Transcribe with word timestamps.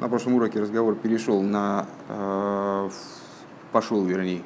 на 0.00 0.08
прошлом 0.08 0.34
уроке 0.34 0.60
разговор 0.60 0.94
перешел 0.94 1.42
на, 1.42 1.86
э, 2.08 2.90
пошел, 3.70 4.02
вернее, 4.02 4.42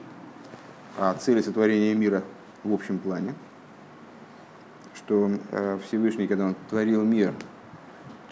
о 0.98 1.14
цели 1.14 1.40
сотворения 1.40 1.94
мира 1.94 2.24
в 2.64 2.72
общем 2.72 2.98
плане, 2.98 3.34
что 4.96 5.30
э, 5.52 5.78
Всевышний, 5.84 6.26
когда 6.26 6.46
он 6.46 6.56
творил 6.68 7.04
мир, 7.04 7.32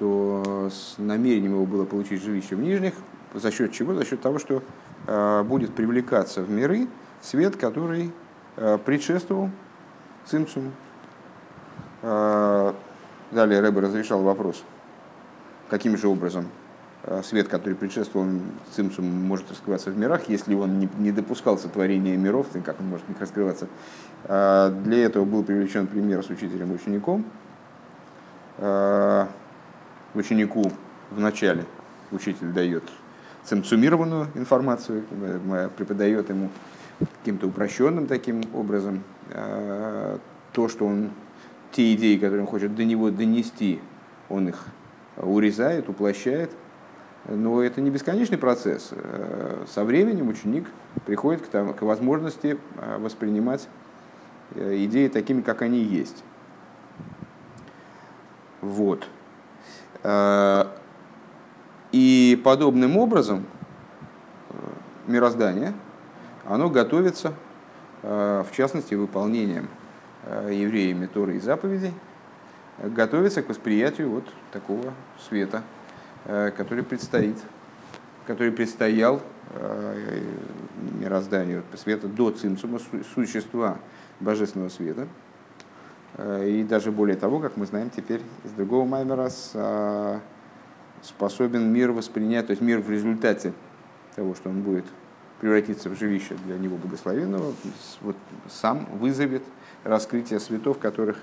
то 0.01 0.69
с 0.69 0.97
намерением 0.99 1.53
его 1.53 1.65
было 1.65 1.85
получить 1.85 2.23
жилище 2.23 2.57
в 2.57 2.61
нижних, 2.61 2.95
за 3.35 3.53
счет 3.53 3.73
чего? 3.73 3.95
За 3.95 4.05
счет 4.05 4.21
того, 4.21 4.41
что 4.41 4.63
э, 5.07 5.43
будет 5.45 5.75
привлекаться 5.75 6.43
в 6.43 6.51
миры 6.51 6.89
свет, 7.21 7.57
который 7.57 8.13
предшествовал 8.85 9.49
цимцуму. 10.27 10.73
Далее 12.03 12.75
Рэбе 13.61 13.81
разрешал 13.81 14.21
вопрос, 14.23 14.63
каким 15.71 15.97
же 15.97 16.07
образом 16.09 16.49
свет, 17.25 17.49
который 17.49 17.75
предшествовал 17.75 18.29
цимцум, 18.75 19.07
может 19.07 19.51
раскрываться 19.51 19.91
в 19.91 19.99
мирах, 19.99 20.29
если 20.29 20.55
он 20.55 20.79
не, 20.79 20.89
не 20.99 21.11
допускал 21.11 21.59
сотворения 21.59 22.17
миров, 22.17 22.47
то 22.53 22.61
как 22.61 22.79
он 22.81 22.87
может 22.87 23.07
в 23.07 23.09
них 23.09 23.21
раскрываться. 23.21 23.67
А, 24.25 24.71
для 24.71 25.05
этого 25.05 25.25
был 25.25 25.43
привлечен 25.43 25.87
пример 25.89 26.23
с 26.23 26.31
учителем 26.31 26.71
и 26.71 26.75
учеником. 26.77 27.25
А, 28.59 29.29
ученику 30.15 30.71
в 31.11 31.19
начале 31.19 31.65
учитель 32.13 32.53
дает 32.53 32.85
цимцумированную 33.45 34.29
информацию, 34.35 35.03
преподает 35.77 36.29
ему 36.29 36.51
каким-то 37.19 37.49
упрощенным 37.49 38.07
таким 38.07 38.43
образом 38.55 39.03
то, 40.53 40.69
что 40.69 40.87
он, 40.87 41.11
те 41.73 41.95
идеи, 41.95 42.17
которые 42.17 42.43
он 42.43 42.47
хочет 42.47 42.77
до 42.77 42.85
него 42.85 43.11
донести, 43.11 43.81
он 44.29 44.49
их 44.51 44.65
урезает, 45.17 45.89
уплощает, 45.89 46.53
но 47.27 47.63
это 47.63 47.81
не 47.81 47.91
бесконечный 47.91 48.39
процесс. 48.39 48.89
Э, 48.91 49.65
со 49.69 49.85
временем 49.85 50.29
ученик 50.29 50.67
приходит 51.07 51.43
к, 51.43 51.47
тому, 51.47 51.73
к 51.73 51.83
возможности 51.83 52.59
э, 52.77 52.99
воспринимать 52.99 53.69
э, 54.55 54.85
идеи 54.85 55.09
такими, 55.09 55.41
как 55.41 55.63
они 55.63 55.79
есть. 55.79 56.23
Вот. 58.61 59.09
И 61.91 62.41
подобным 62.45 62.97
образом 62.97 63.45
мироздание, 65.09 65.75
оно 66.45 66.71
готовится, 66.71 67.35
в 68.03 68.47
частности, 68.53 68.95
выполнением 68.95 69.69
евреями 70.49 71.07
Торы 71.07 71.37
и 71.37 71.41
заповедей, 71.41 71.93
готовится 72.79 73.43
к 73.43 73.49
восприятию 73.49 74.11
вот 74.11 74.25
такого 74.53 74.93
света, 75.29 75.65
который 76.25 76.85
предстоит, 76.85 77.37
который 78.27 78.53
предстоял 78.53 79.21
э, 79.51 80.23
мирозданию 81.01 81.65
света 81.75 82.07
до 82.07 82.31
цимсума, 82.31 82.79
существа 83.15 83.79
божественного 84.21 84.69
света. 84.69 85.09
Э, 86.17 86.49
и 86.49 86.63
даже 86.63 86.93
более 86.93 87.17
того, 87.17 87.41
как 87.41 87.57
мы 87.57 87.67
знаем 87.67 87.91
теперь 87.91 88.21
из 88.45 88.51
другого 88.53 88.87
Маймера, 88.87 89.31
способен 91.03 91.73
мир 91.73 91.91
воспринять, 91.91 92.47
то 92.47 92.53
есть 92.53 92.63
мир 92.63 92.81
в 92.81 92.89
результате 92.89 93.53
того, 94.15 94.37
что 94.37 94.51
он 94.51 94.63
будет 94.63 94.85
превратиться 95.41 95.91
в 95.91 95.99
жилище 95.99 96.37
для 96.47 96.57
него 96.57 96.77
благословенного, 96.77 97.55
вот 98.03 98.15
сам 98.49 98.87
вызовет 99.01 99.43
раскрытие 99.83 100.39
светов, 100.39 100.79
которых, 100.79 101.19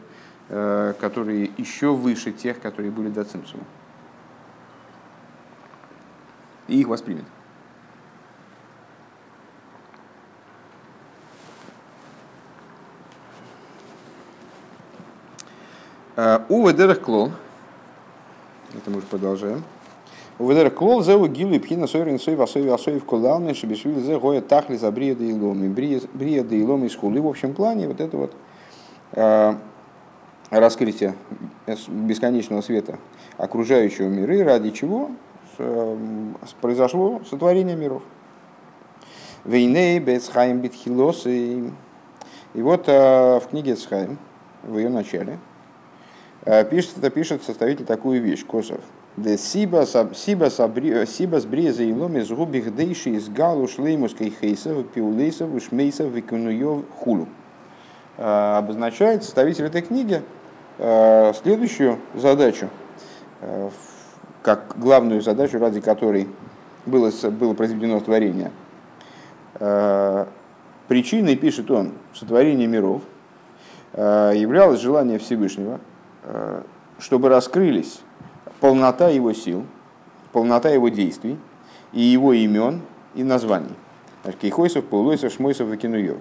которые 0.50 1.50
еще 1.56 1.94
выше 1.94 2.34
тех, 2.34 2.60
которые 2.60 2.92
были 2.92 3.08
до 3.08 3.24
цимсума 3.24 3.64
и 6.70 6.80
их 6.80 6.88
воспримет. 6.88 7.26
Э, 16.16 16.40
у 16.50 16.68
Ведерах 16.68 17.02
Клол, 17.02 17.32
это 18.76 18.90
мы 18.90 18.98
уже 18.98 19.08
продолжаем. 19.08 19.64
У 20.38 20.50
Ведерах 20.50 20.74
Клол 20.74 21.04
зеу 21.04 21.28
гилу 21.28 21.54
и 21.54 21.60
пхина 21.60 21.88
сойрин 21.88 22.20
сой 22.20 22.36
васой 22.36 22.70
васой 22.70 23.00
в 23.00 23.06
колдалме, 23.06 23.54
шебешвили 23.54 24.00
зе 24.00 24.20
гоя 24.20 24.42
тахли 24.42 24.78
за 24.78 24.92
брия 24.92 25.16
да 25.16 25.30
иломи. 25.30 25.68
Брия 25.68 26.44
да 26.44 26.56
иломи 26.56 26.88
из 26.88 26.96
хулы. 26.96 27.22
В 27.22 27.28
общем 27.28 27.54
плане 27.54 27.88
вот 27.88 28.00
это 28.00 28.16
вот 28.16 28.34
э, 29.14 29.54
раскрытие 30.50 31.16
бесконечного 31.88 32.62
света 32.62 33.00
окружающего 33.38 34.08
миры, 34.08 34.44
ради 34.44 34.72
чего 34.72 35.12
произошло 36.62 37.22
сотворение 37.30 37.76
миров. 37.76 38.02
Вейней 39.46 40.00
Бецхайм 40.00 40.60
Битхилос. 40.60 41.26
И, 41.26 41.72
и 42.54 42.62
вот 42.62 42.86
э, 42.88 43.40
в 43.40 43.48
книге 43.50 43.74
Эцхайм, 43.74 44.18
в 44.64 44.78
ее 44.78 44.90
начале, 44.90 45.40
э, 46.46 46.66
пишет, 46.66 46.98
это 46.98 47.10
пишет 47.10 47.44
составитель 47.44 47.86
такую 47.86 48.22
вещь, 48.22 48.46
Косов. 48.46 48.82
Де 49.18 49.38
сиба 49.38 49.86
сибас 49.86 51.46
бреза 51.46 51.84
и 51.84 51.92
ломи 51.92 52.22
с 52.22 52.30
губих 52.30 52.74
дейши 52.76 53.12
из 53.12 53.28
галу 53.28 53.68
шлеймуской 53.68 54.30
хейсов, 54.30 54.88
пиулейсов, 54.90 55.54
ушмейсов, 55.54 56.08
викунуев 56.08 56.86
хулу. 57.00 57.28
Э, 58.18 58.58
обозначает 58.58 59.24
составитель 59.24 59.66
этой 59.66 59.82
книги 59.82 60.22
следующую 60.78 62.00
задачу 62.16 62.70
как 64.42 64.78
главную 64.78 65.22
задачу, 65.22 65.60
ради 65.60 65.82
которой 65.82 66.28
было, 66.86 67.12
было 67.32 67.54
произведено 67.54 68.00
творение. 68.00 68.52
Э, 69.60 70.26
причиной, 70.88 71.36
пишет 71.36 71.70
он, 71.72 71.94
сотворения 72.14 72.68
миров 72.68 73.02
э, 73.94 74.34
являлось 74.36 74.80
желание 74.80 75.20
Всевышнего, 75.20 75.80
э, 76.24 76.62
чтобы 77.00 77.30
раскрылись 77.30 78.02
полнота 78.60 79.10
его 79.10 79.34
сил, 79.34 79.66
полнота 80.32 80.70
его 80.70 80.90
действий 80.90 81.38
и 81.92 82.02
его 82.02 82.34
имен 82.34 82.82
и 83.16 83.24
названий. 83.24 83.76
Кейхойсов, 84.42 84.86
Паулойсов, 84.86 85.34
Шмойсов 85.34 85.72
и 85.72 85.78
Кинуев. 85.78 86.18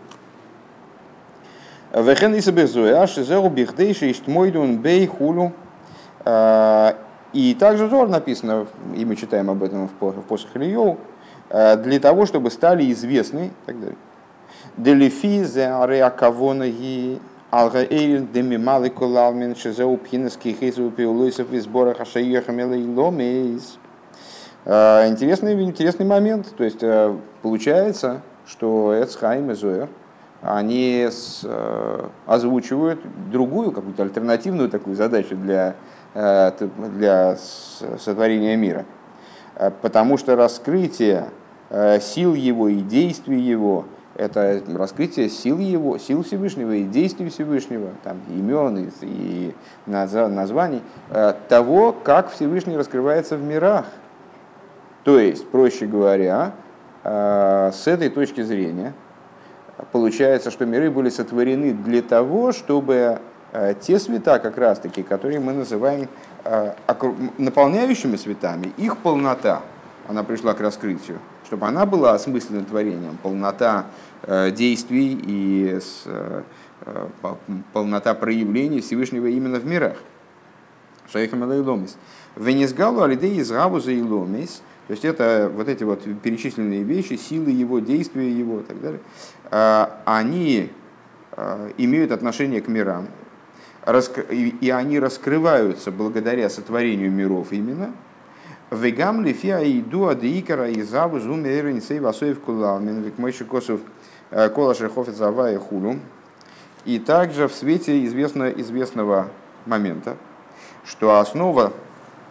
Вехен 1.93 2.39
Исабезуя, 2.39 3.07
Шизеру 3.07 3.49
Бихдейши, 3.49 4.11
Иштмойдун, 4.11 4.79
Бей, 4.79 5.07
Хулю. 5.07 5.53
И 7.33 7.55
также 7.55 7.89
Зор 7.89 8.09
написано, 8.09 8.67
и 8.97 9.05
мы 9.05 9.15
читаем 9.15 9.51
об 9.51 9.63
этом 9.63 9.89
в 9.89 10.23
посох 10.23 10.57
Ильеву, 10.57 10.99
э, 11.51 11.77
для 11.77 12.01
того, 12.01 12.25
чтобы 12.25 12.51
стали 12.51 12.91
известны 12.93 13.49
и 13.49 13.67
так 13.67 13.79
далее. 13.79 13.97
Делифи 14.79 15.43
зе 15.45 15.67
ареакавонаги 15.67 17.21
алгаэйлин 17.51 18.29
деми 18.33 18.57
малы 18.57 18.89
кулалмин 18.89 19.57
шизеу 19.57 19.97
пхинаски 19.99 20.57
хейсу 20.59 20.91
пиулойсов 20.91 21.53
из 21.53 21.65
сбора 21.65 21.95
хашаиехамела 21.95 22.75
и 22.75 22.87
ломейс. 22.87 23.79
Э, 24.65 25.07
интересный, 25.09 25.63
интересный 25.63 26.07
момент. 26.07 26.55
То 26.57 26.65
есть 26.65 26.83
э, 26.83 27.15
получается, 27.43 28.23
что 28.47 28.95
Эцхайм 28.99 29.51
и 29.51 29.55
Зоер, 29.55 29.91
они 30.41 31.09
озвучивают 32.27 33.01
другую, 33.29 33.73
какую-то 33.73 34.05
альтернативную 34.05 34.69
такую 34.71 34.95
задачу 34.95 35.35
для 35.35 35.75
для 36.15 37.37
сотворения 37.99 38.57
мира. 38.57 38.85
Э, 39.55 39.71
потому 39.83 40.17
что 40.17 40.37
раскрытие 40.37 41.31
э, 41.71 42.01
сил 42.01 42.35
его 42.35 42.69
и 42.69 42.81
действий 42.81 43.41
его– 43.41 43.85
это 44.15 44.63
раскрытие 44.75 45.29
сил 45.29 45.59
его, 45.59 45.97
сил 45.99 46.25
Всевышнего 46.25 46.73
и 46.73 46.83
действий 46.83 47.29
Всевышнего, 47.29 47.91
там, 48.03 48.19
имен 48.29 48.91
и, 49.01 49.55
названий, 49.87 50.83
того, 51.49 51.93
как 51.93 52.33
Всевышний 52.33 52.77
раскрывается 52.77 53.37
в 53.37 53.45
мирах. 53.45 53.87
То 55.05 55.21
есть, 55.21 55.49
проще 55.49 55.87
говоря, 55.87 56.51
с 57.05 57.83
этой 57.87 58.09
точки 58.09 58.41
зрения, 58.41 58.93
получается, 59.93 60.51
что 60.51 60.67
миры 60.67 60.91
были 60.91 61.11
сотворены 61.11 61.73
для 61.73 62.03
того, 62.03 62.51
чтобы 62.51 63.21
Э, 63.21 63.28
те 63.81 63.99
света, 63.99 64.39
как 64.39 64.59
раз-таки, 64.59 65.03
которые 65.03 65.41
мы 65.41 65.55
называем 65.55 66.09
э, 66.45 66.75
наполняющими 67.39 68.17
светами, 68.17 68.73
их 68.77 68.99
полнота, 68.99 69.63
она 70.07 70.23
пришла 70.23 70.53
к 70.53 70.61
раскрытию, 70.61 71.19
чтобы 71.47 71.67
она 71.67 71.87
была 71.87 72.13
осмысленным 72.13 72.67
творением, 72.67 73.17
полнота 73.23 73.87
э, 74.23 74.51
действий 74.51 75.19
и 75.23 75.81
полнота 77.73 78.15
проявлений 78.15 78.81
Всевышнего 78.81 79.27
именно 79.27 79.59
в 79.59 79.67
мирах. 79.67 79.97
Шайхам 81.11 81.43
Алайломис. 81.43 81.97
Венесгалу 82.37 83.03
алидей 83.03 83.37
из 83.37 83.51
Гавуза 83.51 83.93
и 83.93 84.03
Ломис, 84.03 84.63
то 84.87 84.93
есть 84.93 85.05
это 85.05 85.51
вот 85.55 85.69
эти 85.69 85.85
вот 85.85 86.03
перечисленные 86.23 86.83
вещи, 86.83 87.15
силы 87.15 87.51
его, 87.51 87.81
действия 87.81 88.31
его 88.31 88.61
и 88.61 88.63
так 88.63 88.77
далее, 88.81 89.01
они 90.05 90.71
имеют 91.79 92.13
отношение 92.13 92.61
к 92.61 92.69
мирам, 92.69 93.09
и 94.31 94.71
они 94.71 94.99
раскрываются 94.99 95.91
благодаря 95.91 96.51
сотворению 96.51 97.11
миров 97.11 97.53
именно, 97.53 97.93
Вегам 98.71 99.25
лифия 99.25 99.61
иду 99.65 100.09
адиикара 100.09 100.69
и 100.69 100.83
заву 100.83 101.21
зуме 101.21 101.59
эрин 101.59 101.81
сей 101.81 102.01
васоев 102.01 102.41
кулалмин, 102.41 103.01
век 103.03 103.17
мойши 103.17 103.47
косов 103.47 103.81
э, 104.31 104.51
кола 104.51 104.75
шерхофет 104.75 105.17
завая 105.17 105.59
хулу. 105.59 105.97
И 106.85 106.99
также 106.99 107.49
в 107.49 107.55
свете 107.55 108.05
известно, 108.05 108.51
известного 108.51 109.29
момента, 109.65 110.17
что 110.85 111.19
основа 111.19 111.73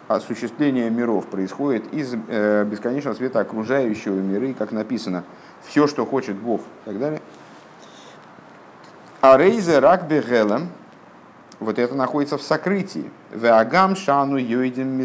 осуществления 0.06 0.90
миров 0.90 1.26
происходит 1.26 1.92
из 1.92 2.14
э, 2.28 2.64
бесконечного 2.64 3.14
света 3.14 3.40
окружающего 3.40 4.14
миры, 4.14 4.54
как 4.54 4.70
написано, 4.70 5.24
все, 5.66 5.88
что 5.88 6.06
хочет 6.06 6.36
Бог 6.36 6.60
и 6.60 6.90
так 6.90 6.98
далее. 7.00 7.20
А 9.20 9.36
рейзе 9.36 9.80
рак 9.80 10.06
бегелем, 10.06 10.68
вот 11.60 11.78
это 11.78 11.94
находится 11.94 12.38
в 12.38 12.42
сокрытии. 12.42 13.10
Веагам 13.32 13.96
шану 13.96 14.36
йойдем 14.36 14.98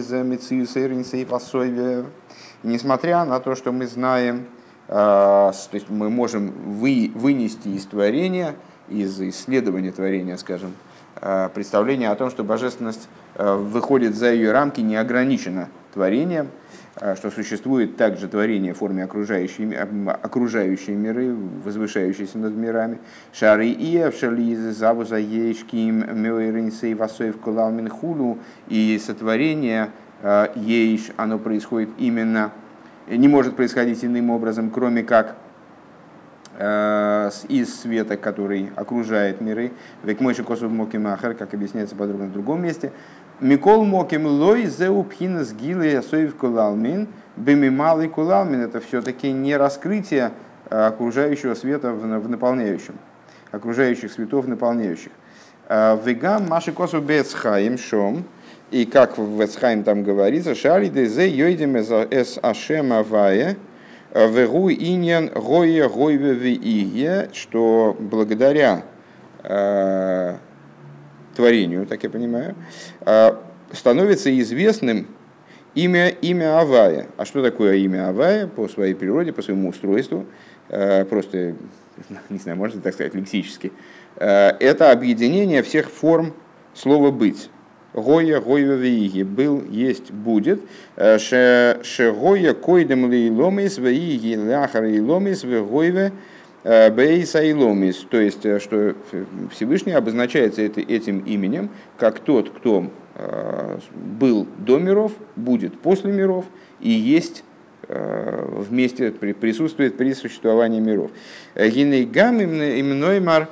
Несмотря 2.64 3.26
на 3.26 3.40
то, 3.40 3.56
что 3.56 3.72
мы 3.72 3.88
знаем, 3.88 4.46
а, 4.88 5.52
то 5.52 5.76
есть 5.76 5.90
мы 5.90 6.10
можем 6.10 6.54
вы, 6.80 7.12
вынести 7.14 7.68
из 7.68 7.86
творения, 7.86 8.56
из 8.88 9.20
исследования 9.20 9.92
творения, 9.92 10.38
скажем, 10.38 10.74
а, 11.16 11.50
представление 11.50 12.10
о 12.10 12.16
том, 12.16 12.30
что 12.30 12.44
божественность 12.44 13.10
а, 13.36 13.58
выходит 13.58 14.16
за 14.16 14.32
ее 14.32 14.52
рамки, 14.52 14.82
не 14.82 14.96
ограничена 14.96 15.70
творением– 15.94 16.50
что 16.96 17.32
существует 17.32 17.98
также 17.98 18.28
творение 18.28 18.74
в 18.74 18.78
форме 18.78 19.04
окружающей, 19.04 19.74
окружающие 19.74 20.96
миры, 20.96 21.36
возвышающиеся 21.64 22.38
над 22.38 22.54
мирами. 22.54 23.00
Шары 23.34 23.68
и 23.68 24.12
шализы 24.12 24.72
завуза 24.72 25.18
ейшким 25.18 26.22
мёйринсей 26.22 26.94
васоев 26.94 27.40
кулалмин 27.40 27.90
хулу. 27.90 28.38
И 28.68 29.02
сотворение 29.04 29.90
а, 30.22 30.52
ейш, 30.56 31.10
оно 31.18 31.40
происходит 31.40 31.90
именно, 31.98 32.52
не 33.08 33.28
может 33.28 33.56
происходить 33.56 34.06
иным 34.06 34.30
образом, 34.30 34.70
кроме 34.70 35.04
как 35.04 35.36
из 37.50 37.82
света, 37.82 38.16
который 38.16 38.70
окружает 38.76 39.42
миры. 39.42 39.72
Век 40.04 40.20
мойши 40.20 40.44
косов 40.44 40.72
мокимахар, 40.72 41.34
как 41.34 41.56
объясняется 41.56 41.96
подробно 41.96 42.28
в 42.28 42.32
другом 42.32 42.62
месте. 42.62 42.92
Микол 43.44 43.84
моким 43.84 44.26
лой 44.26 44.68
зеу 44.68 45.04
пхинас 45.04 45.52
гилы 45.52 45.94
асоев 45.96 46.34
кулалмин, 46.38 47.10
бемималый 47.36 48.08
кулалмин. 48.08 48.62
Это 48.62 48.80
все-таки 48.80 49.34
не 49.34 49.58
раскрытие 49.58 50.32
а, 50.70 50.88
окружающего 50.88 51.54
света 51.54 51.92
в 51.92 52.30
наполняющем, 52.30 52.96
окружающих 53.52 54.14
светов 54.14 54.48
наполняющих. 54.48 55.12
А, 55.68 56.00
Вегам 56.06 56.48
маши 56.48 56.72
косу 56.72 57.02
бецхаим 57.02 57.78
шом, 57.78 58.24
и 58.72 58.86
как 58.86 59.18
в 59.18 59.44
Эцхайм 59.44 59.84
там 59.84 60.04
говорится, 60.04 60.56
шали 60.56 60.88
дезе 60.88 61.28
йойдем 61.28 61.76
эс 61.76 62.40
ашем 62.42 62.94
авае, 62.94 63.58
вегу 64.14 64.72
иньян 64.72 65.28
гоя 65.28 65.90
гойве 65.90 66.34
виие, 66.34 67.30
что 67.34 67.98
благодаря 68.00 68.84
а, 69.44 70.38
творению, 71.36 71.86
так 71.86 72.04
я 72.04 72.10
понимаю, 72.10 72.56
а, 73.02 73.42
становится 73.72 74.38
известным 74.40 75.08
имя, 75.76 76.10
имя 76.10 76.60
Авая. 76.60 77.08
А 77.18 77.26
что 77.26 77.44
такое 77.44 77.76
имя 77.78 78.10
Авая 78.10 78.48
по 78.48 78.68
своей 78.68 78.94
природе, 78.94 79.34
по 79.34 79.42
своему 79.42 79.70
устройству? 79.70 80.26
А, 80.70 81.06
просто, 81.06 81.56
не 82.30 82.38
знаю, 82.38 82.58
можно 82.58 82.82
так 82.82 82.94
сказать, 82.94 83.16
лексически. 83.16 83.72
А, 84.18 84.56
это 84.60 84.92
объединение 84.92 85.64
всех 85.64 85.90
форм 85.90 86.34
слова 86.74 87.12
«быть». 87.12 87.50
Гоя, 87.94 88.42
Гоя 88.42 88.74
Вииги. 88.74 89.22
Был, 89.22 89.64
есть, 89.70 90.10
будет. 90.12 90.62
Шегоя 90.98 92.56
койдем 92.56 93.06
лейломис, 93.06 93.78
Вииги 93.78 94.34
ляхар 94.34 94.82
лейломис, 94.82 95.44
Вегойве 95.44 96.12
Э, 96.12 96.12
Бейса 96.64 97.44
и 97.44 97.54
то 98.10 98.18
есть, 98.18 98.46
э, 98.46 98.60
что 98.60 98.96
Всевышний 99.52 99.92
обозначается 99.92 100.62
этим 100.62 101.20
именем 101.20 101.70
как 101.98 102.20
тот, 102.20 102.52
кто 102.52 102.90
э, 103.16 103.80
был 103.94 104.48
до 104.60 104.80
миров, 104.80 105.12
будет 105.36 105.78
после 105.80 106.12
миров 106.12 106.46
и 106.80 106.90
есть 106.90 107.44
вместе, 107.90 109.12
присутствует 109.12 109.98
при 109.98 110.14
существовании 110.14 110.80
миров. 110.80 111.12
Гинейгам 111.54 112.42
имноймар 112.42 113.50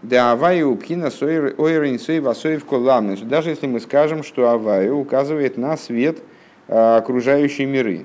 да 0.00 0.30
аваю 0.30 0.76
пхина 0.76 1.08
ойрин 1.08 2.22
васоев 2.22 2.64
коламнеш. 2.64 3.18
Даже 3.20 3.50
если 3.50 3.66
мы 3.66 3.80
скажем, 3.80 4.22
что 4.22 4.48
аваю 4.48 4.96
указывает 4.96 5.58
на 5.58 5.76
свет 5.76 6.18
окружающей 6.68 7.66
миры. 7.66 8.04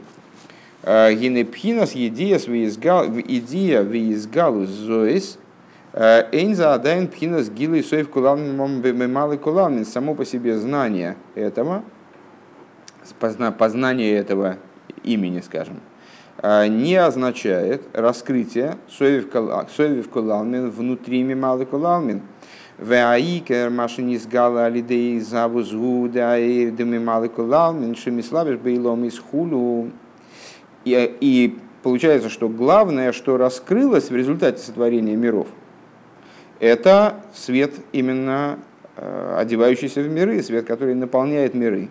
Э, 0.84 1.14
Гинепхинас 1.14 1.94
идея 1.94 2.38
идея 2.38 3.81
виизгалу 3.81 4.66
зоис 4.66 5.38
Эйнза 5.94 6.76
адайн 6.76 7.08
пхинас 7.08 7.50
гилы 7.50 7.84
соев 7.84 8.10
кулан 8.10 8.58
мемалы 8.58 9.38
кулан. 9.38 9.84
Само 9.86 10.16
по 10.16 10.24
себе 10.24 10.58
знание 10.58 11.18
этого, 11.36 11.84
познание 13.58 14.14
этого 14.14 14.58
имени, 15.04 15.42
скажем, 15.42 15.80
э, 16.38 16.68
не 16.68 16.96
означает 16.96 17.81
раскрытие 17.94 18.78
соевив 18.88 20.10
кулалмин 20.10 20.70
внутри 20.70 21.24
мемалы 21.24 21.66
кулалмин. 21.66 22.22
Веаикер 22.78 23.70
машинис 23.70 24.26
гала 24.26 24.66
алидей 24.66 25.20
завузгу 25.20 26.08
да 26.08 26.38
и 26.38 26.72
демималы 26.72 27.28
кулалмин 27.28 27.96
шемиславиш 27.96 28.58
бейлом 28.58 29.04
из 29.04 29.20
хулу. 29.20 29.90
И, 30.90 31.18
и 31.22 31.60
получается, 31.84 32.30
что 32.30 32.50
главное, 32.50 33.12
что 33.12 33.38
раскрылось 33.38 34.10
в 34.10 34.16
результате 34.16 34.60
сотворения 34.60 35.16
миров, 35.16 35.48
это 36.60 37.22
свет 37.34 37.74
именно 37.92 38.60
э, 38.96 39.36
одевающийся 39.38 40.02
в 40.02 40.10
миры, 40.10 40.42
свет, 40.42 40.66
который 40.66 40.96
наполняет 40.96 41.54
миры. 41.54 41.90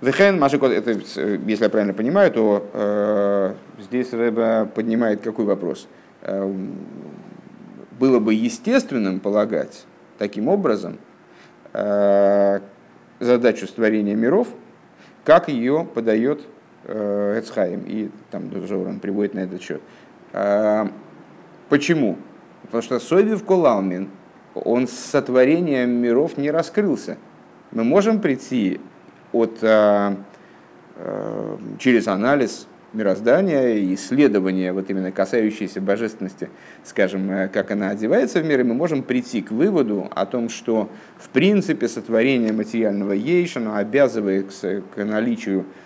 Вехен, 0.00 0.38
Машикот, 0.38 0.72
это, 0.72 0.90
если 0.90 1.64
я 1.64 1.70
правильно 1.70 1.94
понимаю, 1.94 2.30
то 2.32 2.68
э, 2.72 3.54
здесь 3.80 4.12
Рэба 4.12 4.70
поднимает 4.74 5.20
какой 5.20 5.44
вопрос? 5.44 5.86
Э, 6.22 6.52
было 7.98 8.18
бы 8.18 8.34
естественным 8.34 9.20
полагать 9.20 9.84
таким 10.18 10.48
образом 10.48 10.98
э, 11.74 12.60
задачу 13.20 13.66
створения 13.66 14.16
миров, 14.16 14.48
как 15.24 15.48
ее 15.48 15.86
подает 15.94 16.40
Э, 16.40 16.53
Эцхайм, 16.86 17.84
и 17.86 18.10
там 18.30 18.50
Зоран 18.66 19.00
приводит 19.00 19.34
на 19.34 19.40
этот 19.40 19.62
счет. 19.62 19.80
А, 20.32 20.90
почему? 21.68 22.18
Потому 22.62 22.82
что 22.82 22.98
Сойвив 22.98 23.44
Колалмин, 23.44 24.08
он 24.54 24.86
с 24.86 24.92
сотворением 24.92 25.90
миров 25.90 26.36
не 26.36 26.50
раскрылся. 26.50 27.16
Мы 27.70 27.84
можем 27.84 28.20
прийти 28.20 28.80
от, 29.32 29.58
а, 29.62 30.16
а, 30.96 31.58
через 31.78 32.06
анализ 32.08 32.66
мироздания 32.92 33.74
и 33.74 33.94
исследования, 33.94 34.72
вот 34.72 34.88
именно 34.88 35.10
касающиеся 35.10 35.80
божественности, 35.80 36.48
скажем, 36.84 37.28
э, 37.28 37.48
как 37.48 37.72
она 37.72 37.90
одевается 37.90 38.40
в 38.40 38.44
мир, 38.44 38.60
и 38.60 38.62
мы 38.62 38.74
можем 38.74 39.02
прийти 39.02 39.42
к 39.42 39.50
выводу 39.50 40.08
о 40.14 40.26
том, 40.26 40.48
что 40.48 40.88
в 41.18 41.28
принципе 41.30 41.88
сотворение 41.88 42.52
материального 42.52 43.10
ейшана 43.10 43.78
обязывает 43.78 44.52
к 44.94 45.04
наличию 45.04 45.64
Э, 45.64 45.83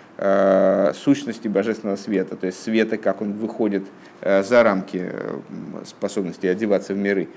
сущности 0.95 1.47
божественного 1.47 1.95
света, 1.95 2.35
то 2.35 2.45
есть 2.45 2.61
света, 2.61 2.97
как 2.97 3.21
он 3.21 3.33
выходит 3.33 3.83
э, 4.19 4.43
за 4.43 4.63
рамки 4.63 5.09
э, 5.11 5.39
способности 5.85 6.45
одеваться 6.45 6.93
в 6.93 6.97
миры. 6.97 7.29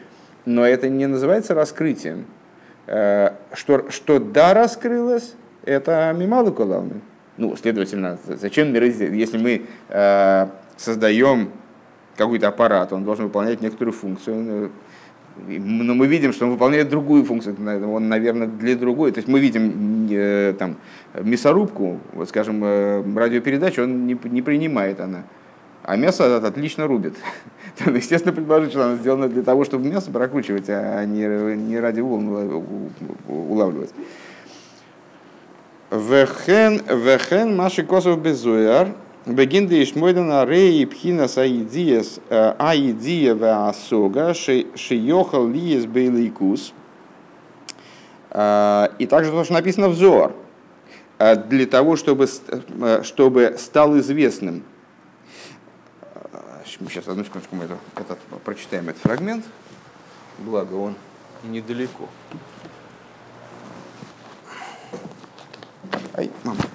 Но 0.47 0.67
это 0.67 0.89
не 0.89 1.07
называется 1.07 1.55
раскрытием. 1.55 2.25
Что, 2.85 3.91
что 3.91 4.19
да, 4.19 4.55
раскрылось, 4.55 5.35
это 5.65 6.13
мималу 6.19 6.53
кулалмин. 6.53 7.01
Ну, 7.37 7.55
следовательно, 7.55 8.19
зачем 8.27 8.73
миры, 8.73 8.89
если 8.89 9.39
мы 9.39 9.67
создаем 10.77 11.53
какой-то 12.17 12.49
аппарат, 12.49 12.93
он 12.93 13.05
должен 13.05 13.27
выполнять 13.27 13.61
некоторую 13.61 13.93
функцию, 13.93 14.73
но 15.37 15.95
мы 15.95 16.07
видим, 16.07 16.33
что 16.33 16.47
он 16.47 16.53
выполняет 16.53 16.89
другую 16.89 17.25
функцию, 17.25 17.57
он, 17.93 18.09
наверное, 18.09 18.47
для 18.47 18.77
другой. 18.77 19.13
То 19.13 19.19
есть 19.19 19.29
мы 19.29 19.41
видим 19.41 20.09
э, 20.11 20.55
там, 20.59 20.77
мясорубку, 21.15 21.99
вот, 22.13 22.29
скажем, 22.29 22.63
э, 22.65 23.03
радиопередачу, 23.17 23.83
он 23.83 24.07
не, 24.07 24.19
не 24.25 24.43
принимает 24.43 25.01
она. 25.01 25.25
А 25.85 25.97
мясо 25.97 26.37
отлично 26.37 26.87
рубит. 26.87 27.15
Естественно, 27.87 28.33
предположить, 28.33 28.71
что 28.71 28.85
она 28.85 28.97
сделана 28.97 29.29
для 29.29 29.43
того, 29.43 29.65
чтобы 29.65 29.89
мясо 29.89 30.11
прокручивать, 30.11 30.67
а 30.69 31.05
не, 31.05 31.57
не 31.57 31.81
радиоволн 31.81 32.63
улавливать. 33.29 33.91
Вехен, 35.91 36.81
вехен 36.89 37.57
маши 37.57 37.83
косов 37.83 38.23
безуяр, 38.23 38.89
Бегинда 39.25 39.81
Ишмойдана 39.83 40.45
Рей 40.45 40.85
Пхина 40.87 41.29
Саидиес 41.29 42.19
э, 42.29 42.55
Аидия 42.59 43.35
Асога 43.69 44.35
Шиехал 44.35 45.47
Лиес 45.47 45.87
Бейликус. 45.87 46.73
Э, 48.31 48.89
и 48.99 49.07
также 49.07 49.31
то, 49.31 49.45
что 49.45 49.53
написано 49.53 49.89
в 49.89 49.95
Зор. 49.95 50.35
для 51.19 51.67
того, 51.67 51.95
чтобы, 51.95 52.27
чтобы 53.05 53.55
стал 53.59 53.97
известным. 53.99 54.65
Сейчас, 56.65 57.07
одну 57.07 57.25
секундочку, 57.25 57.55
мы 57.55 57.65
это, 57.65 57.79
этот, 57.97 58.19
прочитаем 58.45 58.89
этот 58.89 59.03
фрагмент. 59.03 59.45
Благо, 60.39 60.75
он 60.75 60.97
недалеко. 61.45 62.09
Ай, 66.15 66.31
мама. 66.45 66.72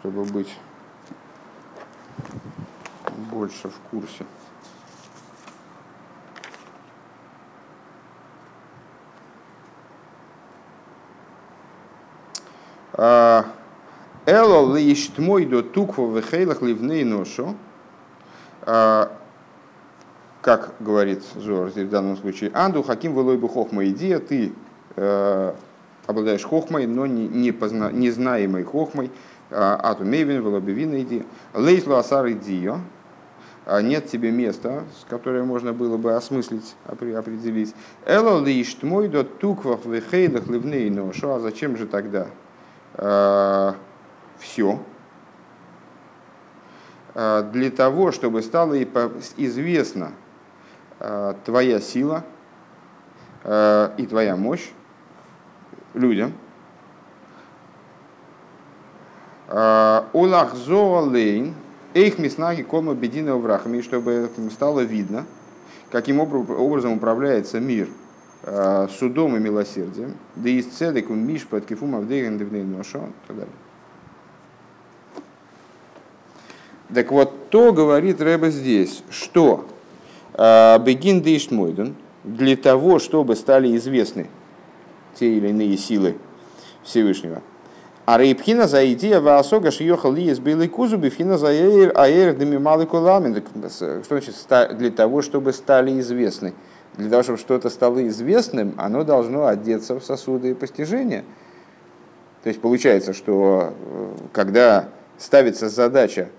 Чтобы 0.00 0.24
быть 0.24 0.56
больше 3.30 3.68
в 3.68 3.78
курсе. 3.90 4.24
Эло 14.30 14.76
лишь 14.76 15.10
мой 15.18 15.44
до 15.46 15.62
туква 15.62 16.02
в 16.02 16.22
хейлах 16.22 16.62
ливней 16.62 17.04
ношу. 17.04 17.56
А, 18.62 19.10
как 20.42 20.74
говорит 20.80 21.22
Зор 21.34 21.70
в 21.70 21.88
данном 21.88 22.16
случае, 22.16 22.50
Анду 22.54 22.82
Хаким 22.82 23.14
Велойбу 23.14 23.48
Хохма 23.48 23.86
идея, 23.86 24.18
ты 24.18 24.52
э, 24.96 25.54
обладаешь 26.06 26.44
хохмой, 26.44 26.86
но 26.86 27.06
не, 27.06 27.26
не, 27.26 27.52
позна, 27.52 27.90
не 27.90 28.10
знаемой 28.10 28.64
хохмой, 28.64 29.06
а, 29.06 29.29
Ату 29.50 30.04
Мейвин, 30.04 30.42
Велобивина 30.42 31.00
идея, 31.02 31.24
Лейслу 31.54 31.96
Асар 31.96 32.30
идея, 32.30 32.80
а 33.66 33.82
нет 33.82 34.06
тебе 34.06 34.30
места, 34.30 34.84
с 35.00 35.04
которое 35.08 35.44
можно 35.44 35.72
было 35.72 35.96
бы 35.96 36.14
осмыслить, 36.14 36.74
определить. 36.86 37.74
Эло 38.06 38.44
лишь 38.44 38.76
мой 38.82 39.08
до 39.08 39.24
туквах 39.24 39.84
в 39.84 40.00
хейлах 40.00 40.46
ливней 40.48 40.90
ношу, 40.90 41.30
а 41.30 41.40
зачем 41.40 41.76
же 41.76 41.86
тогда 41.86 42.26
э, 42.94 43.72
все? 44.38 44.78
Для 47.14 47.70
того, 47.70 48.12
чтобы 48.12 48.40
стало 48.40 48.80
известно 49.36 50.12
твоя 51.44 51.80
сила 51.80 52.24
и 53.44 54.06
твоя 54.08 54.36
мощь 54.36 54.70
людям. 55.94 56.32
Э, 59.50 60.02
Улах 60.12 60.54
зоалейн, 60.54 61.54
эйх 61.94 62.18
миснаги 62.18 62.62
кома 62.62 62.94
бедина 62.94 63.36
врахами, 63.36 63.80
чтобы 63.82 64.30
стало 64.50 64.80
видно, 64.80 65.26
каким 65.90 66.20
образом 66.20 66.92
управляется 66.92 67.60
мир 67.60 67.88
судом 68.98 69.36
и 69.36 69.38
милосердием, 69.38 70.14
да 70.34 70.48
и 70.48 70.62
цедек 70.62 71.10
миш 71.10 71.46
под 71.46 71.66
кифум 71.66 71.94
авдейген 71.96 72.38
ноша 72.74 72.98
и 72.98 73.26
так 73.28 73.36
далее. 73.36 73.54
Так 76.94 77.12
вот, 77.12 77.50
то 77.50 77.72
говорит 77.72 78.20
Рэба 78.20 78.48
здесь, 78.48 79.02
что 79.10 79.66
а, 80.34 80.78
Бегин 80.78 81.22
Дейштмойден, 81.22 81.94
для 82.24 82.56
того, 82.56 82.98
чтобы 82.98 83.36
стали 83.36 83.76
известны 83.76 84.28
те 85.14 85.36
или 85.36 85.48
иные 85.48 85.76
силы 85.76 86.16
Всевышнего. 86.82 87.42
А 88.10 88.18
рейпхина 88.18 88.66
за 88.66 88.92
идея 88.92 89.20
ваасога 89.20 89.70
шиехал 89.70 90.10
ли 90.10 90.24
из 90.24 90.40
белой 90.40 90.66
кузубы 90.66 91.10
фина 91.10 91.38
за 91.38 91.52
эйр 91.52 91.92
аэр 91.94 92.34
демималы 92.34 92.84
куламин. 92.84 93.40
Что 93.70 94.02
значит 94.02 94.34
для 94.78 94.90
того, 94.90 95.22
чтобы 95.22 95.52
стали 95.52 96.00
известны? 96.00 96.52
Для 96.96 97.08
того, 97.08 97.22
чтобы 97.22 97.38
что-то 97.38 97.70
стало 97.70 98.04
известным, 98.08 98.74
оно 98.78 99.04
должно 99.04 99.46
одеться 99.46 99.94
в 99.94 100.02
сосуды 100.02 100.50
и 100.50 100.54
постижения. 100.54 101.22
То 102.42 102.48
есть 102.48 102.60
получается, 102.60 103.12
что 103.12 103.74
э, 103.78 104.08
когда 104.32 104.88
ставится 105.16 105.68
задача 105.68 106.30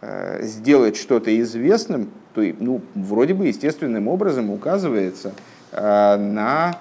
э, 0.00 0.42
сделать 0.42 0.96
что-то 0.96 1.30
известным, 1.42 2.10
то 2.34 2.42
ну, 2.58 2.80
вроде 2.96 3.34
бы 3.34 3.46
естественным 3.46 4.08
образом 4.08 4.50
указывается 4.50 5.32
э, 5.70 6.16
на 6.16 6.80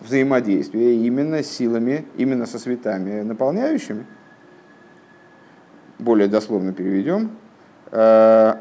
взаимодействие 0.00 1.04
именно 1.06 1.42
силами, 1.42 2.06
именно 2.16 2.46
со 2.46 2.58
светами 2.58 3.22
наполняющими. 3.22 4.06
Более 5.98 6.28
дословно 6.28 6.72
переведем. 6.72 7.32
Э, 7.90 8.54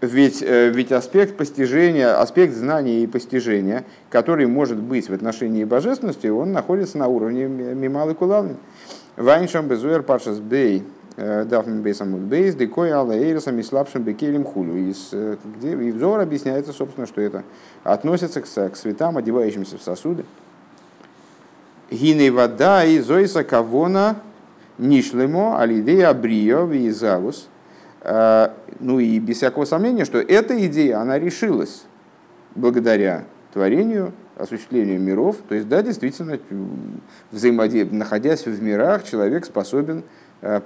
ведь, 0.00 0.42
э, 0.42 0.70
ведь 0.70 0.90
аспект 0.90 1.36
постижения, 1.36 2.20
аспект 2.20 2.54
знания 2.54 3.02
и 3.02 3.06
постижения, 3.06 3.84
который 4.10 4.46
может 4.46 4.78
быть 4.78 5.08
в 5.08 5.14
отношении 5.14 5.64
божественности, 5.64 6.26
он 6.26 6.52
находится 6.52 6.98
на 6.98 7.06
уровне 7.06 7.46
мималы 7.46 8.14
кулавны. 8.14 8.56
Вайншам 9.16 9.68
безуэр 9.68 10.02
паршас 10.02 10.40
бей 10.40 10.84
Дафм 11.16 11.82
Бейсам 11.82 12.16
Бейс, 12.28 12.54
Декой 12.54 12.90
Алла 12.90 13.12
Эйрисом 13.12 13.58
и 13.58 13.62
слабшим 13.62 14.02
Бекелем 14.02 14.44
Хулю. 14.44 14.92
Э, 15.12 15.36
где 15.58 15.72
и 15.72 15.90
взор 15.90 16.20
объясняется, 16.20 16.72
собственно, 16.72 17.06
что 17.06 17.20
это 17.20 17.44
относится 17.84 18.40
к, 18.40 18.46
к 18.46 18.76
светам, 18.76 19.18
одевающимся 19.18 19.76
в 19.76 19.82
сосуды. 19.82 20.24
Гиней 21.90 22.30
вода 22.30 22.84
и 22.84 22.98
Зоиса 23.00 23.44
Кавона 23.44 24.16
Нишлемо 24.78 25.60
Алидея 25.60 26.14
Брио 26.14 26.64
Визавус. 26.64 27.48
Э, 28.00 28.48
ну 28.80 28.98
и 28.98 29.18
без 29.18 29.36
всякого 29.36 29.66
сомнения, 29.66 30.04
что 30.06 30.18
эта 30.18 30.66
идея, 30.66 31.00
она 31.00 31.18
решилась 31.18 31.84
благодаря 32.54 33.24
творению, 33.52 34.12
осуществлению 34.36 35.00
миров. 35.00 35.36
То 35.48 35.54
есть, 35.54 35.68
да, 35.68 35.82
действительно, 35.82 36.38
взаимодействие, 37.30 37.98
находясь 37.98 38.46
в 38.46 38.62
мирах, 38.62 39.04
человек 39.04 39.44
способен 39.44 40.04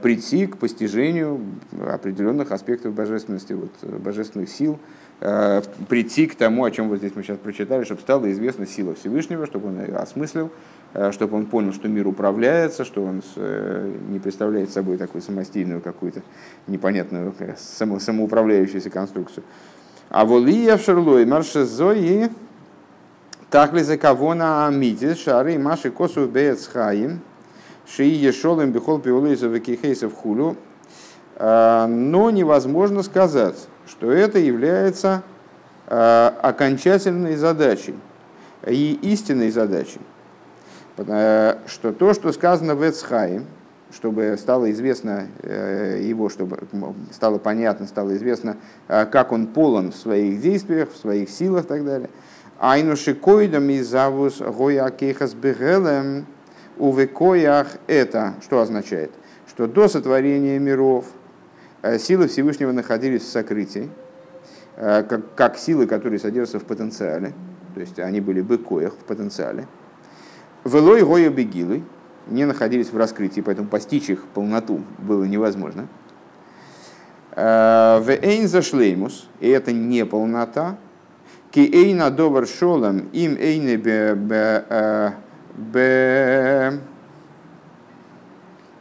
прийти 0.00 0.46
к 0.46 0.56
постижению 0.56 1.38
определенных 1.86 2.50
аспектов 2.50 2.94
божественности, 2.94 3.52
вот, 3.52 3.70
божественных 3.82 4.48
сил, 4.48 4.78
э, 5.20 5.60
прийти 5.88 6.26
к 6.26 6.34
тому, 6.34 6.64
о 6.64 6.70
чем 6.70 6.88
вот 6.88 6.98
здесь 6.98 7.12
мы 7.14 7.22
сейчас 7.22 7.36
прочитали, 7.36 7.84
чтобы 7.84 8.00
стала 8.00 8.32
известна 8.32 8.66
сила 8.66 8.94
Всевышнего, 8.94 9.44
чтобы 9.44 9.68
он 9.68 9.82
ее 9.82 9.96
осмыслил, 9.96 10.50
э, 10.94 11.12
чтобы 11.12 11.36
он 11.36 11.44
понял, 11.44 11.74
что 11.74 11.88
мир 11.88 12.06
управляется, 12.06 12.86
что 12.86 13.04
он 13.04 13.22
не 14.08 14.18
представляет 14.18 14.70
собой 14.70 14.96
такую 14.96 15.20
самостийную 15.20 15.82
какую-то 15.82 16.22
непонятную 16.66 17.34
само, 17.58 17.98
самоуправляющуюся 17.98 18.88
конструкцию. 18.88 19.44
А 20.08 20.24
волия 20.24 20.78
в 20.78 20.80
шерлой 20.80 21.26
маршезои 21.26 22.30
так 23.50 23.74
ли 23.74 23.82
за 23.82 23.98
кого 23.98 24.32
на 24.34 24.66
амитис 24.66 25.18
шары 25.18 25.58
маши 25.58 25.90
косу 25.90 26.26
бецхаим– 26.26 27.20
Шии 27.88 28.14
Ешолем 28.14 28.72
Бехол 28.72 28.98
Пиолейза 28.98 29.46
Векихейса 29.46 30.08
в 30.08 30.14
Хулю. 30.14 30.56
А, 31.36 31.86
но 31.86 32.30
невозможно 32.30 33.02
сказать, 33.02 33.68
что 33.86 34.10
это 34.10 34.38
является 34.38 35.22
а, 35.86 36.34
окончательной 36.42 37.36
задачей 37.36 37.94
и 38.66 38.98
истинной 39.02 39.50
задачей. 39.50 40.00
Что 40.96 41.92
то, 41.92 42.14
что 42.14 42.32
сказано 42.32 42.74
в 42.74 42.88
Эцхаим, 42.88 43.44
чтобы 43.92 44.36
стало 44.38 44.70
известно 44.72 45.28
э, 45.42 46.00
его, 46.02 46.28
чтобы 46.28 46.58
стало 47.12 47.38
понятно, 47.38 47.86
стало 47.86 48.16
известно, 48.16 48.56
а, 48.88 49.04
как 49.04 49.30
он 49.30 49.46
полон 49.46 49.92
в 49.92 49.96
своих 49.96 50.40
действиях, 50.40 50.90
в 50.92 50.96
своих 50.96 51.30
силах 51.30 51.64
и 51.64 51.68
так 51.68 51.84
далее. 51.84 52.10
Айнуши 52.58 53.14
койдам 53.14 53.68
из 53.68 53.86
завус 53.88 54.40
гоя 54.40 54.90
кейхас 54.90 55.34
бегелем 55.34 56.26
у 56.78 56.92
векоях 56.92 57.76
это 57.86 58.34
что 58.42 58.60
означает? 58.60 59.12
Что 59.48 59.66
до 59.66 59.88
сотворения 59.88 60.58
миров 60.58 61.06
э, 61.82 61.98
силы 61.98 62.28
Всевышнего 62.28 62.72
находились 62.72 63.22
в 63.22 63.28
сокрытии, 63.28 63.88
э, 64.76 65.02
как, 65.02 65.34
как 65.34 65.56
силы, 65.56 65.86
которые 65.86 66.18
содержатся 66.18 66.58
в 66.58 66.64
потенциале, 66.64 67.32
то 67.74 67.80
есть 67.80 67.98
они 67.98 68.20
были 68.20 68.40
в 68.40 68.46
быкоях 68.46 68.94
в 68.94 69.04
потенциале. 69.04 69.66
Велой 70.64 71.02
гоя 71.02 71.30
бегилы 71.30 71.84
не 72.26 72.44
находились 72.44 72.92
в 72.92 72.96
раскрытии, 72.96 73.40
поэтому 73.40 73.68
постичь 73.68 74.10
их 74.10 74.24
полноту 74.24 74.82
было 74.98 75.24
невозможно. 75.24 75.88
Э, 77.32 78.00
в 78.00 78.10
эйн 78.10 78.48
зашлеймус, 78.48 79.28
и 79.40 79.48
это 79.48 79.72
не 79.72 80.04
полнота, 80.04 80.76
ки 81.50 81.60
эйна 81.60 82.10
довар 82.10 82.46
шолом 82.46 83.08
им 83.12 83.36
эйне 83.36 83.76
Б... 85.56 86.80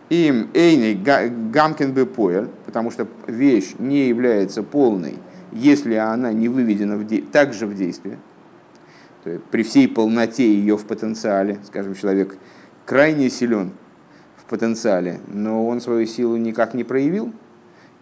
Им 0.09 0.49
эйный 0.53 0.93
гамкин 0.93 1.93
бы 1.93 2.05
поэль, 2.05 2.49
потому 2.65 2.91
что 2.91 3.07
вещь 3.25 3.73
не 3.79 4.07
является 4.07 4.61
полной, 4.61 5.17
если 5.51 5.95
она 5.95 6.31
не 6.31 6.47
выведена 6.47 6.97
в 6.97 7.07
де... 7.07 7.21
также 7.21 7.65
в 7.65 7.75
действие. 7.75 8.19
То 9.23 9.31
есть 9.31 9.43
при 9.45 9.63
всей 9.63 9.87
полноте 9.87 10.47
ее 10.47 10.77
в 10.77 10.85
потенциале, 10.85 11.57
скажем, 11.65 11.95
человек 11.95 12.37
крайне 12.85 13.31
силен 13.31 13.71
в 14.37 14.43
потенциале, 14.43 15.19
но 15.27 15.65
он 15.67 15.81
свою 15.81 16.05
силу 16.05 16.37
никак 16.37 16.75
не 16.75 16.83
проявил, 16.83 17.33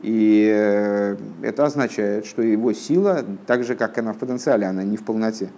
и 0.01 0.51
э, 0.53 1.15
это 1.41 1.65
означает, 1.65 2.25
что 2.25 2.41
его 2.41 2.73
сила, 2.73 3.23
так 3.47 3.63
же 3.63 3.75
как 3.75 3.97
она 3.97 4.11
в 4.11 4.17
потенциале, 4.17 4.67
она 4.67 4.83
не 4.83 4.97
в 4.97 5.03
полноте. 5.03 5.49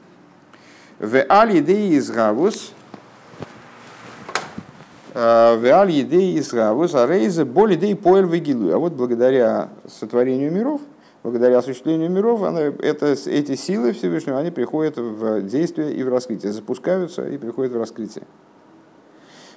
В 0.99 1.25
аль 1.27 1.57
из 1.57 2.11
гавус, 2.11 2.71
в 5.15 5.65
аль 5.65 5.91
идеи 6.01 6.37
из 6.37 6.51
гавус, 6.51 6.93
а 6.93 7.07
рейзе 7.07 7.45
более 7.45 7.79
идеи 7.79 7.93
поэль 7.93 8.25
вигилу. 8.25 8.73
А 8.73 8.77
вот 8.77 8.93
благодаря 8.93 9.69
сотворению 9.87 10.51
миров, 10.51 10.81
благодаря 11.23 11.59
осуществлению 11.59 12.11
миров, 12.11 12.43
она, 12.43 12.59
это, 12.59 13.15
эти 13.25 13.55
силы 13.55 13.93
Всевышнего, 13.93 14.37
они 14.37 14.51
приходят 14.51 14.97
в 14.97 15.41
действие 15.43 15.93
и 15.93 16.03
в 16.03 16.09
раскрытие, 16.09 16.51
запускаются 16.51 17.25
и 17.27 17.37
приходят 17.37 17.71
в 17.71 17.79
раскрытие. 17.79 18.25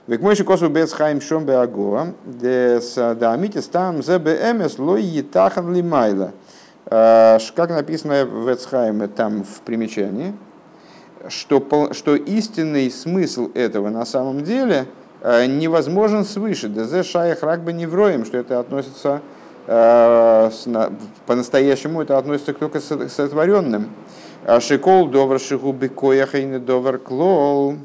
Век 0.07 0.23
мой 0.23 0.37
косу 0.37 0.69
без 0.69 0.93
хайм 0.93 1.21
шом 1.21 1.45
беагоа, 1.45 2.15
дес 2.25 2.95
дамитис 2.95 3.67
там 3.67 4.03
зе 4.03 4.19
бемес 4.19 4.79
лой 4.79 5.03
етахан 5.03 5.75
лимайла. 5.75 6.33
Как 6.87 7.69
написано 7.69 8.25
в 8.25 8.51
Эцхайме 8.51 9.09
там 9.09 9.45
в 9.45 9.61
примечании, 9.63 10.35
что, 11.29 11.93
что 11.93 12.15
истинный 12.15 12.91
смысл 12.91 13.51
этого 13.53 13.91
на 13.91 14.07
самом 14.07 14.45
деле 14.45 14.87
невозможен 15.23 16.25
свыше. 16.25 16.69
Дезе 16.69 17.03
шаях 17.03 17.43
ракба 17.43 17.73
невроем, 17.73 18.25
что 18.25 18.39
это 18.39 18.61
относится 18.61 19.21
по-настоящему 21.27 22.01
это 22.01 22.17
относится 22.17 22.55
только 22.55 22.81
к 22.81 23.11
сотворенным. 23.11 23.91
Шикол 24.61 25.09
довар 25.09 25.39
шигу 25.39 25.73
бекояхайны 25.73 26.59
довар 26.59 26.97
клол. 26.97 27.77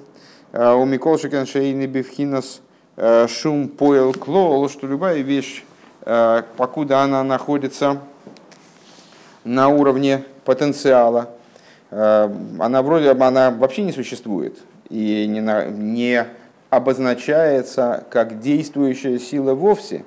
А 0.56 0.76
у 0.76 0.86
Микол 0.86 1.18
Шейни 1.18 1.88
Бифхинас 1.88 2.62
э, 2.96 3.26
шум 3.28 3.70
поел 3.70 4.14
клол, 4.14 4.70
что 4.70 4.86
любая 4.86 5.22
вещь, 5.22 5.64
э, 6.02 6.44
покуда 6.58 7.00
она 7.00 7.24
находится 7.24 7.98
на 9.44 9.70
уровне 9.70 10.26
потенциала, 10.46 11.30
э, 11.90 12.30
она 12.60 12.84
вроде 12.84 13.10
она 13.10 13.50
вообще 13.50 13.82
не 13.82 13.94
существует 13.94 14.60
и 14.90 15.26
не, 15.28 15.40
не 15.72 16.28
обозначается 16.76 18.04
как 18.10 18.40
действующая 18.40 19.20
сила 19.20 19.54
вовсе. 19.54 20.06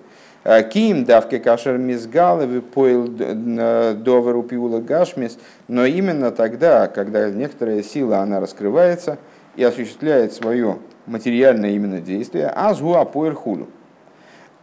Ким 0.73 1.05
давке 1.05 1.41
кашер 1.41 1.77
мизгаловы 1.77 2.61
поил 2.61 3.09
доверу 3.09 4.43
пиула 4.45 4.81
гашмис, 4.81 5.39
но 5.67 5.85
именно 5.85 6.31
тогда, 6.31 6.87
когда 6.87 7.29
некоторая 7.31 7.83
сила 7.83 8.19
она 8.19 8.41
раскрывается– 8.41 9.19
и 9.57 9.65
осуществляет 9.65 10.33
свое 10.33 10.79
материальное 11.07 11.71
именно 11.71 12.01
действие, 12.01 12.49
азгу 12.49 12.95
апоэр 12.95 13.35
хулю. 13.35 13.69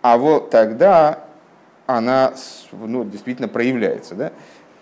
А 0.01 0.17
вот 0.17 0.49
тогда 0.51 1.19
она 1.87 2.33
ну, 2.71 3.03
действительно 3.03 3.47
проявляется. 3.47 4.15
Да? 4.15 4.31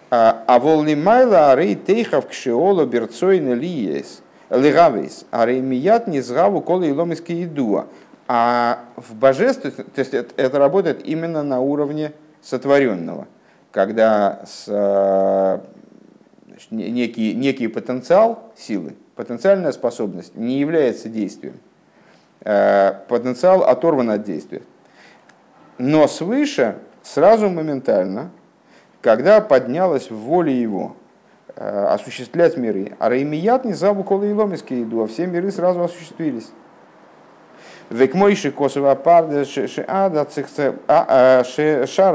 А 0.09 0.59
волни 0.59 0.95
майла 0.95 1.51
арей 1.51 1.75
тейхав 1.75 2.27
кшиола 2.27 2.85
берцойна 2.85 3.53
лиес 3.53 4.21
арей 5.31 5.61
мият 5.61 6.07
низгаву 6.07 6.61
кола 6.61 6.83
и 6.83 6.91
ломиски 6.91 7.43
идуа. 7.43 7.87
А 8.27 8.85
в 8.95 9.15
божестве, 9.15 9.71
то 9.71 9.99
есть 9.99 10.13
это, 10.13 10.33
это 10.37 10.59
работает 10.59 11.05
именно 11.05 11.43
на 11.43 11.59
уровне 11.59 12.13
сотворенного, 12.41 13.27
когда 13.71 14.43
с, 14.45 14.65
значит, 16.47 16.71
некий, 16.71 17.33
некий 17.33 17.67
потенциал 17.67 18.51
силы 18.55 18.95
потенциальная 19.21 19.71
способность 19.71 20.35
не 20.35 20.59
является 20.59 21.07
действием. 21.07 21.59
Э, 22.43 22.93
потенциал 23.07 23.63
оторван 23.63 24.09
от 24.09 24.23
действия. 24.23 24.63
Но 25.77 26.07
свыше, 26.07 26.77
сразу 27.03 27.47
моментально, 27.47 28.31
когда 29.01 29.39
поднялась 29.41 30.09
в 30.09 30.15
его 30.53 30.95
э, 30.95 31.00
осуществлять 31.55 32.57
миры, 32.57 32.93
а 32.99 33.09
Реймият 33.09 33.65
не 33.65 33.73
забу 33.73 34.03
кола 34.03 34.23
и 34.23 34.33
ломиски 34.33 34.83
иду, 34.83 35.03
а 35.03 35.07
все 35.07 35.27
миры 35.27 35.51
сразу 35.51 35.83
осуществились. 35.83 36.49
Век 37.89 38.13
мойши 38.13 38.51
косова 38.51 38.95
парда 38.95 39.43
шара 39.45 39.81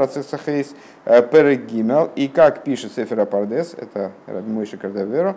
цехейс 0.07 0.73
перегимел. 1.05 2.09
И 2.15 2.27
как 2.27 2.63
пишет 2.63 2.93
Сефера 2.93 3.25
Пардес, 3.25 3.75
это 3.75 4.11
Мойши 4.25 4.77
Кардаверо, 4.77 5.35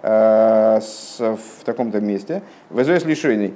Э, 0.00 0.78
в 1.18 1.64
таком-то 1.64 2.00
месте. 2.00 2.42
Возойс 2.70 3.04
лишойный. 3.04 3.54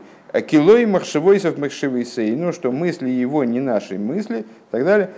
Килой 0.48 0.86
махшевойсов 0.86 1.56
махшевойсей. 1.56 2.34
Ну, 2.34 2.52
что 2.52 2.72
мысли 2.72 3.08
его 3.08 3.44
не 3.44 3.60
наши 3.60 3.96
мысли 3.96 4.40
и 4.40 4.44
так 4.72 4.84
далее. 4.84 5.10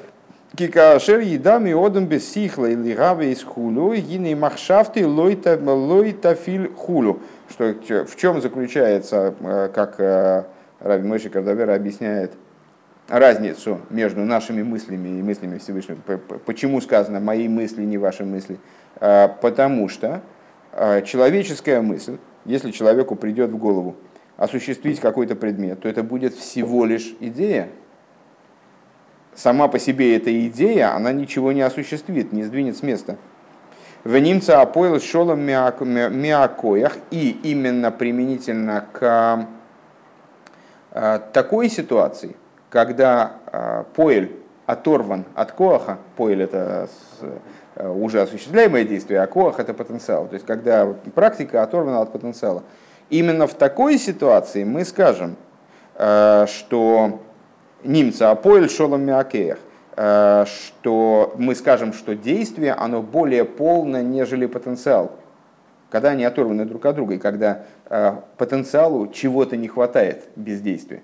Кикашер 0.57 1.21
и 1.21 1.37
одам 1.37 2.07
без 2.07 2.33
сихла 2.33 2.67
или 2.67 2.95
гаве 2.95 3.33
из 3.33 3.43
хулю, 3.43 3.95
гины 3.95 4.37
махшафты 4.37 5.07
лойта, 5.07 5.59
лойта 5.59 6.37
филь 6.37 6.73
хулю. 6.75 7.21
Что, 7.51 7.75
в 8.05 8.17
чем 8.17 8.41
заключается, 8.41 9.35
э, 9.41 9.71
как 9.75 9.99
э, 9.99 10.45
Раби 10.81 11.07
Мойши 11.07 11.29
Кардавера 11.29 11.75
объясняет, 11.75 12.33
разницу 13.09 13.81
между 13.91 14.21
нашими 14.21 14.63
мыслями 14.63 15.09
и 15.09 15.23
мыслями 15.23 15.59
Всевышнего. 15.59 15.99
Почему 16.47 16.81
сказано 16.81 17.21
«мои 17.21 17.49
мысли, 17.49 17.83
не 17.85 17.99
ваши 17.99 18.25
мысли»? 18.25 18.59
Потому 18.99 19.89
что 19.89 20.23
человеческая 21.05 21.83
мысль, 21.83 22.17
если 22.45 22.71
человеку 22.71 23.17
придет 23.17 23.51
в 23.51 23.59
голову 23.59 23.97
осуществить 24.37 25.01
какой-то 25.01 25.37
предмет, 25.37 25.81
то 25.81 25.89
это 25.89 26.03
будет 26.03 26.35
всего 26.35 26.85
лишь 26.85 27.15
идея. 27.21 27.69
Сама 29.35 29.69
по 29.69 29.79
себе 29.79 30.17
эта 30.17 30.47
идея, 30.49 30.95
она 30.95 31.13
ничего 31.13 31.53
не 31.53 31.63
осуществит, 31.63 32.33
не 32.33 32.45
сдвинет 32.45 32.77
с 32.77 32.83
места. 32.83 33.17
В 34.05 34.17
немца 34.19 34.61
апоил 34.61 35.01
шолом 35.01 35.41
миакоях, 35.41 36.97
и 37.11 37.31
именно 37.43 37.91
применительно 37.91 38.85
к 38.93 39.49
а, 40.93 41.19
такой 41.33 41.69
ситуации, 41.69 42.37
когда 42.69 43.33
а, 43.47 43.85
поэль 43.95 44.31
оторван 44.67 45.25
от 45.35 45.53
коаха, 45.53 45.99
поэль 46.17 46.43
это 46.43 46.89
Э, 47.77 47.89
уже 47.89 48.23
осуществляемое 48.23 48.85
действие, 48.85 49.21
а 49.21 49.27
коах 49.27 49.59
это 49.59 49.75
потенциал. 49.75 50.29
То 50.29 50.35
есть 50.35 50.47
когда 50.47 50.87
практика 51.15 51.63
оторвана 51.63 52.01
от 52.01 52.13
потенциала. 52.13 52.63
Именно 53.11 53.47
в 53.47 53.55
такой 53.55 53.99
ситуации 53.99 54.65
мы 54.65 54.85
скажем, 54.85 55.37
э, 55.97 56.47
что 56.49 57.21
немца 57.85 58.31
апоэль 58.31 58.69
шолом 58.71 59.03
миакеях, 59.03 59.59
э, 59.97 60.45
что 60.47 61.35
мы 61.39 61.55
скажем, 61.55 61.93
что 61.93 62.15
действие 62.15 62.73
оно 62.73 63.03
более 63.03 63.45
полно, 63.45 64.03
нежели 64.03 64.47
потенциал. 64.47 65.13
Когда 65.91 66.11
они 66.11 66.25
оторваны 66.25 66.65
друг 66.65 66.85
от 66.87 66.97
друга, 66.97 67.15
и 67.15 67.19
когда 67.19 67.67
потенциалу 68.37 69.07
чего-то 69.09 69.57
не 69.57 69.69
хватает 69.69 70.25
без 70.35 70.61
действия. 70.61 71.03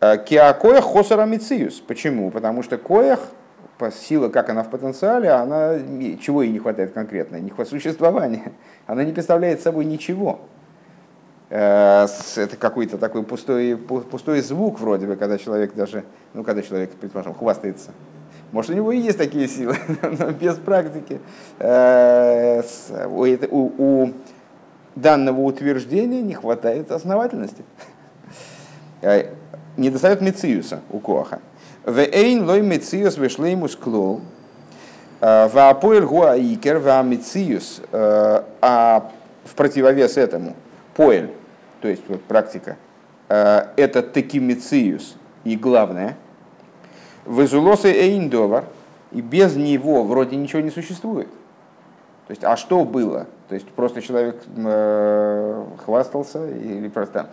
Киакоях 0.00 0.84
хосара 0.84 1.28
Почему? 1.86 2.30
Потому 2.30 2.62
что 2.62 2.78
коях 2.78 3.20
сила, 3.92 4.28
как 4.28 4.50
она 4.50 4.62
в 4.62 4.70
потенциале, 4.70 5.30
она 5.30 5.78
чего 6.20 6.42
ей 6.42 6.50
не 6.50 6.58
хватает 6.58 6.92
конкретно? 6.92 7.36
Не 7.36 7.50
хватает 7.50 7.68
существования. 7.68 8.52
Она 8.86 9.04
не 9.04 9.12
представляет 9.12 9.60
собой 9.60 9.84
ничего. 9.84 10.40
Э, 11.50 12.06
это 12.36 12.56
какой-то 12.56 12.98
такой 12.98 13.22
пустой, 13.22 13.76
пустой 13.76 14.42
звук 14.42 14.80
вроде 14.80 15.06
бы, 15.06 15.16
когда 15.16 15.38
человек 15.38 15.74
даже, 15.74 16.04
ну, 16.34 16.44
когда 16.44 16.62
человек, 16.62 16.90
предположим, 16.92 17.34
хвастается. 17.34 17.90
Может, 18.52 18.72
у 18.72 18.74
него 18.74 18.92
и 18.92 18.98
есть 18.98 19.18
такие 19.18 19.48
силы, 19.48 19.76
но 20.02 20.30
без 20.30 20.56
практики. 20.56 21.20
Э, 21.58 22.62
у, 23.50 23.72
у 23.78 24.12
данного 24.94 25.40
утверждения 25.40 26.20
не 26.20 26.34
хватает 26.34 26.90
основательности. 26.90 27.64
Э, 29.00 29.30
не 29.76 29.90
достает 29.90 30.20
мециуса 30.20 30.80
у 30.90 30.98
Коаха. 30.98 31.40
Вейн 31.86 32.44
лой 32.44 32.60
мециус 32.60 33.16
вешлеймус 33.16 33.76
клол. 33.76 34.20
Ваапоэль 35.20 36.04
гуаикер 36.04 36.78
ваамециус. 36.78 37.80
А 37.92 39.10
в 39.44 39.54
противовес 39.54 40.16
этому 40.16 40.54
поэль, 40.98 41.30
то 41.80 41.86
есть 41.86 42.02
вот 42.08 42.22
практика, 42.24 42.76
это 43.28 44.02
таки 44.02 44.40
мециус 44.40 45.14
и 45.44 45.56
главное. 45.56 46.16
Везулосы 47.24 47.92
эйндовар, 47.92 48.64
и 49.12 49.20
без 49.20 49.54
него 49.54 50.02
вроде 50.02 50.34
ничего 50.34 50.60
не 50.60 50.70
существует. 50.70 51.28
То 52.26 52.32
есть, 52.32 52.42
а 52.42 52.56
что 52.56 52.84
было? 52.84 53.26
То 53.48 53.54
есть 53.54 53.68
просто 53.68 54.02
человек 54.02 54.42
э, 54.56 55.64
хвастался 55.84 56.46
или 56.48 56.88
просто 56.88 57.30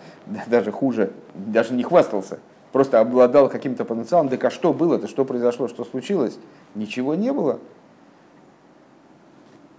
даже 0.47 0.71
хуже, 0.71 1.11
даже 1.33 1.73
не 1.73 1.83
хвастался, 1.83 2.39
просто 2.71 2.99
обладал 2.99 3.49
каким-то 3.49 3.83
потенциалом. 3.83 4.29
Так 4.29 4.43
а 4.45 4.51
что 4.51 4.73
было-то, 4.73 5.07
что 5.07 5.25
произошло, 5.25 5.67
что 5.67 5.83
случилось? 5.85 6.37
Ничего 6.75 7.15
не 7.15 7.33
было. 7.33 7.59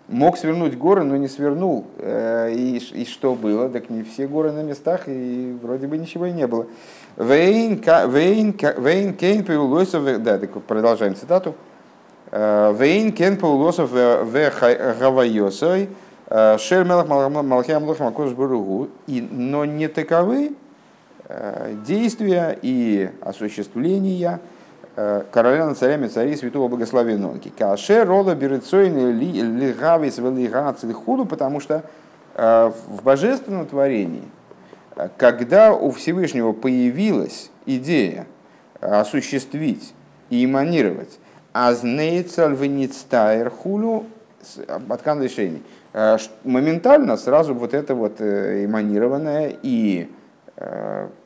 Мог 0.08 0.38
свернуть 0.38 0.78
горы, 0.78 1.02
но 1.02 1.16
не 1.16 1.26
свернул. 1.26 1.84
Э, 1.98 2.52
и, 2.52 2.78
и 2.78 3.04
что 3.04 3.34
было? 3.34 3.68
Так 3.68 3.90
не 3.90 4.04
все 4.04 4.28
горы 4.28 4.52
на 4.52 4.62
местах, 4.62 5.08
и 5.08 5.56
вроде 5.60 5.88
бы 5.88 5.98
ничего 5.98 6.26
и 6.26 6.32
не 6.32 6.46
было. 6.46 6.66
Вейн 7.16 7.80
Кейн 7.80 9.44
Павлосов, 9.44 10.22
да, 10.22 10.38
так 10.38 10.52
продолжаем 10.62 11.16
цитату. 11.16 11.56
Э, 12.30 12.72
Вейн 12.78 13.10
Кен 13.12 13.36
Павлосов 13.36 13.90
в 13.90 14.96
Гавайосой, 15.00 15.88
Шер 16.28 16.84
Мелах 16.84 17.08
Малхия 17.08 17.80
Млохма 17.80 18.12
Кошбаругу, 18.12 18.88
но 19.06 19.64
не 19.64 19.88
таковы 19.88 20.52
действия 21.84 22.56
и 22.62 23.10
осуществления 23.20 24.40
короля 24.96 25.66
над 25.66 25.78
царями 25.78 26.08
царей 26.08 26.36
святого 26.36 26.68
благословеннонки. 26.68 27.52
Каше 27.56 28.04
рола 28.04 28.34
берецойны 28.34 29.12
лигавис 29.12 30.18
велигаци 30.18 30.90
худу, 30.92 31.26
потому 31.26 31.60
что 31.60 31.84
в 32.34 33.02
божественном 33.04 33.66
творении, 33.66 34.24
когда 35.16 35.72
у 35.72 35.90
Всевышнего 35.90 36.52
появилась 36.52 37.50
идея 37.66 38.26
осуществить 38.80 39.94
и 40.30 40.44
эманировать 40.44 41.18
азнейцаль 41.52 42.54
веництайр 42.54 43.50
хулю 43.50 44.06
от 44.88 45.06
решений, 45.20 45.62
моментально 46.44 47.16
сразу 47.16 47.54
вот 47.54 47.74
это 47.74 47.94
вот 47.94 48.20
эманированное 48.20 49.54
и 49.62 50.10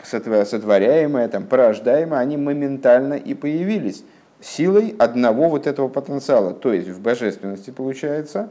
сотворяемое, 0.03 1.29
там, 1.29 1.47
порождаемое, 1.47 2.19
они 2.19 2.37
моментально 2.37 3.14
и 3.14 3.35
появились 3.35 4.05
силой 4.40 4.95
одного 4.99 5.49
вот 5.49 5.66
этого 5.66 5.88
потенциала. 5.88 6.53
То 6.53 6.73
есть 6.73 6.88
в 6.88 7.01
божественности 7.01 7.71
получается 7.71 8.49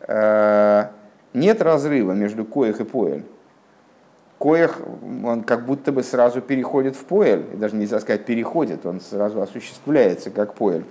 э, 0.00 0.86
нет 1.34 1.60
разрыва 1.60 2.12
между 2.12 2.44
коих 2.44 2.80
и 2.80 2.84
поэль. 2.84 3.24
Коих, 4.38 4.80
он 5.24 5.42
как 5.44 5.66
будто 5.66 5.92
бы 5.92 6.02
сразу 6.02 6.40
переходит 6.40 6.96
в 6.96 7.04
поэль, 7.04 7.44
даже 7.54 7.76
нельзя 7.76 8.00
сказать 8.00 8.24
переходит, 8.24 8.86
он 8.86 9.00
сразу 9.00 9.40
осуществляется 9.40 10.30
как 10.30 10.54
поэль. 10.54 10.84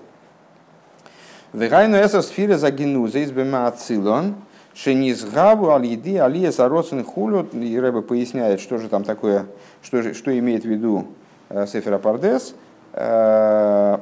Вегайну 1.51 1.97
эсер 1.97 2.21
сфире 2.21 2.57
за 2.57 2.71
генуза 2.71 3.19
из 3.19 3.31
ацилон– 3.31 4.35
Шенизгаву 4.83 5.69
аль-еды 5.71 6.17
алия 6.17 6.51
сароцин 6.51 7.03
хулю. 7.03 7.47
И 7.53 7.79
Рэбе 7.79 8.01
поясняет, 8.01 8.59
что 8.59 8.79
же 8.79 8.89
там 8.89 9.03
такое, 9.03 9.45
что, 9.83 10.01
же, 10.01 10.13
что 10.15 10.37
имеет 10.37 10.63
в 10.63 10.67
виду 10.67 11.07
э, 11.49 11.67
Сефера 11.67 11.99
Пардес. 11.99 12.55
Э, 12.93 13.99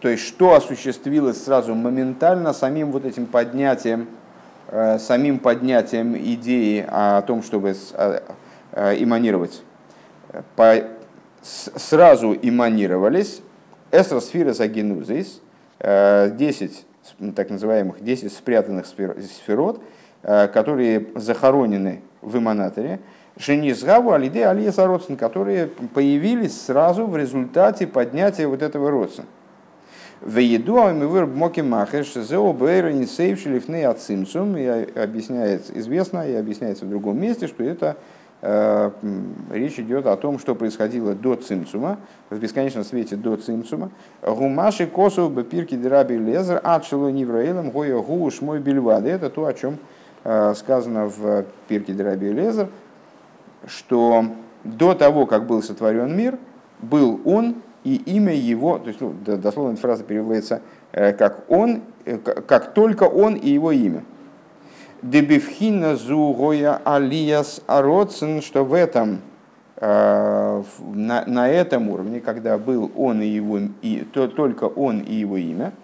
то 0.00 0.08
есть, 0.08 0.22
что 0.22 0.54
осуществилось 0.54 1.44
сразу 1.44 1.74
моментально 1.74 2.54
самим 2.54 2.92
вот 2.92 3.04
этим 3.04 3.26
поднятием, 3.26 4.08
э, 4.68 4.98
самим 4.98 5.38
поднятием 5.38 6.16
идеи 6.16 6.86
о 6.88 7.20
том, 7.22 7.42
чтобы 7.42 7.76
эманировать. 8.72 9.62
По, 10.56 10.76
сразу 11.42 12.34
эманировались 12.34 13.42
эсросфира 13.92 14.54
сагинузис, 14.54 15.40
10 15.78 16.86
так 17.34 17.50
называемых 17.50 18.02
10 18.02 18.32
спрятанных 18.32 18.86
сферот, 18.86 19.82
э, 20.22 20.48
которые 20.48 21.06
захоронены 21.14 22.00
в 22.22 22.36
эманаторе, 22.36 23.00
Шенизгаву 23.36 24.12
Алиде 24.12 24.46
Алия 24.46 24.70
Сародсен, 24.70 25.16
которые 25.16 25.66
появились 25.66 26.60
сразу 26.60 27.06
в 27.06 27.16
результате 27.16 27.86
поднятия 27.86 28.46
вот 28.46 28.62
этого 28.62 28.90
родства. 28.90 29.24
В 30.20 30.38
еду 30.38 30.80
Амивыр 30.80 31.26
Моки 31.26 31.60
Махеш 31.60 32.14
Зео 32.14 32.52
Бейра 32.52 32.92
Нисейв 32.92 33.40
Шелифны 33.40 33.84
Ацимсум, 33.84 34.56
и 34.56 34.64
объясняется, 34.64 35.78
известно 35.78 36.28
и 36.28 36.34
объясняется 36.34 36.84
в 36.84 36.88
другом 36.88 37.20
месте, 37.20 37.48
что 37.48 37.64
это 37.64 37.96
Э, 37.96 38.13
речь 39.50 39.78
идет 39.78 40.06
о 40.06 40.16
том, 40.16 40.38
что 40.38 40.54
происходило 40.54 41.14
до 41.14 41.34
цимцума, 41.34 41.98
в 42.28 42.38
бесконечном 42.38 42.84
свете 42.84 43.16
до 43.16 43.36
цимцума. 43.36 43.90
Гумаши 44.22 44.86
косу 44.86 45.30
бепирки 45.30 45.76
драби 45.76 46.14
лезер 46.14 46.60
адшилу 46.62 47.08
нивраилам 47.08 47.70
гоя 47.70 47.98
гуш 48.00 48.42
мой 48.42 48.60
бельвады. 48.60 49.08
Это 49.08 49.30
то, 49.30 49.46
о 49.46 49.54
чем 49.54 49.78
э, 50.24 50.52
сказано 50.56 51.06
в 51.06 51.46
пирке 51.68 51.94
драби 51.94 52.26
лезер, 52.26 52.68
что 53.66 54.26
до 54.62 54.94
того, 54.94 55.24
как 55.24 55.46
был 55.46 55.62
сотворен 55.62 56.14
мир, 56.14 56.38
был 56.80 57.20
он 57.24 57.56
и 57.82 57.96
имя 57.96 58.34
его, 58.34 58.78
то 58.78 58.88
есть 58.88 59.00
ну, 59.00 59.14
дословно 59.24 59.76
фраза 59.76 60.04
переводится 60.04 60.60
э, 60.92 61.14
как 61.14 61.50
он, 61.50 61.82
как 62.46 62.74
только 62.74 63.04
он 63.04 63.36
и 63.36 63.48
его 63.48 63.72
имя. 63.72 64.04
Дебивхина 65.04 65.96
зугоя 65.96 66.80
алияс 66.82 67.60
ароцин, 67.66 68.40
что 68.40 68.64
в 68.64 68.72
этом, 68.72 69.20
э, 69.76 70.62
на, 70.94 71.24
на 71.26 71.50
этом 71.50 71.90
уровне, 71.90 72.20
когда 72.22 72.56
был 72.56 72.90
он 72.96 73.20
и 73.20 73.26
его, 73.26 73.58
и, 73.82 74.06
то, 74.14 74.28
только 74.28 74.64
он 74.64 75.00
и 75.00 75.14
его 75.14 75.36
имя, 75.36 75.74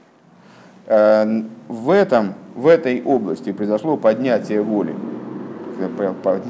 э, 0.86 1.42
в, 1.68 1.90
этом, 1.90 2.32
в 2.54 2.66
этой 2.66 3.02
области 3.02 3.52
произошло 3.52 3.98
поднятие 3.98 4.62
воли, 4.62 4.96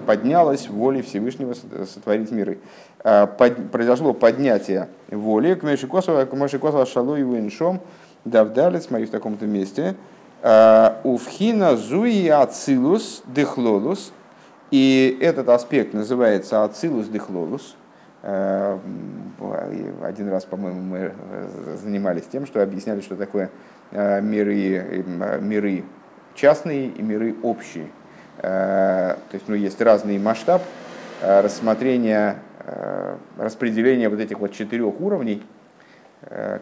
поднялась 0.06 0.68
воля 0.68 1.02
Всевышнего 1.02 1.54
сотворить 1.54 2.30
миры. 2.30 2.60
Э, 3.02 3.26
произошло 3.26 4.12
поднятие 4.12 4.90
воли 5.10 5.54
к 5.54 5.64
Мешикосова 5.64 6.86
Шалу 6.86 7.16
и 7.16 7.22
Виншом, 7.22 7.80
Давдалец, 8.24 8.84
смотри 8.84 9.06
в 9.06 9.10
таком-то 9.10 9.46
месте, 9.46 9.96
Э, 9.96 10.09
Уфхина 10.42 11.76
зуи 11.76 12.28
ацилус 12.28 13.22
дехлолус. 13.26 14.12
И 14.70 15.18
этот 15.20 15.48
аспект 15.48 15.94
называется 15.94 16.64
ацилус 16.64 17.08
дехлолус. 17.08 17.76
Э, 18.22 18.78
один 20.02 20.28
раз, 20.30 20.44
по-моему, 20.44 20.80
мы 20.80 21.12
занимались 21.82 22.24
тем, 22.30 22.46
что 22.46 22.62
объясняли, 22.62 23.00
что 23.00 23.16
такое 23.16 23.50
э, 23.90 24.20
миры, 24.20 25.04
миры 25.40 25.84
частные 26.34 26.88
и 26.88 27.02
миры 27.02 27.34
общие. 27.42 27.88
То 28.40 29.18
есть 29.32 29.48
ну, 29.48 29.54
есть 29.54 29.78
разный 29.82 30.18
масштаб 30.18 30.62
рассмотрения, 31.22 32.36
распределения 33.36 34.08
вот 34.08 34.18
этих 34.18 34.38
вот 34.38 34.52
четырех 34.52 34.98
уровней– 34.98 35.42
Э, 35.52 35.59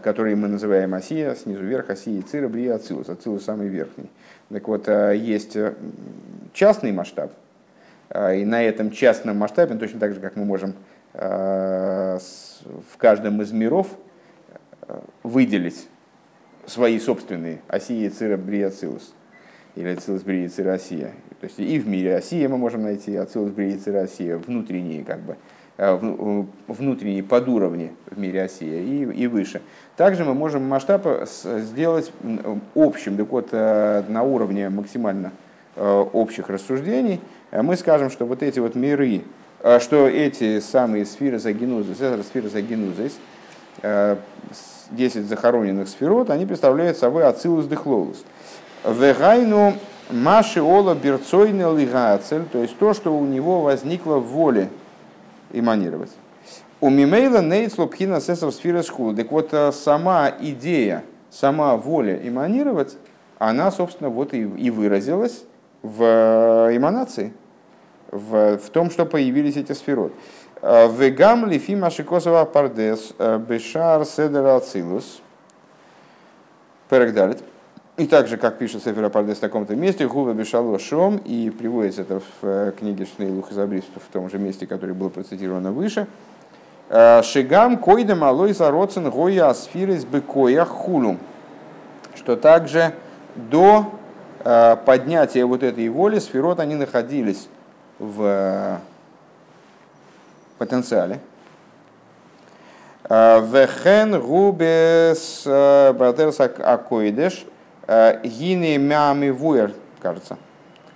которые 0.02 0.36
мы 0.36 0.48
называем 0.48 0.94
осия, 0.94 1.34
снизу 1.34 1.62
вверх, 1.62 1.90
осия, 1.90 2.22
цира, 2.22 2.48
брия, 2.48 2.76
ацилус. 2.76 3.08
Ацилус 3.08 3.44
самый 3.44 3.68
верхний. 3.68 4.10
Так 4.50 4.68
вот, 4.68 4.88
э, 4.88 5.16
есть 5.16 5.56
э, 5.56 5.74
частный 6.52 6.92
масштаб, 6.92 7.32
и 8.14 8.44
на 8.44 8.62
этом 8.62 8.90
частном 8.90 9.36
масштабе, 9.36 9.74
ну, 9.74 9.80
точно 9.80 10.00
так 10.00 10.14
же, 10.14 10.20
как 10.20 10.34
мы 10.34 10.46
можем 10.46 10.74
в 11.12 12.20
каждом 12.96 13.42
из 13.42 13.52
миров 13.52 13.88
выделить 15.22 15.88
свои 16.64 16.98
собственные 16.98 17.60
осия, 17.68 18.08
цира, 18.08 18.38
брия, 18.38 18.68
ацилус. 18.68 19.12
Или 19.74 19.88
ацилус, 19.88 20.22
брия, 20.22 20.48
цира, 20.48 20.74
осия. 20.74 21.12
То 21.40 21.46
есть 21.46 21.58
и 21.58 21.78
в 21.78 21.86
мире 21.86 22.16
осия 22.16 22.48
мы 22.48 22.56
можем 22.56 22.82
найти, 22.82 23.14
ацилус, 23.14 23.50
брия, 23.50 23.76
цира, 23.76 24.02
осия, 24.02 24.38
внутренние 24.38 25.04
как 25.04 25.20
бы 25.20 25.36
Э, 25.36 25.36
э, 25.36 25.57
внутренние 25.78 27.22
подуровни 27.22 27.92
в 28.10 28.18
мире 28.18 28.42
Осия 28.42 28.80
и, 28.80 29.04
и 29.04 29.26
выше. 29.28 29.62
Также 29.96 30.24
мы 30.24 30.34
можем 30.34 30.68
масштаб 30.68 31.06
сделать 31.44 32.12
общим, 32.74 33.16
так 33.16 33.28
вот 33.30 33.48
э, 33.52 34.02
на 34.08 34.22
уровне 34.22 34.68
максимально 34.68 35.32
общих 35.76 36.48
рассуждений, 36.48 37.20
мы 37.52 37.76
скажем, 37.76 38.10
что 38.10 38.26
вот 38.26 38.42
эти 38.42 38.58
вот 38.58 38.74
миры, 38.74 39.22
что 39.78 40.08
эти 40.08 40.58
самые 40.58 41.06
сферы 41.06 41.38
загенузис, 41.38 41.96
сферы 41.96 42.48
загенузис, 42.48 43.12
10 44.90 45.26
захороненных 45.26 45.88
сферот, 45.88 46.30
они 46.30 46.46
представляют 46.46 46.98
собой 46.98 47.24
ацилус 47.24 47.66
дехлолус. 47.66 48.24
Вегайну 48.84 49.74
маши 50.10 50.62
ола 50.62 50.94
берцойна 50.94 51.76
лигацель, 51.76 52.44
то 52.50 52.62
есть 52.62 52.78
то, 52.78 52.94
что 52.94 53.16
у 53.16 53.24
него 53.26 53.60
возникло 53.60 54.16
в 54.16 54.26
воле 54.26 54.68
эманировать. 55.52 56.10
У 56.80 56.90
Мимейла 56.90 57.42
Нейц 57.42 57.76
Лупхина 57.76 58.20
Сесов 58.20 58.54
Сфира 58.54 58.82
Шхул. 58.82 59.14
Так 59.14 59.32
вот, 59.32 59.48
э, 59.52 59.72
сама 59.72 60.32
идея, 60.40 61.04
сама 61.28 61.76
воля 61.76 62.20
эманировать, 62.22 62.96
она, 63.38 63.72
собственно, 63.72 64.10
вот 64.10 64.32
и, 64.32 64.42
и 64.42 64.70
выразилась 64.70 65.44
в 65.82 66.02
э, 66.02 66.76
эманации, 66.76 67.32
в, 68.12 68.58
в 68.58 68.70
том, 68.70 68.90
что 68.90 69.06
появились 69.06 69.56
эти 69.56 69.72
сферот. 69.72 70.12
Э, 70.62 70.88
Вегам 70.88 71.46
лифи 71.46 71.74
машикосова 71.74 72.44
пардес 72.44 73.12
бешар 73.18 74.04
седера 74.04 74.56
ацилус. 74.56 75.20
Перегдалит. 76.88 77.42
И 77.98 78.06
также, 78.06 78.36
как 78.36 78.58
пишет 78.58 78.84
Сефер 78.84 79.10
Пардес 79.10 79.38
в 79.38 79.40
таком-то 79.40 79.74
месте, 79.74 80.06
Гува 80.06 80.32
Бешало 80.32 80.78
Шом, 80.78 81.16
и 81.16 81.50
приводится 81.50 82.02
это 82.02 82.20
в 82.20 82.24
э, 82.42 82.72
книге 82.78 83.06
Шнейлух 83.06 83.50
Изабристов 83.50 84.04
в 84.04 84.12
том 84.12 84.30
же 84.30 84.38
месте, 84.38 84.68
который 84.68 84.94
был 84.94 85.10
процитировано 85.10 85.72
выше, 85.72 86.06
«Э, 86.90 87.22
Шигам 87.24 87.76
койда 87.76 88.14
малой 88.14 88.52
зароцен 88.52 89.10
гоя 89.10 89.48
асфирис 89.48 90.04
быкоя 90.04 90.64
хулум. 90.64 91.18
Что 92.14 92.36
также 92.36 92.94
до 93.34 93.92
э, 94.44 94.76
поднятия 94.86 95.44
вот 95.44 95.64
этой 95.64 95.88
воли 95.88 96.20
сферот 96.20 96.60
они 96.60 96.76
находились 96.76 97.48
в 97.98 98.80
потенциале. 100.58 101.18
Вехен 103.08 104.20
губес 104.20 105.42
братерс 105.44 106.38
акоидеш– 106.38 107.44
Гины 107.88 108.76
мями 108.76 109.30
вуэр, 109.30 109.72
кажется. 110.00 110.36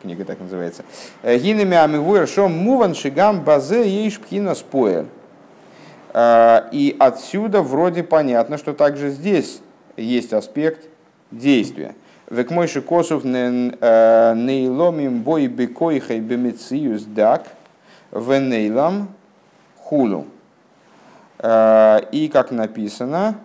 книга 0.03 0.25
так 0.25 0.41
называется. 0.41 0.83
Гинами 1.23 1.77
амивуэр 1.77 2.27
шом 2.29 2.53
муван 2.53 2.95
шигам 2.95 3.43
базе 3.43 3.89
ейш 3.89 4.19
пхина 4.21 4.55
споэль. 4.55 5.07
И 6.15 6.97
отсюда 6.99 7.63
вроде 7.63 8.03
понятно, 8.03 8.59
что 8.59 8.75
также 8.75 9.11
здесь 9.11 9.61
есть 9.97 10.33
аспект 10.33 10.89
действия. 11.31 11.95
Век 12.29 12.51
мой 12.51 12.67
шикосов 12.67 13.25
нейломим 13.25 15.23
бой 15.23 15.47
бекойхай 15.47 16.19
бемециюс 16.21 17.05
дак 17.05 17.47
венейлам 18.11 19.09
хулу. 19.79 20.27
И 21.43 22.31
как 22.33 22.51
написано, 22.51 23.37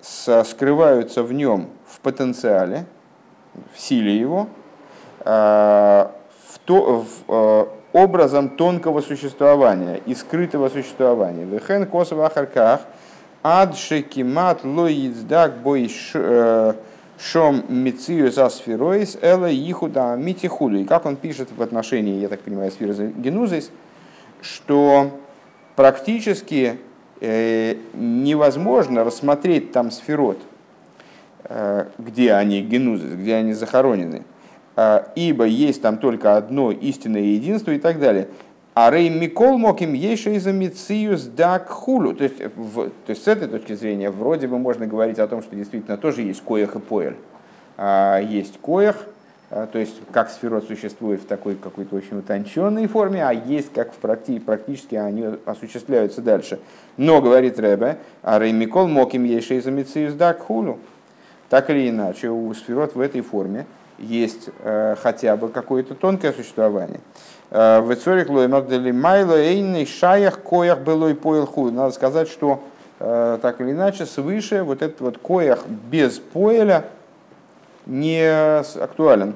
скрываются 0.00 1.22
в 1.22 1.32
нем 1.32 1.68
в 1.90 2.00
потенциале, 2.00 2.86
в 3.74 3.80
силе 3.80 4.16
его, 4.16 4.48
в 5.24 6.58
то, 6.64 7.04
в, 7.26 7.68
образом 7.92 8.50
тонкого 8.50 9.00
существования 9.00 10.00
и 10.06 10.14
скрытого 10.14 10.68
существования. 10.68 11.44
Вехен 11.44 11.86
косов 11.86 12.20
ахарках 12.20 12.82
ад 13.42 13.76
шекимат 13.76 14.64
лоидздак 14.64 15.58
бой 15.58 15.90
э, 16.14 16.74
шом 17.18 17.64
мицию 17.68 18.30
за 18.30 18.48
сфероис 18.48 19.18
эла 19.20 19.50
ихуда 19.52 20.16
митихулю. 20.16 20.80
И 20.80 20.84
как 20.84 21.06
он 21.06 21.16
пишет 21.16 21.48
в 21.56 21.62
отношении, 21.62 22.20
я 22.20 22.28
так 22.28 22.40
понимаю, 22.40 22.70
сферы 22.70 23.12
генузис, 23.16 23.70
что 24.40 25.10
практически 25.74 26.78
э, 27.20 27.76
невозможно 27.94 29.04
рассмотреть 29.04 29.72
там 29.72 29.90
сферот, 29.90 30.38
э, 30.38 30.49
где 31.98 32.32
они 32.34 32.62
генузис, 32.62 33.12
где 33.14 33.34
они 33.34 33.52
захоронены, 33.54 34.22
ибо 35.16 35.44
есть 35.44 35.82
там 35.82 35.98
только 35.98 36.36
одно 36.36 36.70
истинное 36.70 37.22
единство 37.22 37.72
и 37.72 37.78
так 37.78 37.98
далее. 37.98 38.28
А 38.72 38.90
рей 38.90 39.10
микол 39.10 39.58
моким 39.58 39.94
ейша 39.94 40.30
из 40.30 40.46
амициюс 40.46 41.24
дак. 41.24 41.68
То 41.84 42.14
есть, 42.20 42.40
с 43.08 43.28
этой 43.28 43.48
точки 43.48 43.74
зрения 43.74 44.10
вроде 44.10 44.46
бы 44.46 44.58
можно 44.58 44.86
говорить 44.86 45.18
о 45.18 45.26
том, 45.26 45.42
что 45.42 45.56
действительно 45.56 45.96
тоже 45.96 46.22
есть 46.22 46.40
коях 46.42 46.76
и 46.76 46.78
поэль. 46.78 47.16
А, 47.76 48.20
есть 48.20 48.58
коях, 48.60 49.06
а, 49.50 49.66
то 49.66 49.78
есть 49.78 49.96
как 50.12 50.30
сферот 50.30 50.66
существует 50.66 51.20
в 51.22 51.26
такой 51.26 51.56
какой-то 51.56 51.96
очень 51.96 52.18
утонченной 52.18 52.86
форме, 52.86 53.26
а 53.26 53.32
есть 53.32 53.72
как 53.72 53.92
в 53.92 53.96
практи, 53.96 54.38
практически 54.38 54.94
они 54.94 55.24
осуществляются 55.46 56.22
дальше. 56.22 56.60
Но, 56.96 57.20
говорит 57.20 57.58
Рэбе, 57.58 57.98
а 58.22 58.38
рей 58.38 58.52
микол 58.52 58.86
моким 58.86 59.24
ейша 59.24 59.54
из 59.54 59.66
амициюс 59.66 60.14
дак. 60.14 60.46
Так 61.50 61.68
или 61.68 61.90
иначе, 61.90 62.30
у 62.30 62.54
сферот 62.54 62.94
в 62.94 63.00
этой 63.00 63.22
форме 63.22 63.66
есть 63.98 64.48
э, 64.60 64.94
хотя 65.02 65.36
бы 65.36 65.48
какое-то 65.48 65.96
тонкое 65.96 66.32
существование. 66.32 67.00
Э, 67.50 67.80
в 67.80 67.94
Цорих 67.96 68.30
Лоймагдели 68.30 68.92
Майло 68.92 69.34
Эйный 69.34 69.84
Шаях 69.84 70.40
Коях 70.42 70.78
Белой 70.78 71.16
Поил 71.16 71.46
Худ. 71.46 71.72
Надо 71.72 71.92
сказать, 71.92 72.28
что 72.28 72.62
э, 73.00 73.38
так 73.42 73.60
или 73.60 73.72
иначе 73.72 74.06
свыше 74.06 74.62
вот 74.62 74.80
этот 74.80 75.00
вот 75.00 75.18
Коях 75.18 75.66
без 75.66 76.20
Поэля 76.20 76.84
не 77.84 78.22
актуален. 78.80 79.34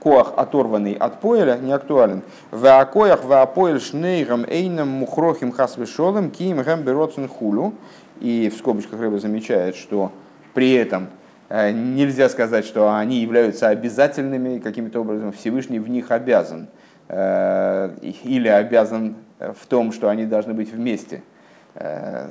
Коах, 0.00 0.34
оторванный 0.36 0.92
от 0.92 1.22
поэля, 1.22 1.56
не 1.56 1.72
актуален. 1.72 2.20
В 2.50 2.66
акоях 2.78 3.24
в 3.24 3.32
апоэль 3.32 3.80
шнейрам 3.80 4.44
эйном 4.46 4.88
мухрохим 4.88 5.50
хасвешолем 5.50 6.30
киим 6.30 6.60
гэм 6.60 7.28
хулю. 7.28 7.72
И 8.20 8.52
в 8.54 8.58
скобочках 8.58 9.00
рыба 9.00 9.18
замечает, 9.18 9.76
что 9.76 10.12
при 10.54 10.72
этом 10.72 11.08
Э, 11.48 11.70
нельзя 11.70 12.28
сказать, 12.28 12.64
что 12.64 12.92
они 12.92 13.20
являются 13.20 13.68
обязательными, 13.68 14.58
каким-то 14.58 15.00
образом 15.00 15.32
Всевышний 15.32 15.78
в 15.78 15.88
них 15.88 16.10
обязан. 16.10 16.68
Э, 17.08 17.94
или 18.02 18.48
обязан 18.48 19.16
в 19.38 19.66
том, 19.66 19.92
что 19.92 20.08
они 20.08 20.24
должны 20.24 20.54
быть 20.54 20.72
вместе. 20.72 21.22
Э, 21.74 22.28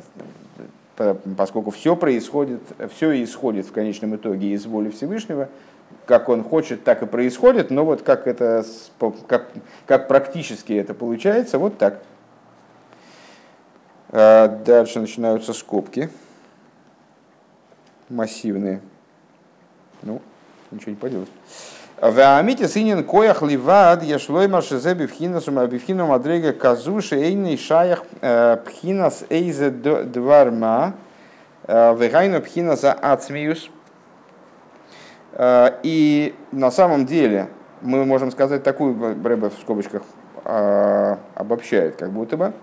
поскольку 1.38 1.72
все 1.72 1.96
происходит, 1.96 2.62
все 2.94 3.24
исходит 3.24 3.66
в 3.66 3.72
конечном 3.72 4.16
итоге 4.16 4.50
из 4.52 4.66
воли 4.66 4.90
Всевышнего, 4.90 5.50
как 6.06 6.30
он 6.30 6.44
хочет, 6.44 6.84
так 6.84 7.02
и 7.02 7.06
происходит, 7.06 7.72
но 7.72 7.86
вот 7.86 8.02
как, 8.02 8.28
это, 8.28 8.64
как, 9.28 9.48
как 9.88 10.08
практически 10.08 10.74
это 10.74 10.94
получается, 10.94 11.58
вот 11.58 11.78
так. 11.78 12.02
Дальше 14.12 15.00
начинаются 15.00 15.54
скобки 15.54 16.10
массивные. 18.10 18.82
Ну, 20.02 20.22
ничего 20.72 20.92
не 20.92 20.98
поделать. 20.98 21.30
Ваамите 22.02 22.68
сынин 22.68 23.06
коях 23.06 23.42
ливад 23.44 24.04
яшлой 24.04 24.50
маршезе 24.50 24.94
бифхинас 24.94 25.48
ума 25.48 25.66
бифхину 25.68 26.06
мадрега 26.06 26.52
казуши 26.52 27.16
эйный 27.16 27.56
шаях 27.56 28.04
э, 28.20 28.58
пхинас 28.66 29.24
эйзе 29.30 29.70
дварма 29.70 30.96
э, 31.66 31.96
вегайну 31.98 32.42
пхинаса 32.42 32.92
ацмиюс. 32.92 33.70
Э, 35.32 35.80
и 35.84 36.36
на 36.52 36.72
самом 36.72 37.06
деле 37.06 37.48
мы 37.82 38.04
можем 38.04 38.32
сказать 38.32 38.64
такую, 38.64 38.96
Брэбе 39.16 39.50
в 39.50 39.54
скобочках 39.62 40.02
обобщает, 40.44 41.96
как 41.96 42.12
будто 42.12 42.36
бы, 42.36 42.54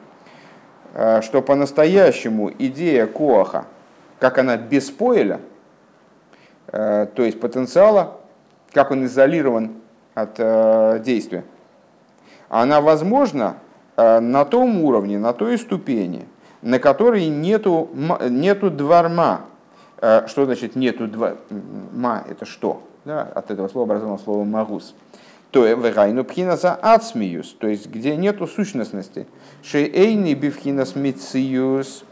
что 1.23 1.41
по-настоящему 1.41 2.53
идея 2.59 3.07
Коаха, 3.07 3.65
как 4.21 4.39
она 4.39 4.57
без 4.57 4.91
поэля, 4.91 5.41
Э, 6.73 7.07
то 7.15 7.23
есть 7.23 7.41
потенциала, 7.41 8.19
как 8.73 8.91
он 8.91 9.05
изолирован 9.05 9.73
от 10.15 10.35
э, 10.39 11.01
действия, 11.05 11.45
она 12.49 12.81
возможна 12.81 13.57
э, 13.97 14.21
на 14.21 14.45
том 14.45 14.83
уровне, 14.85 15.19
на 15.19 15.33
той 15.33 15.59
ступени, 15.59 16.27
на 16.63 16.79
которой 16.79 17.27
нету, 17.29 17.91
нету 18.29 18.71
дворма. 18.71 19.43
Что 19.99 20.47
значит 20.47 20.77
нету 20.77 21.07
дворма? 21.07 22.25
Это 22.27 22.47
что? 22.47 22.83
Да, 23.05 23.23
от 23.23 23.51
этого 23.51 23.69
слова 23.69 23.87
образовано 23.87 24.19
слово 24.19 24.45
магус. 24.45 24.95
То 25.51 25.67
вегайну 25.67 26.25
пхинаса 26.25 26.75
ацмиюс, 26.75 27.55
то 27.59 27.67
есть 27.67 27.87
где 27.91 28.17
нету 28.17 28.47
сущностности. 28.47 29.27
Шейни 29.63 30.33
бифхинас 30.33 30.95
мициюс, 30.95 32.05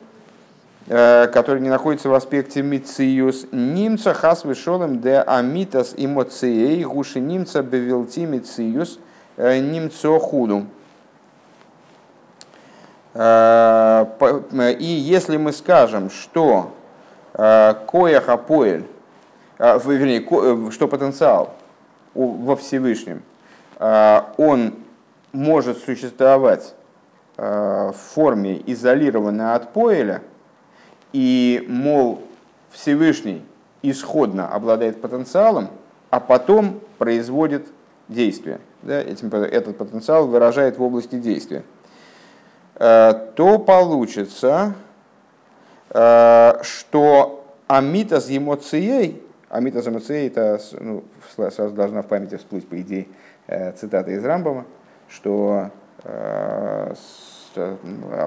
который 0.88 1.60
не 1.60 1.68
находится 1.68 2.08
в 2.08 2.14
аспекте 2.14 2.62
мициюс, 2.62 3.46
немца 3.52 4.14
хас 4.14 4.44
вышелым 4.44 5.00
де 5.00 5.16
амитас 5.18 5.92
эмоцией, 5.94 6.82
гуши 6.84 7.20
немца 7.20 7.62
бевелти 7.62 8.24
мициюс, 8.24 8.98
э, 9.36 9.58
немцо 9.58 10.18
худу. 10.18 10.64
Э, 13.12 14.06
и 14.78 14.84
если 14.84 15.36
мы 15.36 15.52
скажем, 15.52 16.08
что 16.08 16.72
коях 17.34 18.28
апоэль, 18.30 18.84
вернее, 19.58 20.70
что 20.70 20.88
потенциал 20.88 21.54
во 22.14 22.56
Всевышнем, 22.56 23.22
он 23.78 24.74
может 25.32 25.78
существовать 25.84 26.74
в 27.36 27.94
форме 28.14 28.60
изолированной 28.66 29.54
от 29.54 29.72
поэля– 29.72 30.22
и, 31.12 31.64
мол, 31.68 32.22
Всевышний 32.70 33.44
исходно 33.82 34.48
обладает 34.48 35.00
потенциалом, 35.00 35.68
а 36.10 36.20
потом 36.20 36.80
производит 36.98 37.66
действие. 38.08 38.60
Да, 38.82 39.00
этим, 39.00 39.28
этот 39.28 39.76
потенциал 39.76 40.26
выражает 40.26 40.78
в 40.78 40.82
области 40.82 41.16
действия. 41.16 41.64
Э, 42.76 43.12
то 43.34 43.58
получится, 43.58 44.74
э, 45.90 46.52
что 46.62 47.44
амитас 47.66 48.30
эмоцией, 48.30 49.22
амитас 49.48 49.88
эмоцией, 49.88 50.28
это 50.28 50.60
ну, 50.78 51.04
сразу 51.36 51.74
должна 51.74 52.02
в 52.02 52.06
памяти 52.06 52.36
всплыть, 52.36 52.68
по 52.68 52.80
идее, 52.80 53.08
э, 53.46 53.72
цитата 53.72 54.10
из 54.10 54.24
Рамбама, 54.24 54.66
что 55.08 55.70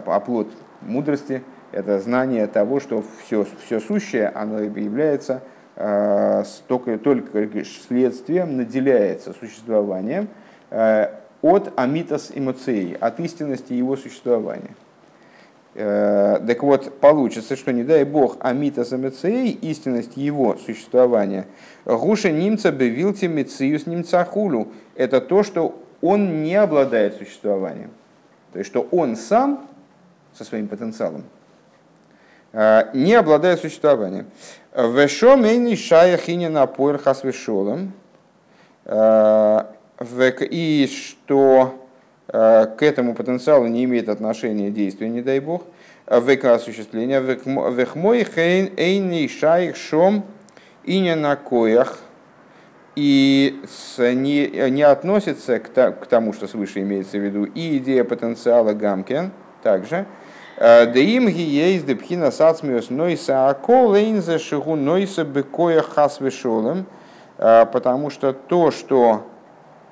оплот 0.06 0.48
мудрости– 0.82 1.42
это 1.72 2.00
знание 2.00 2.48
того, 2.48 2.80
что 2.80 3.04
все, 3.24 3.46
все 3.66 3.80
сущее, 3.80 4.28
оно 4.28 4.60
является 4.60 5.42
э, 5.76 6.44
только, 6.68 6.98
только 6.98 7.64
следствием, 7.66 8.58
наделяется 8.58 9.34
существованием 9.34 10.28
э, 10.70 11.10
от 11.42 11.74
амитас 11.78 12.32
эмоций, 12.36 12.98
от 13.00 13.20
истинности 13.20 13.74
его 13.74 13.96
существования. 13.96 14.76
Э, 15.74 16.40
так 16.46 16.62
вот, 16.62 17.00
получится, 17.00 17.56
что 17.56 17.72
не 17.72 17.84
дай 17.84 18.04
бог 18.04 18.36
амитас 18.42 18.92
эмоций, 18.92 19.50
истинность 19.50 20.18
его 20.18 20.58
существования, 20.58 21.48
гуша 21.86 22.32
немца 22.32 22.72
бевилти 22.72 23.26
мециюс 23.26 23.88
немца 23.88 24.26
хулю, 24.26 24.68
это 24.96 25.22
то, 25.22 25.44
что 25.44 25.82
он 26.02 26.44
не 26.44 26.56
обладает 26.56 27.16
существованием. 27.16 27.92
То 28.52 28.60
есть, 28.60 28.70
что 28.70 28.82
он 28.92 29.16
сам 29.16 29.66
со 30.34 30.44
своим 30.44 30.68
потенциалом 30.68 31.24
не 32.54 33.14
обладает 33.14 33.62
существованием. 33.62 34.28
Вешо 34.76 35.38
мейни 35.38 35.76
шая 35.76 36.18
хинина 36.18 36.68
поэр 36.68 36.98
хасвешолом. 36.98 37.94
Э, 38.86 39.64
и 40.50 40.90
что 40.92 41.78
к 42.28 42.78
этому 42.80 43.14
потенциалу 43.14 43.68
не 43.68 43.84
имеет 43.84 44.10
отношения 44.10 44.72
действия, 44.72 45.10
не 45.10 45.22
дай 45.22 45.40
бог, 45.40 45.64
век 46.10 46.46
осуществления, 46.46 47.20
век 47.20 47.96
мой 47.96 48.24
хейн 48.24 48.72
эйни 48.78 49.28
шайх 49.28 49.76
шом 49.76 50.26
и 50.84 51.00
не 51.00 51.16
на 51.16 51.36
коях, 51.36 52.00
и 52.96 53.62
не, 53.98 54.70
не 54.70 54.84
относится 54.84 55.60
к, 55.60 56.06
тому, 56.08 56.34
что 56.34 56.48
свыше 56.48 56.82
имеется 56.82 57.18
в 57.18 57.22
виду, 57.22 57.46
и 57.46 57.78
идея 57.78 58.04
потенциала 58.04 58.74
Гамкен 58.74 59.32
также. 59.64 60.06
Деим 60.62 61.28
ги 61.28 61.42
есть 61.42 61.88
депхина 61.88 62.30
сацмиос 62.30 62.92
нойса 62.92 63.50
акол 63.50 63.96
эйнзе 63.96 64.38
шигу 64.38 64.76
нойса 64.76 65.24
бекоя 65.24 65.82
хасвешолем, 65.82 66.86
потому 67.38 68.12
что 68.12 68.32
то, 68.32 68.70
что 68.70 69.26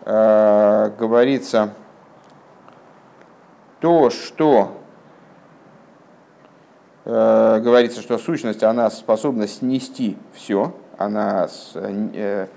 э, 0.05 0.91
говорится, 0.99 1.73
то, 3.79 4.11
что 4.11 4.77
э, 7.05 7.59
говорится, 7.63 8.01
что 8.01 8.19
сущность, 8.19 8.61
она 8.61 8.91
способна 8.91 9.47
снести 9.47 10.17
все, 10.33 10.75
она 10.99 11.47
э, 11.73 12.47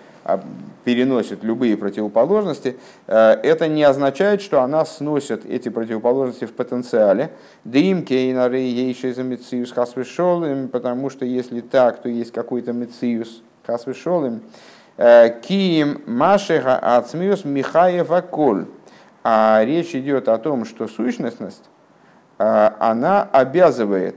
переносит 0.84 1.44
любые 1.44 1.76
противоположности, 1.76 2.76
э, 3.06 3.14
это 3.42 3.68
не 3.68 3.82
означает, 3.82 4.40
что 4.40 4.62
она 4.62 4.84
сносит 4.84 5.44
эти 5.46 5.68
противоположности 5.68 6.44
в 6.44 6.52
потенциале. 6.52 7.30
Дим 7.64 8.04
кейнары 8.04 8.58
ейший 8.58 9.12
за 9.12 9.22
мециус 9.22 9.72
хасвешолым, 9.72 10.68
потому 10.68 11.10
что 11.10 11.24
если 11.24 11.60
так, 11.60 12.02
то 12.02 12.08
есть 12.08 12.32
какой-то 12.32 12.72
мециус 12.72 13.42
хасвешолым. 13.64 14.42
Э, 14.96 15.40
Киим 15.40 16.02
машеха 16.06 16.78
ацмиус 16.96 17.44
михаева 17.44 18.20
коль. 18.20 18.66
А 19.24 19.62
речь 19.64 19.94
идет 19.94 20.28
о 20.28 20.38
том, 20.38 20.64
что 20.64 20.88
сущностность, 20.88 21.64
э, 22.38 22.70
она 22.78 23.22
обязывает 23.22 24.16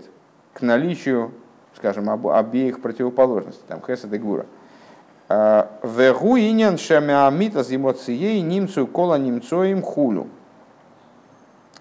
к 0.54 0.62
наличию, 0.62 1.32
скажем, 1.76 2.10
обеих 2.28 2.82
противоположностей, 2.82 3.64
там, 3.68 3.82
хесед 3.86 4.12
и 4.14 4.18
гура. 4.18 4.46
Вегу 5.28 6.38
иньян 6.38 6.78
шамиамита 6.78 7.64
с 7.64 7.76
эмоцией 7.76 8.42
немцу 8.42 8.86
кола 8.86 9.18
немцоим 9.18 9.82
хулю. 9.82 10.28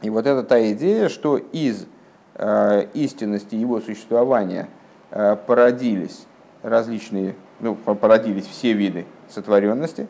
И 0.01 0.09
вот 0.09 0.27
это 0.27 0.43
та 0.43 0.73
идея, 0.73 1.09
что 1.11 1.37
из 1.37 1.87
э, 2.35 2.87
истинности 2.95 3.55
его 3.55 3.81
существования 3.81 4.69
э, 5.11 5.37
породились 5.47 6.27
различные, 6.63 7.37
ну, 7.61 7.75
породились 7.75 8.47
все 8.47 8.73
виды 8.73 9.05
сотворенности. 9.29 10.09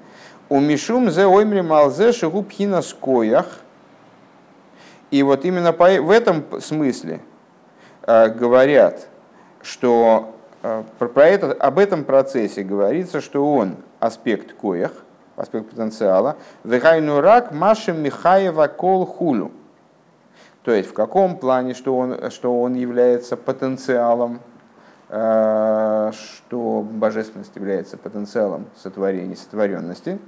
У 0.49 0.61
Мишум 0.61 1.11
зе 1.11 1.27
оймри 1.27 1.63
малзе 1.63 2.13
шигубхина 2.13 2.83
скоях. 2.83 3.61
И 5.11 5.23
вот 5.25 5.45
именно 5.45 5.73
по, 5.73 5.87
в 6.01 6.11
этом 6.11 6.45
смысле 6.61 7.21
э, 8.03 8.29
говорят, 8.29 9.09
что 9.63 10.34
Э, 10.34 10.34
про 10.99 11.27
это, 11.27 11.53
об 11.53 11.79
этом 11.79 12.05
процессе 12.05 12.63
говорится, 12.63 13.21
что 13.21 13.53
он 13.53 13.77
аспект 14.01 14.55
коях, 14.55 14.93
аспект 15.37 15.69
потенциала, 15.69 16.37
вехайну 16.65 17.21
рак 17.21 17.53
машем 17.53 18.03
михаева 18.03 18.67
кол 18.69 19.05
хулю. 19.05 19.53
То 20.63 20.73
есть 20.73 20.89
в 20.89 20.95
каком 20.95 21.37
плане, 21.37 21.75
что 21.75 21.95
он, 21.95 22.31
что 22.31 22.59
он 22.63 22.73
является 22.75 23.37
потенциалом, 23.37 24.41
э, 25.11 26.13
что 26.15 26.87
божественность 26.91 27.55
является 27.57 27.99
потенциалом 27.99 28.65
сотворения, 28.75 29.37
сотворенности, 29.37 30.19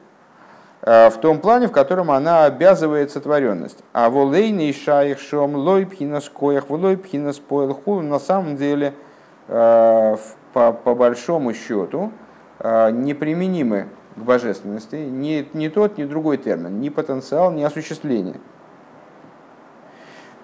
э, 0.83 1.09
в 1.09 1.17
том 1.17 1.41
плане, 1.41 1.69
в 1.69 1.73
котором 1.73 2.11
она 2.11 2.45
обязывает 2.45 3.11
сотворенность. 3.11 3.79
А 3.95 4.11
волейный 4.11 4.75
шаих 4.75 5.19
шом 5.19 5.55
лой 5.55 5.87
пхинас 5.87 6.29
коях, 6.29 6.69
волой 6.69 6.99
пхинас 6.99 7.39
поэл 7.39 8.03
на 8.03 8.19
самом 8.19 8.59
деле– 8.59 8.93
по, 9.47 10.73
по 10.73 10.95
большому 10.95 11.55
счету 11.55 12.13
э, 12.59 12.91
неприменимы 12.91 13.89
к 14.17 14.21
божественности 14.21 14.97
ни, 14.97 15.49
ни 15.53 15.69
тот, 15.69 15.99
ни 15.99 16.05
другой 16.05 16.39
термин, 16.39 16.81
ни 16.81 16.89
потенциал, 16.89 17.53
ни 17.53 17.63
осуществление. 17.63 18.41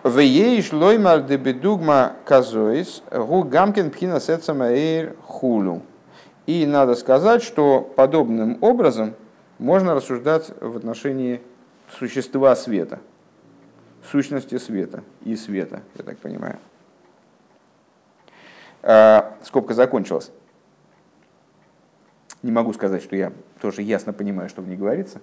Вееш 0.04 0.72
лоймар 0.72 1.22
де 1.22 1.36
бедугма 1.36 2.16
казоис 2.24 3.02
гу 3.10 3.44
гамкин 3.44 3.90
пхина 3.90 4.20
сецамаэйр 4.20 5.16
хулу. 5.26 5.82
И 6.46 6.66
надо 6.66 6.96
сказать, 6.96 7.42
что 7.42 7.80
подобным 7.80 8.58
образом 8.60 9.14
можно 9.58 9.94
рассуждать 9.94 10.50
в 10.60 10.76
отношении 10.76 11.40
существа 11.98 12.56
света, 12.56 12.98
сущности 14.10 14.58
света 14.58 15.04
и 15.22 15.36
света, 15.36 15.82
я 15.96 16.04
так 16.04 16.18
понимаю. 16.18 16.58
А, 18.82 19.34
скобка 19.44 19.74
закончилась. 19.74 20.30
Не 22.42 22.50
могу 22.50 22.72
сказать, 22.72 23.02
что 23.02 23.14
я 23.14 23.32
тоже 23.60 23.82
ясно 23.82 24.12
понимаю, 24.12 24.48
что 24.48 24.62
в 24.62 24.68
ней 24.68 24.76
говорится. 24.76 25.20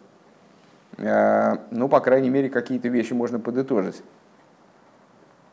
А, 0.97 1.61
но, 1.71 1.87
по 1.87 1.99
крайней 1.99 2.29
мере, 2.29 2.49
какие-то 2.49 2.87
вещи 2.87 3.13
можно 3.13 3.39
подытожить. 3.39 4.01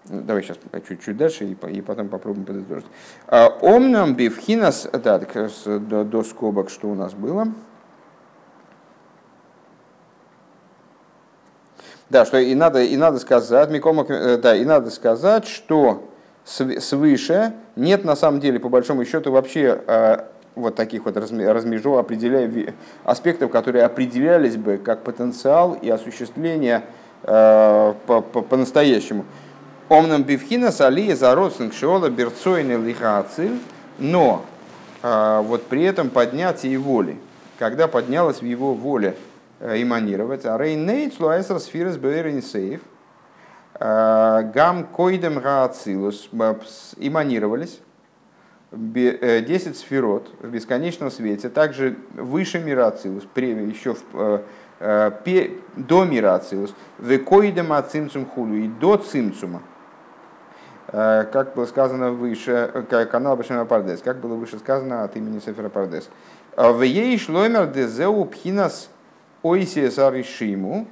Ну, 0.09 0.21
давай 0.21 0.45
сейчас 0.45 0.59
чуть-чуть 0.87 1.17
дальше 1.17 1.45
и 1.45 1.81
потом 1.83 2.09
попробуем 2.09 2.47
подытожить. 2.47 2.87
А, 3.27 3.49
Омнам 3.61 4.15
бифхинас, 4.15 4.89
да, 4.93 5.19
до, 5.19 6.05
до 6.05 6.23
скобок, 6.23 6.71
что 6.71 6.89
у 6.89 6.95
нас 6.95 7.13
было. 7.13 7.49
Да, 12.09 12.25
что 12.25 12.39
и 12.39 12.55
надо, 12.55 12.83
и 12.83 12.97
надо 12.97 13.19
сказать, 13.19 13.69
Микома, 13.71 14.05
э, 14.09 14.37
да, 14.37 14.55
и 14.55 14.65
надо 14.65 14.91
сказать, 14.91 15.49
что 15.49 16.09
свыше 16.47 17.55
нет 17.75 18.05
на 18.05 18.15
самом 18.15 18.41
деле, 18.41 18.61
по 18.61 18.69
большому 18.69 19.05
счету, 19.05 19.33
вообще 19.33 19.81
а, 19.87 20.29
вот 20.55 20.77
таких 20.77 21.05
вот 21.05 21.17
размежу, 21.17 21.99
определяя, 21.99 22.51
аспектов, 23.05 23.51
которые 23.51 23.85
определялись 23.85 24.57
бы 24.57 24.79
как 24.79 25.03
потенциал 25.03 25.75
и 25.75 25.91
осуществление 25.91 26.85
а, 27.25 27.95
по-настоящему. 28.49 29.25
Омнам 29.89 30.23
бифхина 30.23 30.71
сали 30.71 31.13
за 31.15 31.35
родственник 31.35 31.75
шиола 31.75 32.09
берцойны 32.09 32.73
лихациль, 32.73 33.59
но 33.99 34.45
а, 35.03 35.43
вот 35.43 35.65
при 35.65 35.83
этом 35.83 36.11
поднятие 36.11 36.79
воли, 36.79 37.19
когда 37.59 37.89
поднялась 37.89 38.41
в 38.41 38.45
его 38.45 38.73
воле 38.73 39.17
эманировать, 39.61 40.45
а 40.45 40.57
рейнейт 40.59 41.15
слуайсер 41.15 41.59
сфирас 41.59 41.97
беверин 41.97 42.43
сейф– 42.43 42.83
Гам 43.79 44.85
койдем 44.85 45.39
гаацилус 45.41 46.31
эманировались 46.97 47.81
10 48.73 49.67
э, 49.67 49.75
сферот 49.75 50.31
в 50.41 50.49
бесконечном 50.49 51.11
свете, 51.11 51.49
также 51.49 51.97
выше 52.15 52.59
мира 52.59 52.89
Ацилус, 52.89 53.25
еще 53.35 53.95
в, 53.95 54.03
э, 54.15 55.11
э, 55.25 55.51
до 55.77 56.05
мира 56.05 56.35
Ацилус, 56.35 56.75
векоидем 56.99 57.73
ацимцум 57.73 58.27
хулю 58.27 58.57
и 58.57 58.69
до 58.69 58.97
цимцума, 58.97 59.63
как 60.87 61.55
было 61.55 61.67
сказано 61.67 62.13
выше, 62.13 62.87
канал 63.11 63.37
Башема 63.37 63.65
Пардес, 63.65 64.03
как 64.03 64.19
было 64.19 64.35
выше 64.35 64.59
сказано 64.59 65.05
от 65.05 65.17
имени 65.17 65.41
Сефера 65.41 65.69
Пардес. 65.69 66.09
В 66.57 66.83
ей 66.83 67.19
шломер 67.19 67.67
дезеу 67.67 68.25
пхинас 68.25 68.89
ойсиес 69.43 69.99
аришиму, 69.99 70.87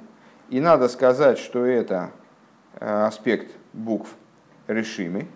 и 0.51 0.61
надо 0.61 0.89
сказать, 0.89 1.39
что 1.39 1.65
это 1.65 2.11
Э, 2.11 2.24
аспект 2.81 3.51
букв 3.73 4.09
решимый. 4.67 5.29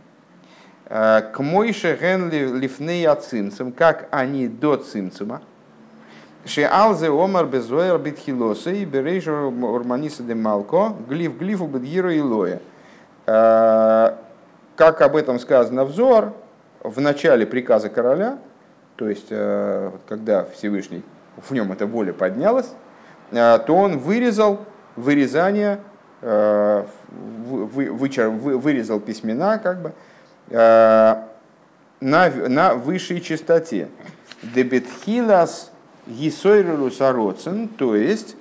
Э, 0.87 1.21
к 1.33 1.39
Мойше 1.41 1.99
ген 2.01 2.31
лифнея 2.31 3.15
цимцем, 3.15 3.73
как 3.73 4.09
они 4.11 4.49
до 4.49 4.77
цимцема. 4.77 5.43
Ше 6.47 6.63
алзе 6.63 7.11
омар 7.11 7.47
безоер 7.47 7.99
битхилоса 7.99 8.71
и 8.71 8.85
берейш 8.87 9.27
урманиса 9.27 10.23
де 10.23 10.35
малко, 10.35 10.95
глиф 11.09 11.37
глифу 11.37 11.67
бедгиро 11.67 12.15
и 12.15 12.21
лоя. 12.21 12.61
Э, 13.27 14.15
как 14.77 15.03
об 15.03 15.17
этом 15.17 15.39
сказано 15.41 15.85
взор 15.85 16.33
в 16.83 17.01
начале 17.01 17.45
приказа 17.47 17.91
короля, 17.91 18.39
то 18.97 19.09
есть 19.09 19.29
когда 19.29 20.45
Всевышний 20.45 21.03
в 21.37 21.51
нем 21.53 21.73
эта 21.73 21.87
воля 21.87 22.13
поднялась, 22.13 22.73
то 23.31 23.65
он 23.69 23.99
вырезал 23.99 24.61
вырезание 24.95 25.81
вы, 27.69 27.91
вычер, 27.91 28.29
вы, 28.29 28.59
вырезал 28.59 29.01
письмена 29.01 29.59
как 29.59 29.83
бы, 29.83 29.93
э, 30.49 31.23
на, 32.01 32.31
на 32.31 32.75
высшей 32.75 33.21
частоте. 33.21 33.89
Дебетхилас 34.43 35.71
гисойрелус 36.07 37.01
ароцин, 37.01 37.69
то 37.69 37.97
есть, 37.97 38.37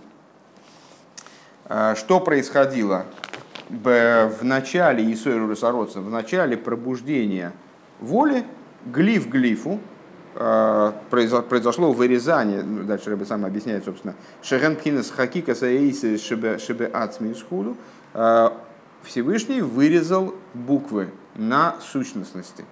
э, 1.70 1.96
что 1.96 2.20
происходило 2.20 3.06
в 3.70 4.44
начале 4.44 5.12
Исойрелус 5.14 5.64
ароцин, 5.64 6.04
в 6.04 6.10
начале 6.10 6.56
пробуждения 6.56 7.52
воли, 8.00 8.46
глиф 8.86 9.28
глифу, 9.28 9.80
произошло 10.34 11.92
вырезание, 11.92 12.62
ну, 12.62 12.84
дальше 12.84 13.10
Рэбе 13.10 13.26
сам 13.26 13.44
объясняет, 13.44 13.86
собственно, 13.86 14.14
Шеген 14.44 14.76
Пхинес 14.76 15.10
Хакика 15.10 15.56
Саэйси 15.56 16.18
Шебе 16.18 16.86
Ацмиус 16.94 17.42
Худу, 17.42 17.76
Всевышний 19.08 19.62
вырезал 19.62 20.36
буквы 20.54 21.10
на 21.36 21.76
сущностности. 21.80 22.66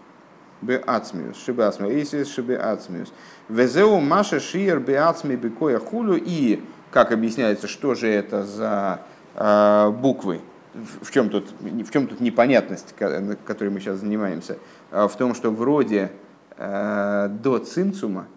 Бе 0.62 0.78
ацмиус, 0.78 1.38
шибе 1.38 1.64
ацмиус, 1.64 1.92
эйсис 1.92 2.28
шибе 2.28 2.58
ацмиус. 2.58 3.14
Везеу 3.50 4.00
маша 4.00 4.40
шиер 4.40 4.80
бе 4.80 5.00
ацми 5.00 5.36
бекоя 5.36 5.80
хулю. 5.80 6.16
И, 6.18 6.62
как 6.92 7.12
объясняется, 7.12 7.68
что 7.68 7.96
же 7.96 8.08
это 8.08 8.44
за 8.44 9.02
э, 9.36 9.90
буквы, 9.92 10.42
в 10.74 11.10
чем, 11.12 11.30
тут, 11.30 11.52
в 11.62 11.92
чем 11.92 12.08
тут 12.08 12.20
непонятность, 12.20 12.94
которой 12.96 13.70
мы 13.70 13.80
сейчас 13.80 14.00
занимаемся, 14.00 14.58
в 14.92 15.12
том, 15.18 15.36
что 15.36 15.52
вроде 15.52 16.12
э, 16.58 17.30
до 17.30 17.60
цинцума 17.60 18.28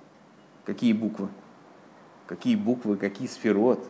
какие 0.65 0.93
буквы, 0.93 1.29
какие 2.27 2.55
буквы, 2.55 2.97
какие 2.97 3.27
сферот, 3.27 3.85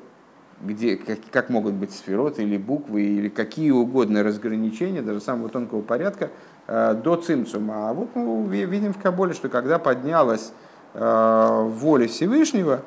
где, 0.61 0.97
как, 0.97 1.19
как 1.31 1.51
могут 1.51 1.75
быть 1.75 1.93
сферот 1.93 2.39
или 2.39 2.57
буквы, 2.57 3.03
или 3.03 3.29
какие 3.29 3.71
угодно 3.71 4.23
разграничения, 4.23 5.03
даже 5.03 5.21
самого 5.21 5.49
тонкого 5.49 5.83
порядка, 5.83 6.31
э, 6.67 6.95
до 6.95 7.17
цимцума. 7.17 7.91
А 7.91 7.93
вот 7.95 8.15
мы 8.15 8.65
видим 8.65 8.93
в 8.93 8.99
Каболе, 8.99 9.35
что 9.35 9.49
когда 9.49 9.79
поднялась 9.79 10.53
э, 10.95 11.69
воля 11.69 12.09
Всевышнего, 12.09 12.83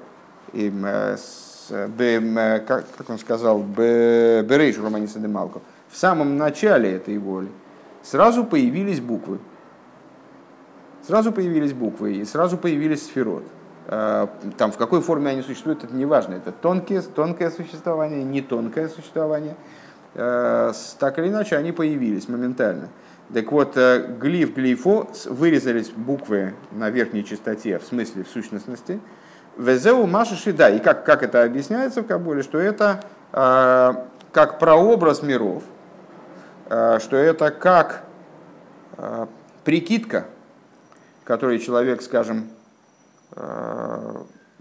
и, 0.53 0.71
э, 0.71 1.17
с, 1.17 1.71
бе, 1.97 2.19
э, 2.21 2.59
как, 2.59 2.85
как 2.97 3.09
он 3.09 3.17
сказал, 3.17 3.61
Берейш 3.63 4.77
Романиса 4.77 5.19
де 5.19 5.27
Малко, 5.27 5.61
в 5.89 5.97
самом 5.97 6.37
начале 6.37 6.91
этой 6.91 7.17
воли 7.17 7.49
сразу 8.03 8.43
появились 8.43 8.99
буквы. 8.99 9.39
Сразу 11.05 11.31
появились 11.31 11.73
буквы, 11.73 12.15
и 12.15 12.25
сразу 12.25 12.57
появились 12.57 13.03
сферот. 13.03 13.43
Э, 13.87 14.27
там 14.57 14.71
в 14.71 14.77
какой 14.77 15.01
форме 15.01 15.31
они 15.31 15.41
существуют, 15.41 15.83
это 15.83 15.95
не 15.95 16.05
важно. 16.05 16.35
Это 16.35 16.51
тонкие, 16.51 17.01
тонкое 17.01 17.49
существование, 17.49 18.23
не 18.23 18.41
тонкое 18.41 18.87
существование. 18.87 19.55
Э, 20.13 20.71
так 20.99 21.19
или 21.19 21.29
иначе, 21.29 21.57
они 21.57 21.71
появились 21.71 22.27
моментально. 22.27 22.89
Так 23.33 23.51
вот, 23.51 23.77
э, 23.77 24.15
глиф, 24.19 24.53
глифо, 24.53 25.07
вырезались 25.25 25.89
буквы 25.89 26.53
на 26.71 26.89
верхней 26.89 27.23
частоте, 27.25 27.79
в 27.79 27.83
смысле, 27.83 28.23
в 28.23 28.27
сущностности. 28.29 28.99
Везеу 29.57 30.05
машиши, 30.05 30.53
да, 30.53 30.69
и 30.69 30.79
как, 30.79 31.05
как 31.05 31.23
это 31.23 31.43
объясняется 31.43 32.01
в 32.01 32.07
Кабуле, 32.07 32.41
что 32.41 32.57
это 32.57 33.03
как 33.33 34.59
прообраз 34.59 35.23
миров, 35.23 35.63
что 36.67 37.17
это 37.17 37.51
как 37.51 38.03
прикидка, 39.63 40.25
которой 41.23 41.59
человек, 41.59 42.01
скажем, 42.01 42.49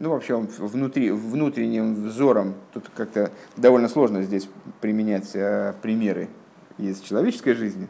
ну, 0.01 0.11
вообще 0.11 0.35
он 0.35 0.47
внутри, 0.47 1.11
внутренним 1.11 2.07
взором, 2.07 2.55
тут 2.73 2.91
как-то 2.97 3.31
довольно 3.57 3.89
сложно 3.89 4.23
здесь 4.23 4.49
применять 4.81 5.31
э, 5.35 5.75
примеры 5.83 6.29
из 6.79 7.01
человеческой 7.01 7.53
жизни, 7.53 7.87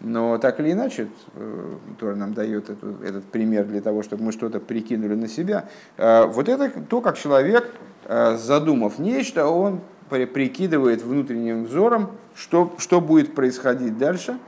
но 0.00 0.36
так 0.36 0.60
или 0.60 0.72
иначе, 0.72 1.08
э, 1.34 1.74
Тора 1.98 2.14
нам 2.14 2.34
дает 2.34 2.68
эту, 2.68 3.02
этот 3.02 3.24
пример 3.24 3.64
для 3.64 3.80
того, 3.80 4.02
чтобы 4.02 4.24
мы 4.24 4.32
что-то 4.32 4.60
прикинули 4.60 5.14
на 5.14 5.28
себя. 5.28 5.68
Вот 5.96 6.50
это 6.50 6.70
то, 6.82 7.00
как 7.00 7.16
человек, 7.16 7.72
задумав 8.06 8.98
нечто, 8.98 9.46
он 9.46 9.80
прикидывает 10.10 11.02
внутренним 11.02 11.64
взором, 11.64 12.10
что, 12.34 12.74
что 12.76 13.00
будет 13.00 13.34
происходить 13.34 13.96
дальше, 13.96 14.38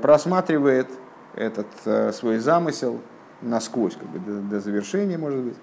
просматривает 0.00 0.88
этот 1.36 2.14
свой 2.14 2.38
замысел, 2.38 3.00
насквозь, 3.42 3.96
как 3.96 4.08
бы 4.08 4.18
до, 4.18 4.40
до 4.40 4.60
завершения, 4.60 5.18
может 5.18 5.40
быть. 5.40 5.56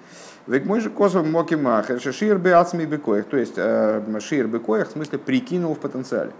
Век 0.47 0.65
мой 0.65 0.79
же 0.79 0.89
косов 0.89 1.25
моки 1.25 1.55
махер, 1.55 1.99
шир 1.99 2.37
бы 2.37 2.51
ацми 2.51 2.85
бекоях, 2.85 3.25
то 3.25 3.37
есть 3.37 3.53
э, 3.57 4.19
шир 4.19 4.47
бекоях, 4.47 4.89
в 4.89 4.91
смысле 4.91 5.19
прикинул 5.19 5.75
в 5.75 5.79
потенциале. 5.79 6.31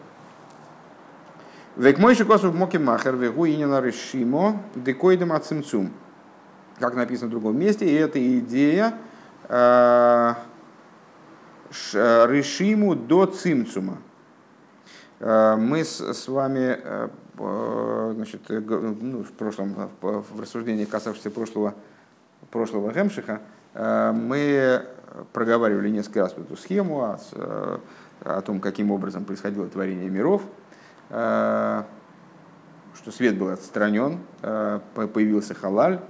Век 1.76 2.00
мой 2.00 2.16
же 2.16 2.26
косов 2.26 2.56
моки 2.56 2.78
махер, 2.78 3.16
вегу 3.16 3.46
инина 3.46 3.82
решимо, 3.82 4.64
декойдем 4.76 5.32
ацимцум. 5.32 5.92
Как 6.80 6.96
написано 6.96 7.28
в 7.28 7.32
другом 7.32 7.60
месте, 7.60 7.86
и 7.86 7.94
эта 7.94 8.20
идея 8.40 8.94
э, 9.50 10.34
э 11.94 12.28
решиму 12.30 12.96
до 12.96 13.26
цимцума. 13.26 13.98
Э, 15.20 15.56
мы 15.56 15.84
с, 15.84 16.28
вами 16.28 16.80
значит, 18.14 18.42
э, 18.50 18.60
ну, 18.60 19.24
в 19.24 19.32
прошлом, 19.34 19.76
в 20.02 20.42
рассуждении, 20.42 20.86
касавшемся 20.86 21.30
прошлого, 21.32 21.76
прошлого 22.52 22.92
Гемшиха, 22.92 23.42
э, 23.74 24.12
мы 24.12 24.86
проговаривали 25.34 25.90
несколько 25.90 26.22
раз 26.22 26.34
эту 26.34 26.56
схему 26.58 27.02
о, 27.02 27.20
э, 27.34 27.78
о 28.24 28.42
том, 28.42 28.60
каким 28.60 28.92
образом 28.92 29.26
происходило 29.26 29.68
творение 29.68 30.10
миров, 30.10 30.44
что 31.10 31.86
свет 33.12 33.38
был 33.38 33.50
отстранен, 33.50 34.20
появился 34.42 35.54
халаль, 35.54 36.02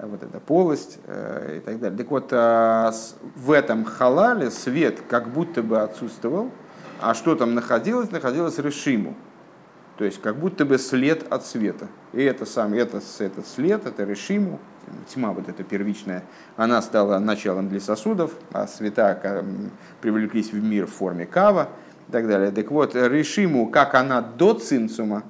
вот 0.00 0.22
эта 0.24 0.40
полость 0.40 0.98
и 1.06 1.60
так 1.64 1.78
далее. 1.78 1.96
Так 1.96 2.10
вот, 2.10 2.32
в 2.32 3.52
этом 3.52 3.84
халале 3.84 4.50
свет 4.50 5.00
как 5.08 5.28
будто 5.28 5.62
бы 5.62 5.80
отсутствовал, 5.80 6.50
а 7.02 7.14
что 7.14 7.34
там 7.34 7.54
находилось? 7.54 8.10
Находилось 8.10 8.58
решиму. 8.58 9.14
То 10.00 10.04
есть 10.04 10.20
как 10.22 10.36
будто 10.36 10.64
бы 10.64 10.78
след 10.78 11.30
от 11.30 11.44
света. 11.44 11.88
И 12.14 12.22
это 12.22 12.46
сам, 12.46 12.72
это, 12.72 13.02
этот 13.18 13.46
след, 13.46 13.84
это 13.84 14.04
решиму, 14.04 14.58
тьма 15.12 15.32
вот 15.32 15.48
эта 15.48 15.62
первичная, 15.62 16.24
она 16.56 16.80
стала 16.80 17.18
началом 17.18 17.68
для 17.68 17.80
сосудов, 17.80 18.32
а 18.50 18.66
света 18.66 19.44
привлеклись 20.00 20.52
в 20.52 20.62
мир 20.62 20.86
в 20.86 20.90
форме 20.94 21.26
кава 21.26 21.68
и 22.08 22.12
так 22.12 22.26
далее. 22.26 22.50
Так 22.50 22.70
вот, 22.70 22.94
решиму, 22.94 23.68
как 23.68 23.94
она 23.94 24.22
до 24.22 24.54
цинцума, 24.54 25.22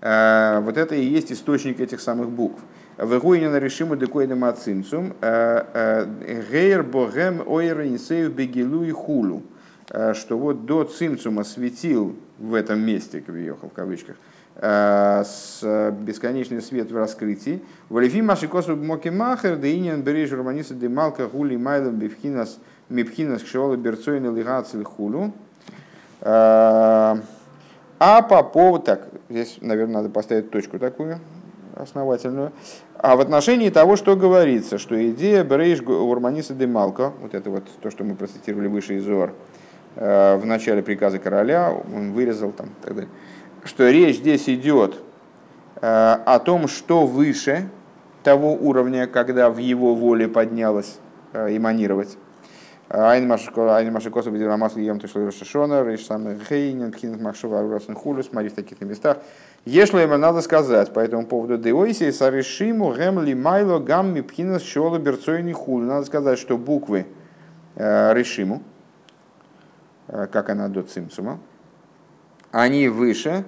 э, 0.00 0.60
вот 0.60 0.78
это 0.78 0.94
и 0.94 1.04
есть 1.04 1.30
источник 1.30 1.78
этих 1.78 2.00
самых 2.00 2.30
букв. 2.30 2.62
Вегуйнин 2.96 3.54
решиму 3.56 3.96
декойдем 3.96 4.44
ацинцум, 4.44 5.12
э, 5.20 5.62
э, 5.74 6.42
гейр 6.50 6.82
богем 6.82 7.42
ойр 7.46 7.82
инсею 7.82 8.30
бегилу 8.30 8.82
и 8.82 8.92
хулу. 8.92 9.42
Что 9.88 10.36
вот 10.36 10.66
до 10.66 10.84
цинцума 10.84 11.44
светил 11.44 12.16
в 12.38 12.54
этом 12.54 12.80
месте, 12.80 13.20
Кавиехал 13.20 13.68
в 13.68 13.72
кавычках, 13.72 14.16
э, 14.56 15.22
с 15.24 15.92
бесконечный 16.00 16.60
свет 16.60 16.90
в 16.90 16.96
раскрытии. 16.96 17.62
Валифи 17.88 18.20
маши 18.20 18.48
косу 18.48 18.76
моки 18.76 19.08
махер, 19.08 19.56
да 19.56 19.68
инин 19.68 20.02
бережь 20.02 20.32
романиса 20.32 20.74
де 20.74 20.88
малка 20.88 21.26
гули 21.28 21.56
майлом 21.56 21.96
бифхинас 21.96 22.58
мипхинас 22.88 23.42
кшиола 23.42 23.76
берцойна 23.76 24.34
лигацель 24.34 24.84
хулу. 24.84 25.32
Э, 26.20 27.16
а 27.98 28.22
по 28.22 28.42
поводу, 28.42 28.84
так, 28.84 29.08
здесь, 29.30 29.58
наверное, 29.60 29.96
надо 29.96 30.10
поставить 30.10 30.50
точку 30.50 30.78
такую 30.78 31.20
основательную. 31.74 32.52
А 32.98 33.16
в 33.16 33.20
отношении 33.20 33.70
того, 33.70 33.96
что 33.96 34.16
говорится, 34.16 34.78
что 34.78 35.10
идея 35.10 35.44
Берейш 35.44 35.80
Урманиса 35.80 36.54
де 36.54 36.66
Малка, 36.66 37.12
вот 37.20 37.34
это 37.34 37.50
вот 37.50 37.64
то, 37.82 37.90
что 37.90 38.04
мы 38.04 38.14
процитировали 38.14 38.66
выше 38.66 38.96
из 38.96 39.06
Ор, 39.08 39.32
Э, 39.32 39.55
в 39.96 40.42
начале 40.44 40.82
приказа 40.82 41.18
короля, 41.18 41.72
он 41.72 42.12
вырезал 42.12 42.52
там 42.52 42.68
так 42.82 42.94
далее, 42.94 43.10
что 43.64 43.88
речь 43.88 44.18
здесь 44.18 44.48
идет 44.48 45.00
э, 45.76 45.80
о 45.80 46.38
том, 46.38 46.68
что 46.68 47.06
выше 47.06 47.68
того 48.22 48.54
уровня, 48.54 49.06
когда 49.06 49.50
в 49.50 49.58
его 49.58 49.94
воле 49.94 50.28
поднялось 50.28 50.98
э, 51.32 51.56
эманировать. 51.56 52.18
Айн 52.88 53.26
Машикоса 53.26 54.30
Бедира 54.30 54.56
Масла 54.56 54.78
Ем 54.78 55.00
Тишло 55.00 55.28
Шишона, 55.32 55.82
Рейш 55.82 56.06
Сам 56.06 56.38
Хейнин, 56.38 56.92
Пхинат 56.92 57.20
Махшува 57.20 57.58
Аргросен 57.58 57.96
Хулю, 57.96 58.22
смотри 58.22 58.48
в 58.48 58.54
таких 58.54 58.80
местах. 58.80 59.18
Если 59.64 59.98
ему 60.00 60.16
надо 60.18 60.40
сказать 60.40 60.92
по 60.92 61.00
этому 61.00 61.26
поводу 61.26 61.58
Деойси, 61.58 62.12
Саришиму, 62.12 62.94
Гем 62.94 63.20
Лимайло, 63.20 63.80
Гам 63.80 64.14
Мипхинас 64.14 64.62
Шола 64.62 64.98
Берцойни 64.98 65.52
Хулю. 65.52 65.86
Надо 65.86 66.06
сказать, 66.06 66.38
что 66.38 66.56
буквы 66.56 67.06
Решиму, 67.74 68.62
Э, 68.62 68.75
как 70.06 70.50
она 70.50 70.68
до 70.68 70.82
цимсума, 70.82 71.38
они 72.52 72.88
выше, 72.88 73.44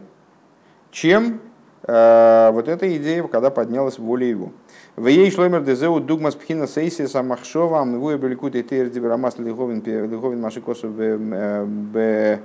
чем 0.91 1.41
э, 1.85 2.51
вот 2.53 2.69
эта 2.69 2.97
идея, 2.97 3.23
когда 3.25 3.51
поднялась 3.51 3.99
воля 3.99 4.27
его. 4.27 4.53
В 4.97 5.07
ей 5.07 5.31
шломер 5.31 5.63
дезеу 5.63 6.01
дугмас 6.01 6.35
пхина 6.35 6.67
сейси 6.67 7.07
самахшова 7.07 7.81
амнивуя 7.81 8.19
беликут 8.19 8.57
и 8.57 8.63
тейр 8.63 8.91
дибрамас 8.91 9.39
лиховин 9.39 9.83
лиховин 9.85 10.41
машикосу 10.41 10.89
б 10.89 12.41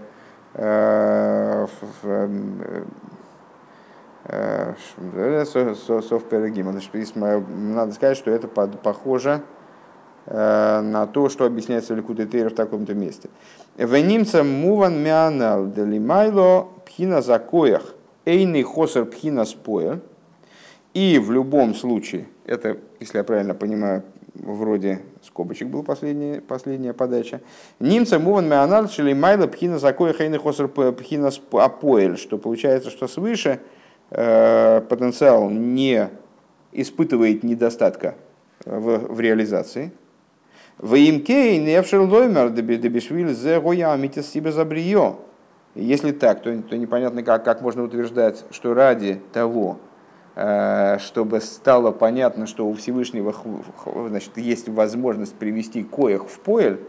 Совперегима. 6.07 6.80
Надо 7.49 7.91
сказать, 7.91 8.18
что 8.18 8.30
это 8.30 8.47
похоже 8.47 9.41
Э, 9.41 9.62
на 10.26 11.07
то, 11.11 11.28
что 11.28 11.45
объясняется 11.45 11.93
в 11.93 11.97
Ликуте 11.97 12.26
Тейра 12.26 12.49
в 12.49 12.53
таком-то 12.53 12.93
месте. 12.93 13.30
Венимца 13.78 14.43
муван 14.43 15.03
мианал 15.03 15.67
делимайло 15.69 16.67
пхина 16.86 17.21
закоях 17.21 17.93
эйный 18.26 18.63
хосер 18.63 19.05
пхина 19.05 19.45
споя. 19.45 19.99
И 20.93 21.17
в 21.17 21.32
любом 21.32 21.74
случае, 21.74 22.28
это, 22.45 22.78
если 22.99 23.17
я 23.17 23.24
правильно 23.24 23.55
понимаю, 23.55 24.03
вроде 24.36 25.01
скобочек 25.24 25.67
был 25.67 25.84
последняя, 25.84 26.39
последняя 26.39 26.93
подача. 26.93 27.41
Немца 27.80 28.19
муван 28.19 28.47
меанал 28.47 28.88
шели 28.88 29.13
майла 29.13 29.47
пхина 29.47 29.80
закоя 29.80 30.13
хайны 30.13 30.38
хосер 30.38 30.67
пхина 30.67 31.32
апоэль, 31.51 32.17
что 32.17 32.38
получается, 32.38 32.91
что 32.91 33.07
свыше 33.07 33.59
э, 34.11 34.82
потенциал 34.88 35.49
не 35.49 36.09
испытывает 36.71 37.43
недостатка 37.43 38.15
в, 38.65 39.13
в 39.13 39.19
реализации. 39.19 39.91
В 40.78 40.95
имкей 40.95 41.57
невшер 41.59 42.01
лоймер 42.01 42.49
дебишвиль 42.49 43.34
зе 43.34 43.59
гоя 43.59 43.93
амитис 43.93 44.30
себе 44.30 44.51
забрио. 44.51 45.17
Если 45.76 46.11
так, 46.11 46.41
то, 46.41 46.55
то 46.61 46.78
непонятно, 46.78 47.24
как, 47.24 47.43
как 47.43 47.61
можно 47.61 47.84
утверждать, 47.84 48.43
что 48.51 48.74
ради 48.74 49.19
того, 49.32 49.80
Э, 50.36 50.97
чтобы 50.99 51.41
стало 51.41 51.91
понятно, 51.91 52.47
что 52.47 52.67
у 52.67 52.74
Всевышнего 52.74 53.36
значит, 54.07 54.36
есть 54.38 54.67
возможность 54.67 55.36
привести 55.36 55.84
коих 55.84 56.26
в 56.26 56.39
поэль, 56.39 56.80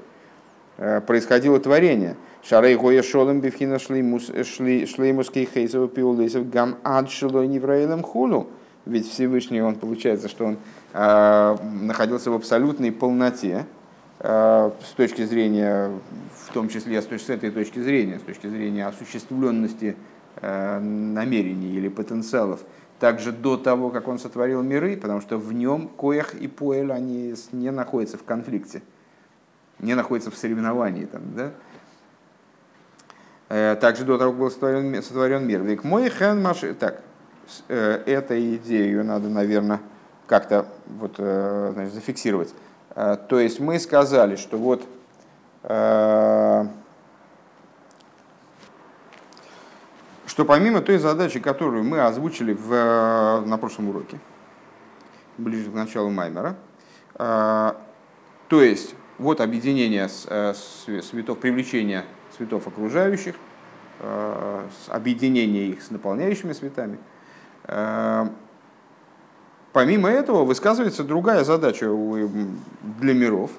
э, 0.79 1.03
происходило 1.03 1.61
творение. 1.61 2.17
Шарей 2.43 2.77
гоя 2.77 3.03
шолем 3.03 3.41
бифхина 3.41 3.79
шлеймуский 3.79 5.45
хейсов 5.53 5.93
пиулейсов 5.93 6.49
гам 6.49 6.77
ад 6.85 7.11
шилой 7.11 7.47
невраилем 7.47 8.03
хулу. 8.03 8.49
Ведь 8.87 9.11
Всевышний, 9.11 9.63
он 9.63 9.77
получается, 9.77 10.29
что 10.29 10.45
он 10.45 10.59
э, 10.93 11.57
находился 11.81 12.31
в 12.31 12.35
абсолютной 12.35 12.93
полноте 12.93 13.67
э, 14.21 14.71
с 14.83 14.93
точки 14.93 15.25
зрения, 15.25 15.91
в 16.47 16.53
том 16.53 16.69
числе 16.69 17.01
с, 17.01 17.07
точки, 17.07 17.27
с 17.27 17.31
этой 17.31 17.51
точки 17.51 17.79
зрения, 17.79 18.19
с 18.19 18.23
точки 18.23 18.47
зрения 18.47 18.87
осуществленности 18.87 19.97
э, 20.37 20.79
намерений 20.81 21.75
или 21.75 21.89
потенциалов 21.89 22.61
также 23.01 23.33
до 23.33 23.57
того, 23.57 23.91
как 23.91 24.09
он 24.09 24.19
сотворил 24.19 24.63
миры, 24.63 24.97
потому 24.97 25.21
что 25.21 25.37
в 25.37 25.53
нем 25.53 25.89
Коях 25.89 26.35
и 26.35 26.49
Поэль, 26.49 26.93
они 26.93 27.35
не 27.53 27.71
находятся 27.71 28.19
в 28.19 28.25
конфликте, 28.25 28.83
не 29.79 29.95
находятся 29.95 30.31
в 30.31 30.37
соревновании. 30.37 31.07
Там, 31.07 31.23
да? 31.37 31.51
Э, 33.49 33.77
также 33.77 34.05
до 34.05 34.17
того, 34.17 34.31
как 34.31 34.41
был 34.41 34.51
сотворен, 34.51 35.03
сотворен 35.03 35.47
мир. 35.47 35.63
Век 35.63 35.85
мой 35.85 36.09
хэн 36.09 36.41
маши... 36.41 36.75
Так, 36.75 37.03
э, 37.69 38.03
эту 38.07 38.39
идею 38.57 39.05
надо, 39.05 39.29
наверное, 39.29 39.81
как-то 40.27 40.67
вот, 40.87 41.15
э, 41.19 41.71
значит, 41.75 41.95
зафиксировать. 41.95 42.55
То 42.95 43.41
есть 43.41 43.59
мы 43.59 43.81
сказали, 43.81 44.37
что 44.37 44.57
вот 44.57 44.87
что 50.35 50.45
помимо 50.45 50.81
той 50.81 50.99
задачи, 50.99 51.39
которую 51.39 51.85
мы 51.85 52.01
озвучили 52.01 52.55
в, 52.55 52.73
э, 52.73 53.47
на 53.47 53.57
прошлом 53.57 53.91
уроке, 53.91 54.19
ближе 55.39 55.71
к 55.71 55.75
началу 55.75 56.11
Маймера, 56.11 56.57
э, 57.15 57.73
то 58.49 58.61
есть 58.61 58.97
вот 59.19 59.41
объединение 59.41 60.09
светов, 60.09 61.39
э, 61.39 61.41
привлечение 61.41 62.05
светов 62.37 62.67
окружающих, 62.67 63.37
объединение 64.89 65.69
их 65.69 65.81
с 65.81 65.93
наполняющими 65.93 66.53
светами. 66.53 66.99
Помимо 69.73 70.09
этого 70.09 70.45
высказывается 70.45 71.03
другая 71.03 71.45
задача 71.45 71.87
для 71.87 73.15
миров, 73.15 73.51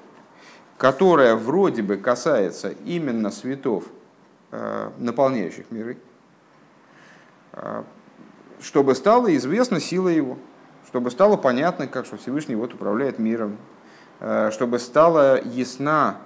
которая 0.78 1.34
вроде 1.36 1.82
бы 1.82 1.96
касается 1.96 2.70
именно 2.84 3.30
светов, 3.30 3.84
наполняющих 4.98 5.70
миры, 5.70 5.98
а, 7.56 7.84
чтобы 8.60 8.94
стала 8.94 9.34
известна 9.36 9.80
сила 9.80 10.08
его, 10.08 10.36
чтобы 10.88 11.10
стало 11.10 11.36
понятно, 11.36 11.86
как 11.86 12.06
что 12.06 12.16
Всевышний 12.16 12.54
вот 12.54 12.74
управляет 12.74 13.18
миром, 13.18 13.56
а, 14.20 14.50
чтобы 14.50 14.78
стала 14.78 15.42
ясна 15.42 16.18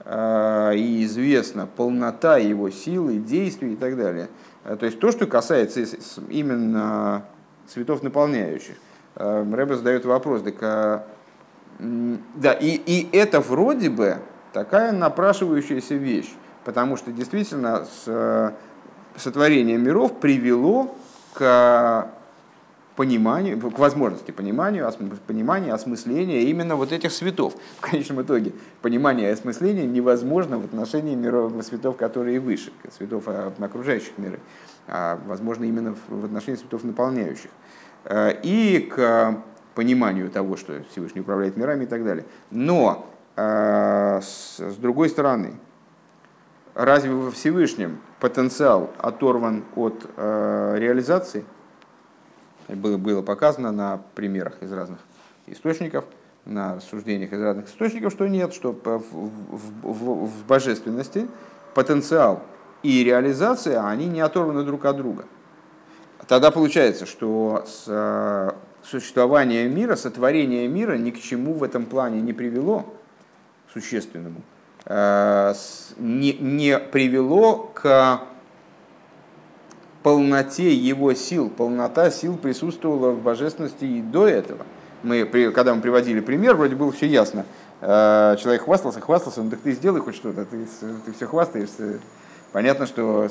и 0.00 1.02
известна 1.04 1.66
полнота 1.66 2.38
его 2.38 2.70
силы, 2.70 3.18
действий 3.18 3.74
и 3.74 3.76
так 3.76 3.96
далее. 3.96 4.28
То 4.76 4.86
есть 4.86 5.00
то, 5.00 5.10
что 5.10 5.26
касается 5.26 5.80
именно 6.28 7.24
цветов 7.66 8.02
наполняющих. 8.02 8.76
Рэбе 9.14 9.76
задает 9.76 10.04
вопрос, 10.04 10.42
так, 10.42 11.06
да, 11.78 12.52
и, 12.52 12.80
и 12.86 13.08
это 13.16 13.40
вроде 13.40 13.90
бы 13.90 14.18
такая 14.52 14.92
напрашивающаяся 14.92 15.94
вещь, 15.94 16.30
потому 16.64 16.96
что 16.96 17.12
действительно 17.12 17.84
с 17.84 18.54
сотворение 19.16 19.78
миров 19.78 20.20
привело 20.20 20.94
к 21.32 22.08
пониманию, 22.98 23.60
к 23.60 23.78
возможности 23.78 24.32
понимания, 24.32 24.84
понимания, 25.28 25.72
осмысления 25.72 26.40
именно 26.40 26.74
вот 26.74 26.90
этих 26.90 27.12
светов. 27.12 27.54
В 27.76 27.80
конечном 27.80 28.22
итоге 28.22 28.52
понимание 28.82 29.28
и 29.28 29.32
осмысление 29.32 29.86
невозможно 29.86 30.58
в 30.58 30.64
отношении 30.64 31.14
миров, 31.14 31.52
светов, 31.64 31.96
которые 31.96 32.40
выше, 32.40 32.72
светов 32.90 33.22
а, 33.28 33.52
окружающих 33.60 34.18
миры, 34.18 34.40
а 34.88 35.16
возможно 35.28 35.62
именно 35.62 35.94
в 36.08 36.24
отношении 36.24 36.58
светов 36.58 36.82
наполняющих. 36.82 37.52
Э, 38.04 38.32
и 38.42 38.90
к 38.92 39.36
пониманию 39.76 40.28
того, 40.28 40.56
что 40.56 40.82
Всевышний 40.90 41.20
управляет 41.20 41.56
мирами 41.56 41.84
и 41.84 41.86
так 41.86 42.04
далее. 42.04 42.24
Но 42.50 43.06
э, 43.36 44.20
с 44.20 44.76
другой 44.80 45.08
стороны, 45.08 45.54
разве 46.74 47.12
во 47.12 47.30
Всевышнем 47.30 48.00
потенциал 48.18 48.90
оторван 48.98 49.62
от 49.76 50.04
э, 50.16 50.74
реализации? 50.78 51.44
Было, 52.68 52.98
было 52.98 53.22
показано 53.22 53.72
на 53.72 54.00
примерах 54.14 54.54
из 54.60 54.72
разных 54.72 54.98
источников, 55.46 56.04
на 56.44 56.76
рассуждениях 56.76 57.32
из 57.32 57.40
разных 57.40 57.68
источников, 57.68 58.12
что 58.12 58.26
нет, 58.26 58.52
что 58.52 58.72
в, 58.72 58.84
в, 58.84 59.82
в, 59.82 60.26
в 60.26 60.46
божественности 60.46 61.26
потенциал 61.74 62.42
и 62.82 63.02
реализация, 63.04 63.86
они 63.86 64.06
не 64.06 64.20
оторваны 64.20 64.64
друг 64.64 64.84
от 64.84 64.96
друга. 64.96 65.24
Тогда 66.26 66.50
получается, 66.50 67.06
что 67.06 67.64
с, 67.66 67.84
э, 67.86 68.50
существование 68.84 69.68
мира, 69.68 69.96
сотворение 69.96 70.68
мира 70.68 70.96
ни 70.96 71.10
к 71.10 71.20
чему 71.20 71.54
в 71.54 71.62
этом 71.62 71.86
плане 71.86 72.20
не 72.20 72.32
привело 72.32 72.94
существенному. 73.72 74.42
Э, 74.84 75.54
не, 75.96 76.34
не 76.34 76.78
привело 76.78 77.70
к 77.74 78.20
полноте 80.08 80.72
его 80.72 81.12
сил. 81.12 81.50
Полнота 81.50 82.10
сил 82.10 82.38
присутствовала 82.38 83.10
в 83.10 83.20
божественности 83.20 83.84
и 83.84 84.00
до 84.00 84.26
этого. 84.26 84.64
Мы, 85.02 85.26
когда 85.26 85.74
мы 85.74 85.82
приводили 85.82 86.20
пример, 86.20 86.56
вроде 86.56 86.76
было 86.76 86.90
все 86.92 87.06
ясно. 87.06 87.44
Э, 87.82 88.34
человек 88.40 88.62
хвастался, 88.62 89.02
хвастался, 89.02 89.42
ну 89.42 89.50
так 89.50 89.60
ты 89.60 89.72
сделай 89.72 90.00
хоть 90.00 90.14
что-то, 90.14 90.46
ты, 90.46 90.66
ты 91.04 91.12
все 91.12 91.26
хвастаешься. 91.26 92.00
Понятно, 92.52 92.86
что 92.86 93.28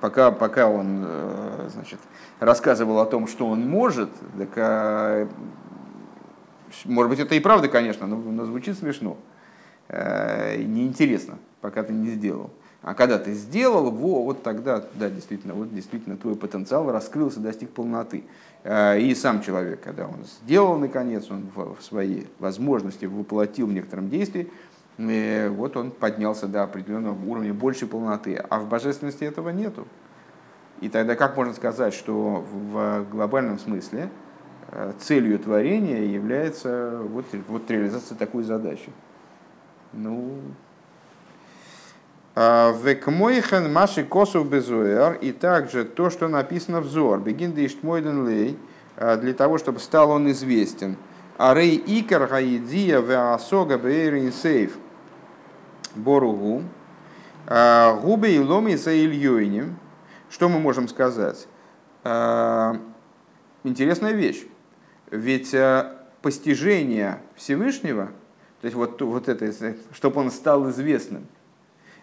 пока, 0.00 0.30
пока 0.30 0.68
он 0.68 1.04
э, 1.04 1.68
значит, 1.74 1.98
рассказывал 2.38 3.00
о 3.00 3.06
том, 3.06 3.26
что 3.26 3.48
он 3.48 3.68
может, 3.68 4.10
так, 4.54 5.28
может 6.84 7.10
быть, 7.10 7.18
это 7.18 7.34
и 7.34 7.40
правда, 7.40 7.66
конечно, 7.66 8.06
но, 8.06 8.18
но 8.18 8.44
звучит 8.44 8.78
смешно. 8.78 9.16
Э, 9.88 10.62
неинтересно, 10.62 11.38
пока 11.60 11.82
ты 11.82 11.92
не 11.92 12.10
сделал. 12.10 12.50
А 12.82 12.94
когда 12.94 13.18
ты 13.18 13.32
сделал, 13.32 13.90
во, 13.90 14.22
вот 14.22 14.42
тогда, 14.42 14.84
да, 14.94 15.10
действительно, 15.10 15.54
вот 15.54 15.74
действительно 15.74 16.16
твой 16.16 16.36
потенциал 16.36 16.90
раскрылся, 16.90 17.40
достиг 17.40 17.70
полноты. 17.70 18.24
Э, 18.62 19.00
и 19.00 19.14
сам 19.16 19.42
человек, 19.42 19.82
когда 19.82 20.06
он 20.06 20.24
сделал, 20.24 20.78
наконец, 20.78 21.28
он 21.30 21.48
в 21.54 21.82
свои 21.82 22.24
возможности 22.38 23.06
воплотил 23.06 23.66
в 23.66 23.72
некотором 23.72 24.08
действии, 24.08 24.48
э, 24.96 25.48
вот 25.48 25.76
он 25.76 25.90
поднялся 25.90 26.46
до 26.46 26.62
определенного 26.62 27.18
уровня 27.28 27.52
большей 27.52 27.88
полноты. 27.88 28.36
А 28.36 28.60
в 28.60 28.68
божественности 28.68 29.24
этого 29.24 29.50
нету. 29.50 29.86
И 30.80 30.88
тогда 30.88 31.16
как 31.16 31.36
можно 31.36 31.54
сказать, 31.54 31.92
что 31.92 32.44
в 32.48 33.04
глобальном 33.10 33.58
смысле 33.58 34.10
целью 35.00 35.40
творения 35.40 36.04
является 36.04 37.00
вот, 37.02 37.24
вот 37.48 37.68
реализация 37.68 38.16
такой 38.16 38.44
задачи? 38.44 38.92
Ну, 39.92 40.38
а, 40.40 40.67
Векмойхен 42.38 43.72
маши 43.72 44.04
косов 44.04 44.48
безуэр, 44.48 45.14
и 45.14 45.32
также 45.32 45.84
то, 45.84 46.08
что 46.08 46.28
написано 46.28 46.80
в 46.80 46.86
Зор, 46.86 47.18
бегин 47.18 47.52
мойден 47.82 48.28
лей, 48.28 48.56
а, 48.96 49.16
для 49.16 49.34
того, 49.34 49.58
чтобы 49.58 49.80
стал 49.80 50.10
он 50.10 50.30
известен. 50.30 50.96
А 51.36 51.52
рей 51.52 51.82
икар 51.84 52.28
гаидия 52.28 53.00
веасога 53.00 53.76
бейрин 53.76 54.32
сейф 54.32 54.76
боругу, 55.96 56.62
а, 57.46 57.96
губы 57.96 58.28
и 58.28 58.38
ломи 58.38 58.76
за 58.76 58.94
ильёйнем. 58.94 59.76
Что 60.30 60.48
мы 60.48 60.60
можем 60.60 60.86
сказать? 60.88 61.48
Интересная 63.64 64.12
вещь. 64.12 64.46
Ведь 65.10 65.56
постижение 66.22 67.18
Всевышнего– 67.34 68.10
то 68.60 68.64
есть 68.64 68.76
вот, 68.76 69.00
вот 69.00 69.28
это, 69.28 69.52
чтобы 69.92 70.20
он 70.20 70.30
стал 70.30 70.68
известным. 70.70 71.26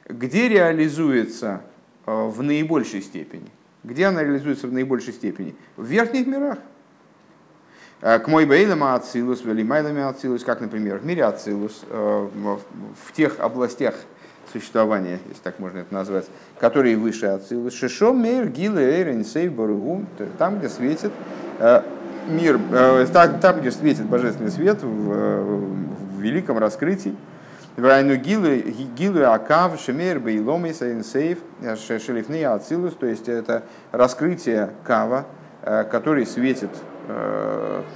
Где 0.07 0.47
реализуется 0.49 1.61
э, 2.05 2.11
в 2.11 2.43
наибольшей 2.43 3.01
степени? 3.01 3.49
Где 3.83 4.05
она 4.05 4.23
реализуется 4.23 4.67
в 4.67 4.73
наибольшей 4.73 5.13
степени? 5.13 5.55
В 5.77 5.85
верхних 5.85 6.27
мирах. 6.27 6.59
К 8.01 8.27
мой 8.27 8.45
бейлам 8.45 8.83
ацилус, 8.83 9.43
велимайлами 9.43 10.01
ацилус, 10.01 10.43
как, 10.43 10.61
например, 10.61 10.97
в 10.97 11.05
мире 11.05 11.23
ацилус, 11.23 11.85
в 11.89 13.13
тех 13.13 13.39
областях 13.39 13.95
существования, 14.51 15.19
если 15.29 15.41
так 15.41 15.57
можно 15.59 15.79
это 15.79 15.93
назвать, 15.93 16.25
которые 16.59 16.97
выше 16.97 17.25
ацилус. 17.27 17.73
Шишом 17.73 18.17
мейр 18.19 18.49
гилы 18.49 18.81
эйрен 18.81 19.23
сейв 19.23 19.53
баругу, 19.53 20.05
там, 20.37 20.59
где 20.59 20.69
светит 20.69 21.11
мир, 22.27 22.59
там, 23.41 23.61
где 23.61 23.71
светит 23.71 24.05
божественный 24.05 24.51
свет 24.51 24.83
в 24.83 26.19
великом 26.19 26.59
раскрытии, 26.59 27.15
Вайну 27.77 28.15
гилы 28.15 29.23
акав, 29.23 29.79
шемер, 29.79 30.19
бейлом 30.19 30.65
и 30.65 30.73
сейф, 30.73 31.39
шелифны 31.75 32.43
ацилус, 32.45 32.93
то 32.93 33.05
есть 33.05 33.27
это 33.27 33.63
раскрытие 33.91 34.71
кава, 34.83 35.25
который 35.61 36.25
светит 36.25 36.69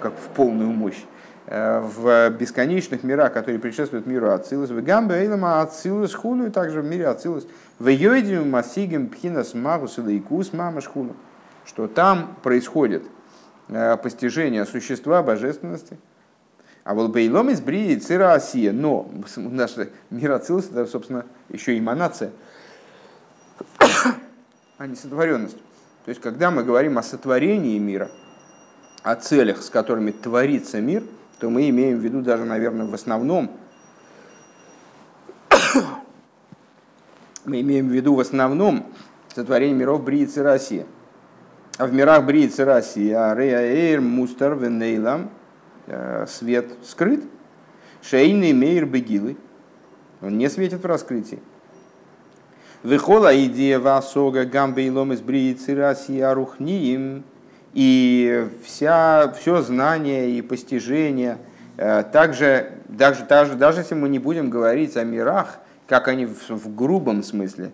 как 0.02 0.14
в 0.14 0.28
полную 0.36 0.72
мощь 0.72 1.04
в 1.48 2.30
бесконечных 2.30 3.04
мирах, 3.04 3.34
которые 3.34 3.60
предшествуют 3.60 4.06
миру 4.06 4.30
Ацилус, 4.30 4.70
в 4.70 4.84
Гамбе 4.84 5.16
Эйлама 5.16 5.62
Ацилус 5.62 6.14
Хуну, 6.14 6.46
и 6.46 6.50
также 6.52 6.82
в 6.82 6.86
мире 6.86 7.08
Ацилус, 7.08 7.48
в 7.80 7.88
Йойдим 7.88 8.52
Масигим 8.52 9.08
Пхинас 9.10 9.56
Магус 9.56 9.98
и 9.98 10.02
Лейкус 10.02 10.54
Мамаш 10.54 10.86
Хуну, 10.86 11.16
что 11.66 11.88
там 11.88 12.36
происходит 12.44 13.04
постижение 14.04 14.66
существа 14.66 15.24
божественности, 15.24 15.98
а 16.84 16.94
вот 16.94 17.12
Бейлом 17.12 17.50
из 17.50 17.62
Брии 17.62 17.96
Цира 17.96 18.34
Осия. 18.34 18.72
Но 18.72 19.10
наш 19.36 19.76
мир 20.10 20.32
Ацилус 20.32 20.70
это, 20.70 20.86
собственно, 20.86 21.26
еще 21.50 21.78
эманация, 21.78 22.32
а 24.78 24.88
не 24.88 24.96
сотворенность. 24.96 25.58
То 26.06 26.10
есть, 26.10 26.22
когда 26.22 26.50
мы 26.52 26.64
говорим 26.64 26.98
о 26.98 27.04
сотворении 27.04 27.78
мира, 27.78 28.10
о 29.04 29.16
целях, 29.16 29.62
с 29.62 29.70
которыми 29.70 30.12
творится 30.12 30.82
мир, 30.82 31.04
то 31.40 31.50
мы 31.50 31.70
имеем 31.70 32.00
в 32.00 32.02
виду 32.02 32.22
даже, 32.22 32.46
наверное, 32.46 32.88
в 32.88 32.94
основном, 32.94 33.52
мы 37.46 37.62
имеем 37.62 37.90
в 37.90 37.92
виду 37.92 38.16
в 38.16 38.20
основном 38.20 38.86
сотворение 39.34 39.76
миров 39.76 40.04
Брии 40.04 40.26
Цира 40.26 40.54
Осия. 40.54 40.86
А 41.78 41.86
в 41.86 41.94
мирах 41.94 42.26
Брии 42.26 42.48
Цира 42.48 42.78
Осия, 42.78 43.34
Рея 43.34 43.62
Эйр, 43.62 44.02
Мустар, 44.02 44.56
Венейлам– 44.56 45.30
свет 46.28 46.68
скрыт, 46.84 47.24
шейный 48.02 48.54
мейр 48.54 48.86
бегилы, 48.86 49.38
он 50.22 50.38
не 50.38 50.50
светит 50.50 50.84
в 50.84 50.86
раскрытии. 50.86 51.40
Выхола 52.84 53.36
идея 53.46 53.80
васога 53.80 54.46
гамбе 54.46 54.88
и 54.88 54.90
лом 54.90 55.14
из 55.14 55.22
бриицираси 55.22 56.20
арухниим, 56.20 57.24
и 57.74 58.48
вся, 58.64 59.34
все 59.38 59.62
знание 59.62 60.32
и 60.32 60.42
постижение, 60.42 61.38
э, 61.78 62.04
также, 62.04 62.72
даже, 62.88 63.26
даже, 63.26 63.56
даже 63.56 63.82
если 63.82 63.96
мы 63.96 64.10
не 64.10 64.20
будем 64.20 64.50
говорить 64.50 64.96
о 64.98 65.04
мирах, 65.04 65.60
как 65.88 66.08
они 66.08 66.26
в, 66.26 66.50
в 66.50 66.76
грубом 66.76 67.22
смысле, 67.22 67.72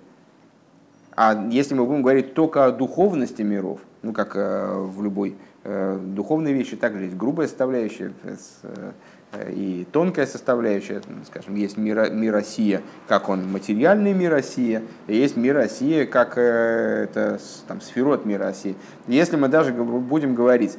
а 1.15 1.47
если 1.49 1.75
мы 1.75 1.85
будем 1.85 2.01
говорить 2.01 2.33
только 2.33 2.65
о 2.65 2.71
духовности 2.71 3.41
миров, 3.41 3.79
ну 4.01 4.11
как 4.11 4.35
э, 4.35 4.73
в 4.75 5.03
любой 5.03 5.35
Э, 5.54 5.54
духовные 5.65 6.53
вещи 6.53 6.75
также 6.75 7.05
есть 7.05 7.17
грубая 7.17 7.47
составляющая 7.47 8.13
э, 8.23 9.51
и 9.51 9.87
тонкая 9.91 10.27
составляющая. 10.27 11.01
Скажем, 11.25 11.55
есть 11.55 11.75
мир, 11.75 12.11
мир 12.11 12.33
Россия, 12.33 12.83
как 13.07 13.29
он 13.29 13.51
материальный 13.51 14.13
мир 14.13 14.31
Россия, 14.31 14.83
и 15.07 15.17
есть 15.17 15.35
мир 15.35 15.55
Россия, 15.55 16.05
как 16.05 16.37
э, 16.37 17.05
это 17.05 17.39
там, 17.67 17.81
сферот 17.81 18.25
мира 18.25 18.45
России. 18.45 18.75
Если 19.07 19.37
мы 19.37 19.47
даже 19.47 19.73
будем 19.73 20.35
говорить 20.35 20.77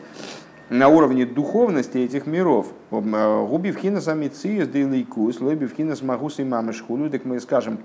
на 0.70 0.86
уровне 0.88 1.26
духовности 1.26 1.98
этих 1.98 2.26
миров, 2.26 2.68
губи 2.90 3.72
в 3.72 3.78
хинас 3.78 4.06
амициес 4.06 4.68
дейлейкус, 4.68 5.40
лоби 5.40 5.66
в 5.66 5.74
хинас 5.74 6.00
магус 6.00 6.38
и 6.38 6.44
мамышхулю, 6.44 7.10
так 7.10 7.24
мы 7.24 7.40
скажем, 7.40 7.78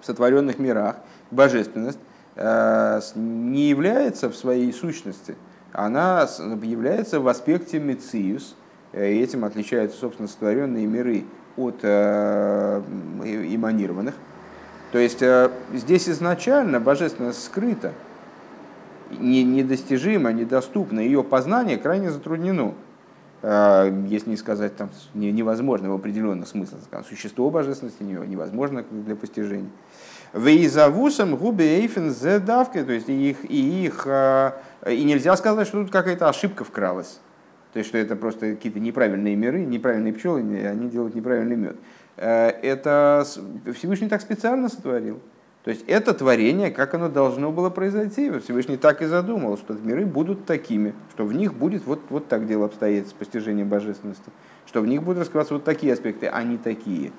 в 0.00 0.06
сотворенных 0.06 0.60
мирах 0.60 0.96
божественность 1.32 1.98
не 2.36 3.68
является 3.68 4.28
в 4.28 4.36
своей 4.36 4.72
сущности– 4.72 5.34
она 5.74 6.28
является 6.62 7.18
в 7.18 7.26
аспекте 7.26 7.80
мециус, 7.80 8.54
э, 8.92 9.06
этим 9.06 9.44
отличаются, 9.44 9.98
собственно, 9.98 10.28
сотворенные 10.28 10.86
миры 10.86 11.24
от 11.56 11.80
э, 11.82 12.80
эманированных. 13.22 14.14
То 14.92 14.98
есть 14.98 15.20
э, 15.20 15.50
здесь 15.72 16.08
изначально 16.08 16.78
божественность 16.78 17.42
скрыта, 17.42 17.92
не, 19.10 19.42
недостижимо, 19.42 20.32
недоступно, 20.32 21.00
ее 21.00 21.24
познание 21.24 21.76
крайне 21.76 22.10
затруднено, 22.10 22.74
если 23.42 24.30
не 24.30 24.36
сказать 24.38 24.74
там, 24.74 24.88
невозможно 25.12 25.90
в 25.90 25.94
определенных 25.94 26.48
смыслах. 26.48 26.80
Существо 27.06 27.50
божественности 27.50 28.02
невозможно 28.02 28.82
для 28.90 29.14
постижения. 29.14 29.68
Вейзавусам 30.32 31.36
губи 31.36 31.62
эйфен 31.62 32.12
то 32.14 32.92
есть 32.92 33.08
их, 33.10 33.44
и 33.44 33.84
их, 33.84 34.06
и 34.88 35.04
нельзя 35.04 35.36
сказать, 35.36 35.66
что 35.66 35.82
тут 35.82 35.90
какая-то 35.90 36.28
ошибка 36.28 36.64
вкралась. 36.64 37.20
То 37.72 37.78
есть, 37.78 37.88
что 37.88 37.98
это 37.98 38.14
просто 38.14 38.54
какие-то 38.54 38.78
неправильные 38.78 39.34
миры, 39.34 39.60
неправильные 39.60 40.12
пчелы, 40.12 40.40
они 40.40 40.88
делают 40.88 41.14
неправильный 41.14 41.56
мед. 41.56 41.76
Э, 42.16 42.48
это 42.48 43.26
Всевышний 43.74 44.08
так 44.08 44.20
специально 44.20 44.68
сотворил. 44.68 45.20
То 45.64 45.70
есть 45.70 45.82
это 45.86 46.12
творение, 46.12 46.70
как 46.70 46.92
оно 46.94 47.08
должно 47.08 47.50
было 47.50 47.70
произойти. 47.70 48.30
Всевышний 48.38 48.76
так 48.76 49.00
и 49.00 49.06
задумал, 49.06 49.56
что 49.56 49.72
миры 49.72 50.04
будут 50.04 50.44
такими, 50.44 50.94
что 51.10 51.24
в 51.24 51.32
них 51.32 51.54
будет 51.54 51.86
вот, 51.86 52.00
вот 52.10 52.28
так 52.28 52.46
дело 52.46 52.66
обстоит 52.66 53.08
с 53.08 53.12
постижением 53.12 53.68
божественности, 53.68 54.30
что 54.66 54.82
в 54.82 54.86
них 54.86 55.02
будут 55.02 55.20
раскрываться 55.20 55.54
вот 55.54 55.64
такие 55.64 55.94
аспекты, 55.94 56.26
а 56.26 56.42
не 56.42 56.58
такие. 56.58 57.12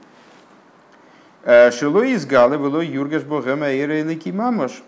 Э, 1.44 1.72
Шило 1.72 2.04
из 2.04 2.26
Галы, 2.28 2.58
вело 2.58 2.82
Юргаш 2.82 3.24
Богема 3.24 3.72
и 3.72 4.32
Мамаш. 4.32 4.84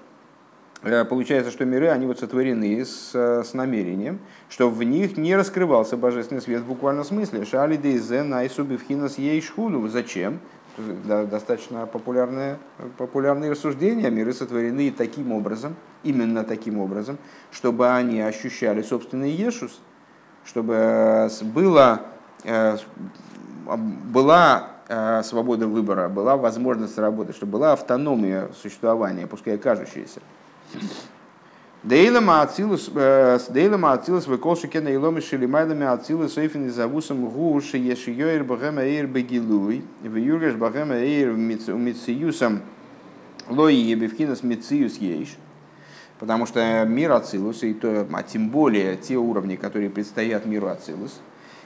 Э, 0.83 1.05
получается, 1.05 1.51
что 1.51 1.65
миры, 1.65 1.89
они 1.89 2.05
вот 2.05 2.19
сотворены 2.19 2.83
с, 2.85 3.13
с 3.13 3.53
намерением, 3.53 4.19
что 4.49 4.69
в 4.69 4.83
них 4.83 5.17
не 5.17 5.35
раскрывался 5.35 5.97
божественный 5.97 6.41
свет 6.41 6.61
в 6.61 6.67
буквальном 6.67 7.03
смысле. 7.03 7.45
Шали 7.45 7.77
дейзе 7.77 8.23
найсуби 8.23 8.77
вхинас 8.77 9.17
ейшхуну. 9.17 9.87
Зачем? 9.87 10.39
Достаточно 11.05 11.87
популярное, 11.87 12.59
популярные 12.97 13.51
рассуждения. 13.51 14.11
Миры 14.11 14.33
сотворены 14.33 14.93
таким 14.95 15.31
образом, 15.31 15.75
именно 16.03 16.43
таким 16.43 16.79
образом, 16.79 17.17
чтобы 17.51 17.89
они 17.89 18.21
ощущали 18.21 18.83
собственный 18.83 19.31
ешус, 19.31 19.79
чтобы 20.45 20.75
э, 20.75 21.29
было, 21.43 22.01
была 23.65 24.77
Э, 24.89 25.21
свобода 25.23 25.67
выбора, 25.67 26.07
была 26.07 26.37
возможность 26.37 26.97
работы, 26.97 27.33
чтобы 27.33 27.53
была 27.53 27.73
автономия 27.73 28.47
существования, 28.61 29.27
пускай 29.27 29.57
кажущаяся. 29.57 30.21
Дейлама 31.83 32.43
э, 32.43 33.35
ацилус 33.93 34.27
выколши 34.27 34.67
кена 34.67 34.93
иломи 34.93 35.21
шилимайлами 35.21 35.85
ацилус 35.85 36.33
сейфин 36.33 36.67
изавусам 36.67 37.25
гуши 37.25 37.77
еши 37.77 38.11
йоир 38.11 38.43
бахема 38.43 38.81
эйр 38.81 39.07
бегилуй, 39.07 39.83
в 40.01 40.15
юргаш 40.15 40.55
бахема 40.55 40.95
эйр 40.95 41.29
умициюсам 41.29 42.61
лои 43.47 43.75
ебевкинас 43.75 44.43
мициюс 44.43 44.97
ейш. 44.97 45.37
Потому 46.19 46.47
что 46.47 46.83
мир 46.85 47.11
Ацилус, 47.11 47.61
и 47.61 47.75
то, 47.75 48.07
а 48.11 48.23
тем 48.23 48.49
более 48.49 48.97
те 48.97 49.17
уровни, 49.17 49.55
которые 49.55 49.91
предстоят 49.91 50.47
миру 50.47 50.67
Ацилус, 50.67 51.21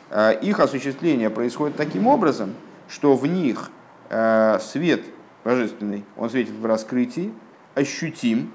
э, 0.10 0.38
их 0.42 0.60
осуществление 0.60 1.30
происходит 1.30 1.78
таким 1.78 2.08
образом– 2.08 2.54
что 2.92 3.16
в 3.16 3.26
них 3.26 3.72
э, 4.10 4.60
свет 4.60 5.02
божественный, 5.44 6.04
он 6.18 6.30
светит 6.30 6.54
в 6.54 6.66
раскрытии, 6.66 7.32
ощутим, 7.74 8.52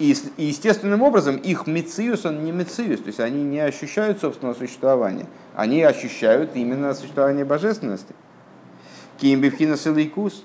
и, 0.00 0.16
естественным 0.36 1.02
образом 1.02 1.36
их 1.36 1.68
мециус, 1.68 2.24
он 2.24 2.44
не 2.44 2.50
мециус, 2.50 3.00
то 3.00 3.06
есть 3.06 3.20
они 3.20 3.44
не 3.44 3.60
ощущают 3.60 4.20
собственного 4.20 4.54
существования, 4.54 5.26
они 5.54 5.82
ощущают 5.82 6.56
именно 6.56 6.92
существование 6.94 7.44
божественности. 7.44 8.14
Кимбивхина 9.18 9.76
силейкус, 9.76 10.44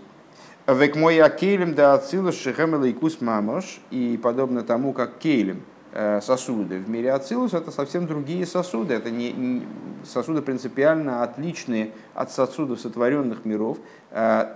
век 0.67 0.95
мой 0.95 1.19
акелем 1.19 1.73
да 1.73 1.93
ацилус 1.95 2.37
шехем 2.37 2.81
лейкус 2.83 3.21
мамош, 3.21 3.79
и 3.89 4.19
подобно 4.21 4.61
тому, 4.61 4.93
как 4.93 5.17
кейлем– 5.17 5.63
Э, 5.97 6.19
сосуды. 6.19 6.79
В 6.79 6.89
мире 6.89 7.13
Ацилус 7.13 7.53
это 7.53 7.71
совсем 7.71 8.05
другие 8.05 8.45
сосуды. 8.45 8.93
Это 8.93 9.09
не, 9.09 9.31
не, 9.31 9.65
сосуды 10.03 10.41
принципиально 10.41 11.23
отличные 11.23 11.91
от 12.13 12.33
сосудов 12.33 12.81
сотворенных 12.81 13.45
миров. 13.45 13.77
Э, 14.11 14.55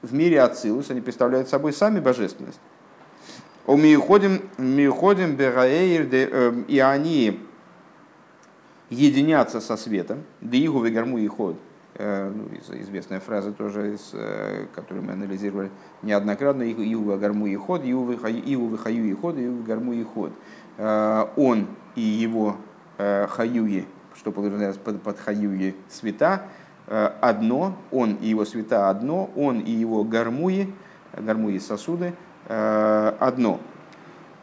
в 0.00 0.14
мире 0.14 0.40
Ацилус 0.40 0.88
они 0.88 1.02
представляют 1.02 1.50
собой 1.50 1.74
сами 1.74 2.00
божественность. 2.00 2.58
У 3.68 3.76
Миуходим, 3.76 4.40
Миуходим 4.56 5.36
Бераэйр, 5.36 6.08
э, 6.10 6.52
и 6.68 6.78
они 6.78 7.38
единятся 8.88 9.60
со 9.60 9.76
светом, 9.76 10.24
Деигу 10.40 10.82
Вегарму 10.82 11.18
и 11.18 11.26
ход. 11.26 11.56
Ну, 11.98 12.48
известная 12.80 13.20
фраза 13.20 13.52
тоже, 13.52 13.94
из, 13.94 14.14
которую 14.74 15.04
мы 15.04 15.12
анализировали 15.12 15.70
неоднократно, 16.02 16.62
Иу 16.62 17.18
Гарму 17.18 17.46
и 17.46 17.56
ход, 17.56 17.82
Иу 17.84 18.06
Вихаю 18.06 19.04
и 19.04 19.14
ход, 19.14 19.36
Иу 19.36 19.62
Гарму 19.64 19.92
и 19.92 20.02
ход. 20.02 20.32
Э, 20.78 21.26
он 21.36 21.66
и 21.94 22.00
его 22.00 22.56
хаюги, 22.96 23.84
что 24.16 24.32
подразумевается 24.32 24.80
под, 24.80 25.02
под 25.02 25.18
хаюги 25.18 25.76
света, 25.90 26.44
одно, 26.86 27.76
он 27.92 28.14
и 28.14 28.28
его 28.28 28.46
света 28.46 28.88
одно, 28.88 29.30
он 29.36 29.60
и 29.60 29.70
его 29.70 30.04
гармуи, 30.04 30.72
гармуи 31.12 31.58
сосуды 31.58 32.14
одно. 32.46 33.60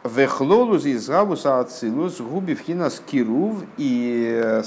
Вехлолуз 0.04 0.84
из 0.84 1.08
габуса 1.08 1.60
ацилус 1.60 2.20
губи 2.20 2.54
вхинас 2.54 3.00
кирув 3.00 3.64
и 3.76 4.62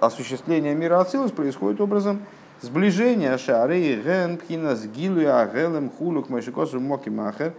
осуществление 0.00 0.74
мира 0.74 1.00
ацилус 1.00 1.30
происходит 1.30 1.80
образом 1.80 2.22
сближения 2.60 3.38
шары 3.38 4.02
ген 4.02 4.38
пхинас 4.38 4.84
гилу 4.86 5.20
агелем 5.20 5.90
хулук 5.90 6.28
машикосу 6.28 6.80
моки 6.80 7.08
махер 7.08 7.54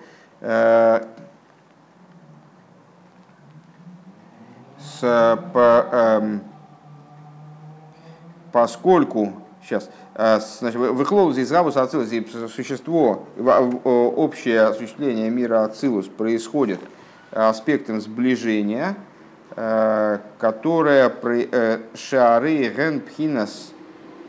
по, 5.01 5.87
эм, 5.91 6.43
поскольку 8.51 9.33
сейчас 9.63 9.89
значит, 10.59 10.75
выхлоус 10.75 11.37
из 11.37 11.51
Габус 11.51 11.77
Ацилус, 11.77 12.09
существо, 12.53 13.27
общее 13.37 14.61
осуществление 14.61 15.29
мира 15.29 15.63
Ацилус 15.63 16.07
происходит 16.07 16.79
аспектом 17.31 18.01
сближения, 18.01 18.95
которое 19.49 21.11
шары 21.95 22.69
ген 22.69 23.01
пхинас 23.01 23.71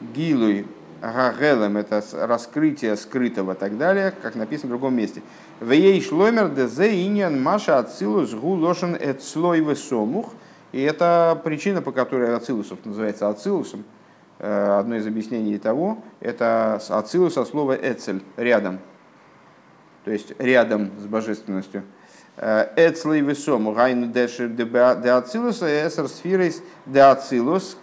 гилуй 0.01 0.67
гагелем, 1.03 1.77
это 1.77 2.03
раскрытие 2.13 2.97
скрытого 2.97 3.53
и 3.53 3.57
так 3.57 3.77
далее, 3.77 4.13
как 4.23 4.37
написано 4.37 4.69
в 4.69 4.71
другом 4.71 4.95
месте. 4.97 5.23
В 5.61 5.71
ей 5.71 6.01
шломер 6.01 6.49
дезе 6.49 7.07
иньян 7.07 7.43
маша 7.43 7.79
ацилус 7.79 8.33
гу 8.33 8.55
лошен 8.55 8.97
эт 8.97 9.23
слой 9.23 9.61
весомух. 9.61 10.33
И 10.73 10.81
это 10.83 11.41
причина, 11.45 11.83
по 11.83 11.93
которой 11.93 12.35
ацилусов 12.35 12.79
называется 12.85 13.29
ацилусом. 13.29 13.85
Э, 14.39 14.79
одно 14.79 14.97
из 14.97 15.07
объяснений 15.07 15.59
того, 15.59 15.99
это 16.21 16.81
ацилус 16.89 17.35
со 17.35 17.45
слова 17.45 17.75
эцель, 17.75 18.23
рядом. 18.37 18.79
То 20.05 20.11
есть 20.11 20.35
рядом 20.39 20.91
с 21.01 21.07
божественностью. 21.07 21.83
Э, 22.37 22.67
Эцлей 22.77 23.21
весому 23.21 23.73
гайну 23.73 24.07
дешер 24.07 24.49
де 24.49 24.65
ацилус 25.11 25.63
эсер 25.63 26.09
сфирис 26.09 26.63
де 26.87 27.01
ацилус 27.01 27.77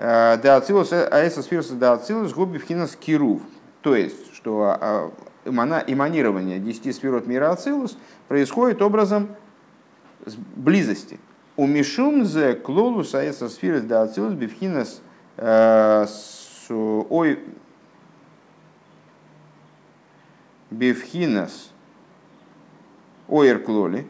Э, 0.00 0.38
Деацилус, 0.40 0.92
аэса 0.92 1.42
сфирса 1.42 1.74
деацилус 1.74 2.32
губи 2.32 2.58
вхинас 2.58 2.94
кирув. 2.94 3.42
То 3.82 3.96
есть, 3.96 4.32
что 4.32 4.76
а, 4.80 5.10
эманирование 5.44 6.60
десяти 6.60 6.92
сферот 6.92 7.26
мира 7.26 7.50
Ацилус 7.50 7.98
происходит 8.28 8.80
образом 8.80 9.30
близости. 10.54 11.18
У 11.56 11.66
Мишум 11.66 12.24
зе 12.24 12.54
клолус 12.54 13.12
аэса 13.12 13.48
сфирас 13.48 13.82
деацилус 13.82 14.34
бифхинас 14.34 15.00
э, 15.00 15.07
ой 15.38 17.38
бифхинас 20.70 21.70
ойер 23.28 23.60
клоли. 23.60 24.06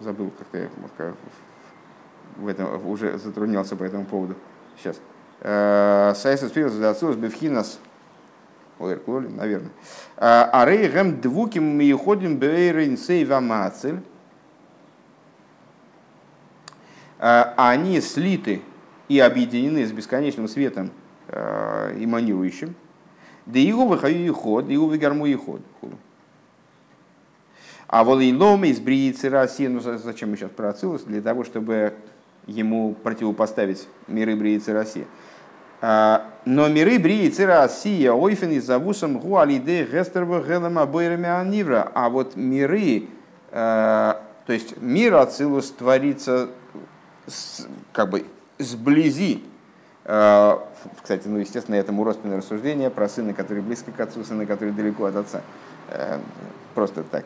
Забыл, 0.00 0.30
как-то 0.30 0.58
я 0.58 0.68
в 2.36 2.48
этом 2.48 2.86
уже 2.86 3.18
затруднялся 3.18 3.76
по 3.76 3.84
этому 3.84 4.04
поводу. 4.04 4.34
Сейчас. 4.78 5.00
Э, 5.40 6.12
Сайсус 6.14 6.52
Пирус 6.52 6.74
Дацилус 6.74 7.16
Бевхинас 7.16 7.78
Ойрклоли, 8.78 9.28
наверное. 9.28 9.70
Э, 10.16 10.48
а 10.52 10.64
рейгем 10.66 11.20
двуким 11.20 11.76
мы 11.76 11.90
ходим 11.92 12.38
бейрин 12.38 12.98
сейва 12.98 13.40
мацель. 13.40 14.02
Э, 17.26 17.54
они 17.56 18.00
слиты 18.00 18.62
и 19.08 19.18
объединены 19.18 19.84
с 19.84 19.92
бесконечным 19.92 20.48
светом 20.48 20.90
эманирующим. 21.28 22.76
Да 23.46 23.58
его 23.58 23.84
выхаю 23.84 24.24
и 24.24 24.28
ход, 24.28 24.68
его 24.68 24.86
выгарму 24.86 25.26
и 25.26 25.34
ход. 25.34 25.60
А 27.88 28.04
волилом 28.04 28.64
из 28.64 28.78
бриицы 28.78 29.28
России, 29.28 29.66
ну 29.66 29.80
зачем 29.80 30.30
мы 30.30 30.36
сейчас 30.36 30.50
про 30.50 30.68
Ацилус? 30.68 31.02
Для 31.02 31.20
того, 31.20 31.42
чтобы 31.42 31.94
ему 32.46 32.94
противопоставить 32.94 33.86
миры 34.06 34.36
Бриицы 34.36 34.72
России. 34.72 35.06
А, 35.80 36.30
но 36.44 36.68
миры 36.68 36.98
Бриицы 36.98 37.46
Россия 37.46 38.12
ойфен 38.12 38.52
из 38.52 38.64
завусом 38.64 39.18
гуалиде 39.18 39.84
гестерва 39.84 40.42
гелема 40.42 40.86
бойрами 40.86 41.28
анивра. 41.28 41.90
А 41.94 42.08
вот 42.08 42.36
миры, 42.36 43.08
а, 43.50 44.22
то 44.46 44.52
есть 44.52 44.80
мир 44.80 45.16
Ацилус 45.16 45.70
творится 45.72 46.48
как 47.92 48.10
бы 48.10 48.26
сблизи. 48.58 49.44
А, 50.04 50.66
кстати, 51.02 51.26
ну, 51.26 51.38
естественно, 51.38 51.74
этому 51.74 52.04
родственное 52.04 52.38
рассуждение 52.38 52.90
про 52.90 53.08
сына, 53.08 53.34
который 53.34 53.62
близко 53.62 53.90
к 53.90 54.00
отцу, 54.00 54.24
сына, 54.24 54.46
который 54.46 54.72
далеко 54.72 55.06
от 55.06 55.16
отца. 55.16 55.42
Просто 56.74 57.02
так, 57.02 57.24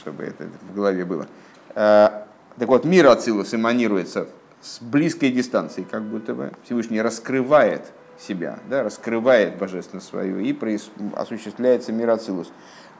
чтобы 0.00 0.24
это 0.24 0.48
в 0.70 0.74
голове 0.74 1.04
было. 1.04 1.26
Так 1.74 2.26
вот, 2.58 2.84
мир 2.84 3.06
Ацилус 3.06 3.54
эманируется 3.54 4.28
с 4.60 4.80
близкой 4.80 5.30
дистанции, 5.30 5.82
как 5.82 6.02
будто 6.02 6.34
бы 6.34 6.52
Всевышний 6.64 7.00
раскрывает 7.00 7.92
себя, 8.18 8.58
да, 8.68 8.82
раскрывает 8.82 9.56
божественность 9.56 10.08
свою 10.08 10.38
и 10.40 10.52
проис... 10.52 10.90
осуществляется 11.16 11.92
мир 11.92 12.10
Ацилус. 12.10 12.52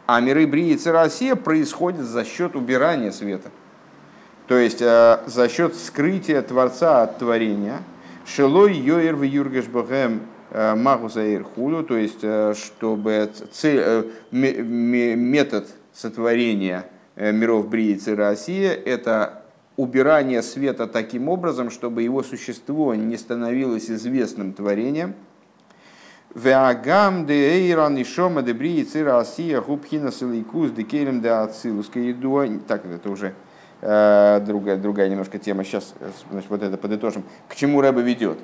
А 0.07 0.21
миры 0.21 0.47
Брии 0.47 0.73
и 0.73 0.89
Россия 0.89 1.37
происходят 1.37 2.07
за 2.07 2.25
счет 2.25 2.57
убирания 2.57 3.11
света. 3.13 3.51
То 4.51 4.59
есть 4.59 4.83
э, 4.83 5.21
за 5.27 5.49
счет 5.49 5.77
скрытия 5.77 6.43
Творца 6.43 7.05
от 7.05 7.19
творения. 7.19 7.83
Шелой 8.27 8.75
йоер 8.75 9.15
в 9.15 9.23
юргеш 9.23 9.67
богем 9.67 10.23
э, 10.51 10.75
магузаир 10.75 11.45
хулю, 11.45 11.85
то 11.85 11.97
есть 11.97 12.19
э, 12.23 12.55
чтобы 12.57 13.31
цель, 13.53 14.11
метод 14.33 15.69
сотворения 15.93 16.87
миров 17.15 17.69
Брии 17.69 17.97
и 18.05 18.11
Россия 18.11 18.73
это 18.73 19.45
убирание 19.77 20.43
света 20.43 20.89
таким 20.89 21.29
образом, 21.29 21.71
чтобы 21.71 22.03
его 22.03 22.25
существо 22.25 22.97
не 22.97 23.17
становилось 23.17 23.89
известным 23.89 24.53
творением. 24.53 25.15
Веагам 26.35 27.25
де 27.25 27.53
эйран 27.53 27.97
и 27.99 28.03
шома 28.03 28.43
де 28.43 28.53
брии 28.53 28.83
цира 28.83 29.21
асия 29.21 29.61
губхина 29.61 30.11
селикус 30.11 30.73
де 30.73 30.83
келем 30.83 31.21
де 31.21 31.29
ацилус 31.29 31.89
Так, 32.67 32.85
это 32.87 33.11
уже 33.11 33.35
другая, 33.81 34.77
другая 34.77 35.09
немножко 35.09 35.39
тема. 35.39 35.65
Сейчас 35.65 35.95
значит, 36.31 36.51
вот 36.51 36.63
это 36.63 36.77
подытожим. 36.77 37.25
К 37.49 37.57
чему 37.57 37.81
Рэба 37.81 38.01
ведет? 38.01 38.39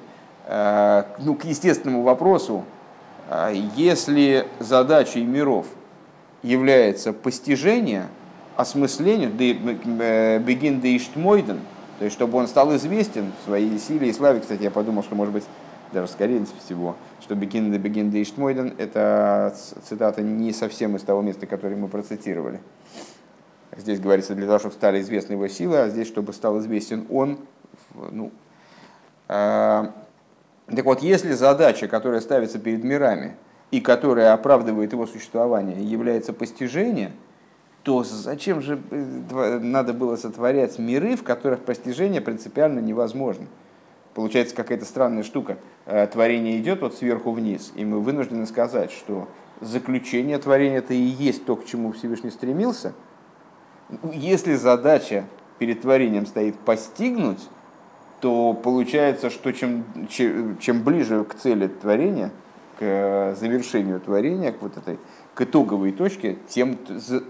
Э, 0.47 1.05
ну, 1.19 1.35
к 1.35 1.45
естественному 1.45 2.03
вопросу. 2.03 2.65
Э, 3.29 3.53
если 3.77 4.47
задачей 4.61 5.25
миров 5.25 5.67
является 6.43 7.13
постижение– 7.13 8.07
осмыслению, 8.57 9.31
бегин 9.31 10.81
де 10.81 10.97
иштмойден, 10.97 11.61
то 11.99 12.05
есть 12.05 12.17
чтобы 12.17 12.39
он 12.39 12.49
стал 12.49 12.75
известен 12.77 13.33
в 13.41 13.45
своей 13.47 13.79
силе 13.79 14.09
и 14.09 14.13
славе. 14.13 14.41
Кстати, 14.41 14.63
я 14.63 14.71
подумал, 14.71 15.03
что 15.03 15.15
может 15.15 15.33
быть 15.33 15.45
даже 15.93 16.09
скорее 16.09 16.45
всего, 16.65 16.97
что 17.21 17.35
бегин 17.35 17.71
де 17.71 17.79
бегин 17.79 18.11
де 18.11 18.23
иштмойден 18.23 18.75
это 18.79 19.55
цитата 19.89 20.23
не 20.23 20.53
совсем 20.53 20.97
из 20.97 21.03
того 21.03 21.23
места, 21.23 21.47
которое 21.47 21.77
мы 21.77 21.89
процитировали. 21.89 22.61
Здесь 23.77 24.01
говорится 24.01 24.35
для 24.35 24.47
того, 24.47 24.59
чтобы 24.59 24.75
стали 24.75 25.01
известны 25.01 25.35
его 25.35 25.49
силы, 25.49 25.79
а 25.79 25.89
здесь, 25.89 26.09
чтобы 26.09 26.33
стал 26.33 26.59
известен 26.61 27.07
он. 27.11 27.39
Ну, 27.95 28.31
э, 29.29 29.87
так 30.67 30.85
вот, 30.85 31.03
если 31.03 31.33
задача, 31.33 31.89
которая 31.89 32.21
ставится 32.21 32.59
перед 32.59 32.85
мирами 32.85 33.37
и 33.71 33.81
которая 33.81 34.33
оправдывает 34.33 34.93
его 34.93 35.07
существование, 35.07 35.83
является 35.83 36.33
постижение– 36.33 37.13
то 37.87 38.03
зачем 38.03 38.63
же 38.63 38.81
э, 38.91 39.59
надо 39.61 39.93
было 39.93 40.17
сотворять 40.17 40.77
миры, 40.77 41.15
в 41.15 41.23
которых 41.23 41.61
постижение 41.61 42.21
принципиально 42.21 42.81
невозможно? 42.81 43.47
Получается 44.13 44.57
какая-то 44.57 44.85
странная 44.85 45.23
штука. 45.23 45.57
Э, 45.85 46.09
творение 46.09 46.59
идет 46.59 46.81
вот 46.81 46.97
сверху 46.97 47.31
вниз, 47.31 47.73
и 47.77 47.85
мы 47.85 48.01
вынуждены 48.01 48.45
сказать, 48.47 48.91
что 48.91 49.29
заключение 49.61 50.37
творения 50.39 50.79
это 50.79 50.95
и 50.95 51.01
есть 51.01 51.47
то, 51.47 51.55
к 51.55 51.65
чему 51.65 51.93
Всевышний 51.93 52.31
стремился. 52.31 52.93
Если 54.13 54.55
задача 54.55 55.25
перед 55.59 55.83
творением 55.83 56.27
стоит 56.27 56.57
постигнуть, 56.59 57.49
то 58.21 58.55
получается, 58.55 59.31
что 59.31 59.53
чем, 59.53 59.85
чем 60.09 60.83
ближе 60.83 61.25
к 61.25 61.35
цели 61.35 61.69
творения, 61.69 62.31
к 62.79 62.83
э, 62.83 63.35
завершению 63.39 64.01
творения, 64.01 64.53
к 64.53 64.63
вот 64.63 64.77
этой 64.77 64.99
к 65.35 65.43
итоговой 65.43 65.93
точке, 65.93 66.39
тем 66.49 66.79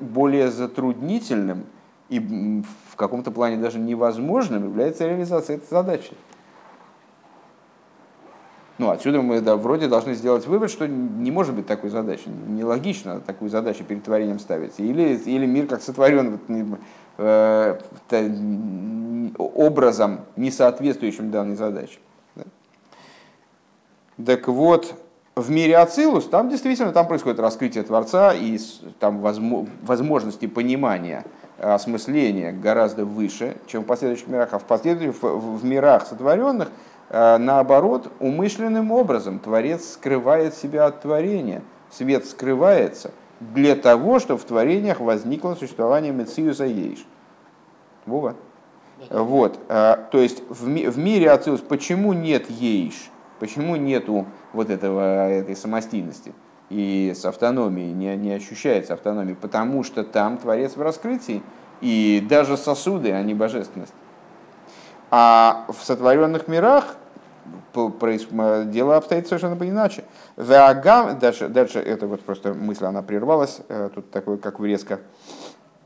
более 0.01 0.51
затруднительным 0.51 1.65
и 2.09 2.21
в 2.21 2.95
каком-то 2.95 3.33
плане 3.33 3.57
даже 3.57 3.81
невозможным 3.81 4.65
является 4.65 5.07
реализация 5.07 5.57
этой 5.57 5.69
задачи. 5.69 6.13
Ну, 8.79 8.91
отсюда 8.91 9.22
мы 9.22 9.41
да, 9.41 9.57
вроде 9.57 9.89
должны 9.89 10.14
сделать 10.14 10.47
вывод, 10.47 10.70
что 10.70 10.87
не 10.87 11.31
может 11.31 11.55
быть 11.55 11.66
такой 11.66 11.89
задачи. 11.89 12.29
Нелогично 12.29 13.20
такую 13.20 13.51
задачу 13.51 13.85
перед 13.85 14.05
творением 14.05 14.39
ставить. 14.39 14.79
Или, 14.79 15.16
или 15.16 15.47
мир 15.47 15.66
как 15.66 15.81
сотворен, 15.83 16.39
вот, 16.49 17.81
образом, 19.39 20.20
не 20.37 20.51
соответствующим 20.51 21.31
данной 21.31 21.57
задаче. 21.57 21.99
Так 24.24 24.49
вот, 24.49 24.95
в 25.35 25.51
мире 25.51 25.77
Ацилус, 25.77 26.27
там 26.27 26.49
действительно 26.49 26.93
там 26.93 27.07
происходит 27.07 27.39
раскрытие 27.39 27.85
Творца 27.85 28.33
и 28.33 28.59
там 28.99 29.20
возможности 29.20 30.47
понимания, 30.47 31.24
осмысления 31.59 32.53
гораздо 32.53 33.05
выше, 33.05 33.57
чем 33.66 33.83
в 33.83 33.87
последующих 33.87 34.29
мирах. 34.29 34.53
А 34.53 34.59
в 34.59 34.64
последующих, 34.64 35.22
в 35.22 35.64
мирах 35.64 36.07
сотворенных, 36.07 36.68
э, 36.68 36.70
наоборот, 37.11 38.13
умышленным 38.21 38.91
образом 38.93 39.39
Творец 39.39 39.93
скрывает 39.93 40.55
себя 40.55 40.87
от 40.87 41.03
творения. 41.03 41.63
Свет 41.91 42.27
скрывается 42.27 43.13
для 43.41 43.77
того, 43.77 44.19
чтобы 44.19 44.41
в 44.41 44.45
творениях 44.45 45.01
возникло 45.01 45.55
существование 45.55 46.13
Мециуса 46.13 46.65
Ейш. 46.65 47.05
Вова. 48.07 48.35
Вот. 49.11 49.59
Э, 49.69 49.97
то 50.11 50.19
есть 50.19 50.43
в 50.49 50.99
мире 50.99 51.31
Ацилус 51.31 51.61
почему 51.61 52.13
нет 52.13 52.49
Ейш? 52.51 53.11
Почему 53.39 53.77
нету 53.77 54.27
вот 54.55 54.71
этого, 54.71 55.29
этой 55.29 55.55
самостийности 55.55 56.33
и 56.71 57.13
с 57.15 57.25
автономией, 57.27 57.93
не, 57.93 58.17
не 58.17 58.33
ощущается 58.33 58.95
автономии? 58.95 59.37
Потому 59.39 59.83
что 59.83 60.05
там 60.05 60.39
Творец 60.39 60.77
в 60.77 60.83
раскрытии, 60.83 61.43
и 61.83 62.25
даже 62.27 62.57
сосуды, 62.57 63.13
а 63.13 63.23
не 63.23 63.35
божественность. 63.35 63.93
А 65.11 65.67
в 65.69 65.85
сотворенных 65.85 66.49
мирах 66.49 66.97
дело 67.75 68.97
обстоит 68.97 69.27
совершенно 69.29 69.63
иначе. 69.63 70.05
Дальше, 70.37 71.49
дальше 71.49 71.79
это 71.79 72.07
вот 72.07 72.23
просто 72.23 72.55
мысль, 72.55 72.85
она 72.87 73.03
прервалась, 73.03 73.61
э, 73.69 73.91
тут 73.95 74.11
такой, 74.11 74.39
как 74.39 74.59
врезка, 74.59 74.99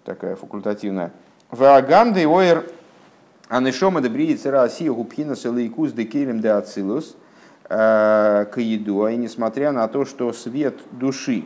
такая 0.05 0.37
факультативная. 0.37 1.13
Ваагам 1.51 2.15
де 2.15 2.27
оэр 2.27 2.65
анешома 3.49 4.01
дебрии 4.01 4.37
цера 4.37 4.63
асия 4.63 4.93
губхина 4.93 5.37
селейкус 5.37 5.93
де 5.93 6.05
келем 6.05 6.41
де 6.41 6.51
ацилус– 6.51 7.17
Э, 7.73 8.47
к 8.53 8.61
еду, 8.61 9.07
и 9.07 9.15
несмотря 9.15 9.71
на 9.71 9.87
то, 9.87 10.05
что 10.05 10.33
свет 10.33 10.75
души 10.91 11.45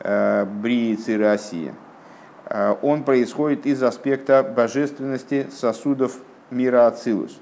э, 0.00 0.44
Бриицы 0.44 1.16
России, 1.16 1.72
э, 2.46 2.74
он 2.82 3.04
происходит 3.04 3.64
из 3.64 3.80
аспекта 3.80 4.42
божественности 4.42 5.46
сосудов 5.52 6.18
мира 6.52 6.86
Ацилус, 6.86 7.38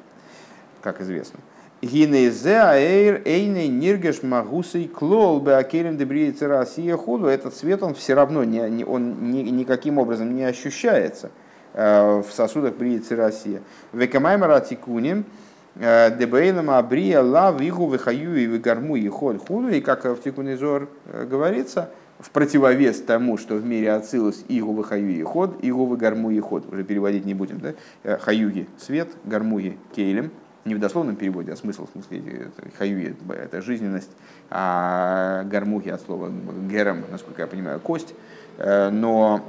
как 0.83 1.01
известно. 1.01 1.41
Гинезе 1.83 2.61
аэйр 2.61 3.23
эйней 3.25 3.69
ниргеш 3.69 4.23
магусей 4.23 4.87
клол 4.87 5.41
беакерем 5.41 5.97
дебриицы 5.97 6.47
Россия 6.47 6.97
худу. 6.97 7.27
Этот 7.27 7.55
свет, 7.55 7.83
он 7.83 7.95
все 7.95 8.15
равно 8.15 8.45
не, 8.45 8.85
он 8.85 9.31
ни, 9.31 9.43
никаким 9.43 9.99
образом 9.99 10.35
не 10.35 10.45
ощущается 10.45 11.31
в 11.73 12.27
сосудах 12.33 12.75
бриицы 12.75 13.17
России. 13.17 13.63
Векамаймара 13.93 14.61
тикуним– 14.61 15.25
Э, 15.77 16.11
Дебейном 16.17 16.71
Абрия 16.71 17.23
Лав 17.23 17.61
Игу 17.61 17.91
Вихаю 17.91 18.37
и 18.37 18.45
Вигарму 18.45 18.97
и 18.97 19.09
Худу. 19.09 19.69
И 19.69 19.81
как 19.81 20.05
в 20.05 20.21
Тикунизор 20.21 20.89
э, 21.07 21.25
говорится, 21.25 21.91
в 22.21 22.31
противовес 22.31 23.01
тому, 23.01 23.39
что 23.39 23.57
в 23.57 23.65
мире 23.65 23.93
Ацилус 23.93 24.45
Игу 24.49 24.77
Вихаю 24.77 25.11
и 25.11 25.23
Ход, 25.23 25.59
Игу 25.63 25.93
Вигарму 25.93 26.31
и 26.31 26.41
Ход. 26.41 26.71
Уже 26.73 26.85
переводить 26.85 27.25
не 27.25 27.35
будем. 27.35 27.59
Да? 27.61 27.75
Э, 28.03 28.19
хаюги– 28.19 28.69
свет, 28.79 29.09
Гармуги– 29.25 29.79
кейлем. 29.95 30.31
Не 30.67 30.75
в 30.75 30.79
дословном 30.79 31.17
переводе, 31.17 31.53
а 31.53 31.57
смысл, 31.57 31.87
в 31.87 31.91
смысле, 31.93 32.51
хаюги– 32.77 33.17
это 33.31 33.63
жизненность, 33.63 34.11
а 34.51 35.45
гармуги 35.45 35.89
от 35.89 36.03
слова 36.03 36.31
гером, 36.69 37.05
насколько 37.11 37.41
я 37.41 37.49
понимаю, 37.49 37.81
кость. 37.81 38.15
Но 38.59 39.41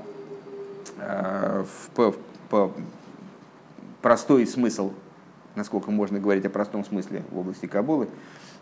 в, 0.97 2.15
в, 2.49 2.71
простой 4.01 4.47
смысл 4.47 4.93
насколько 5.55 5.91
можно 5.91 6.19
говорить 6.19 6.45
о 6.45 6.49
простом 6.49 6.85
смысле 6.85 7.23
в 7.31 7.37
области 7.37 7.65
Кабулы, 7.65 8.07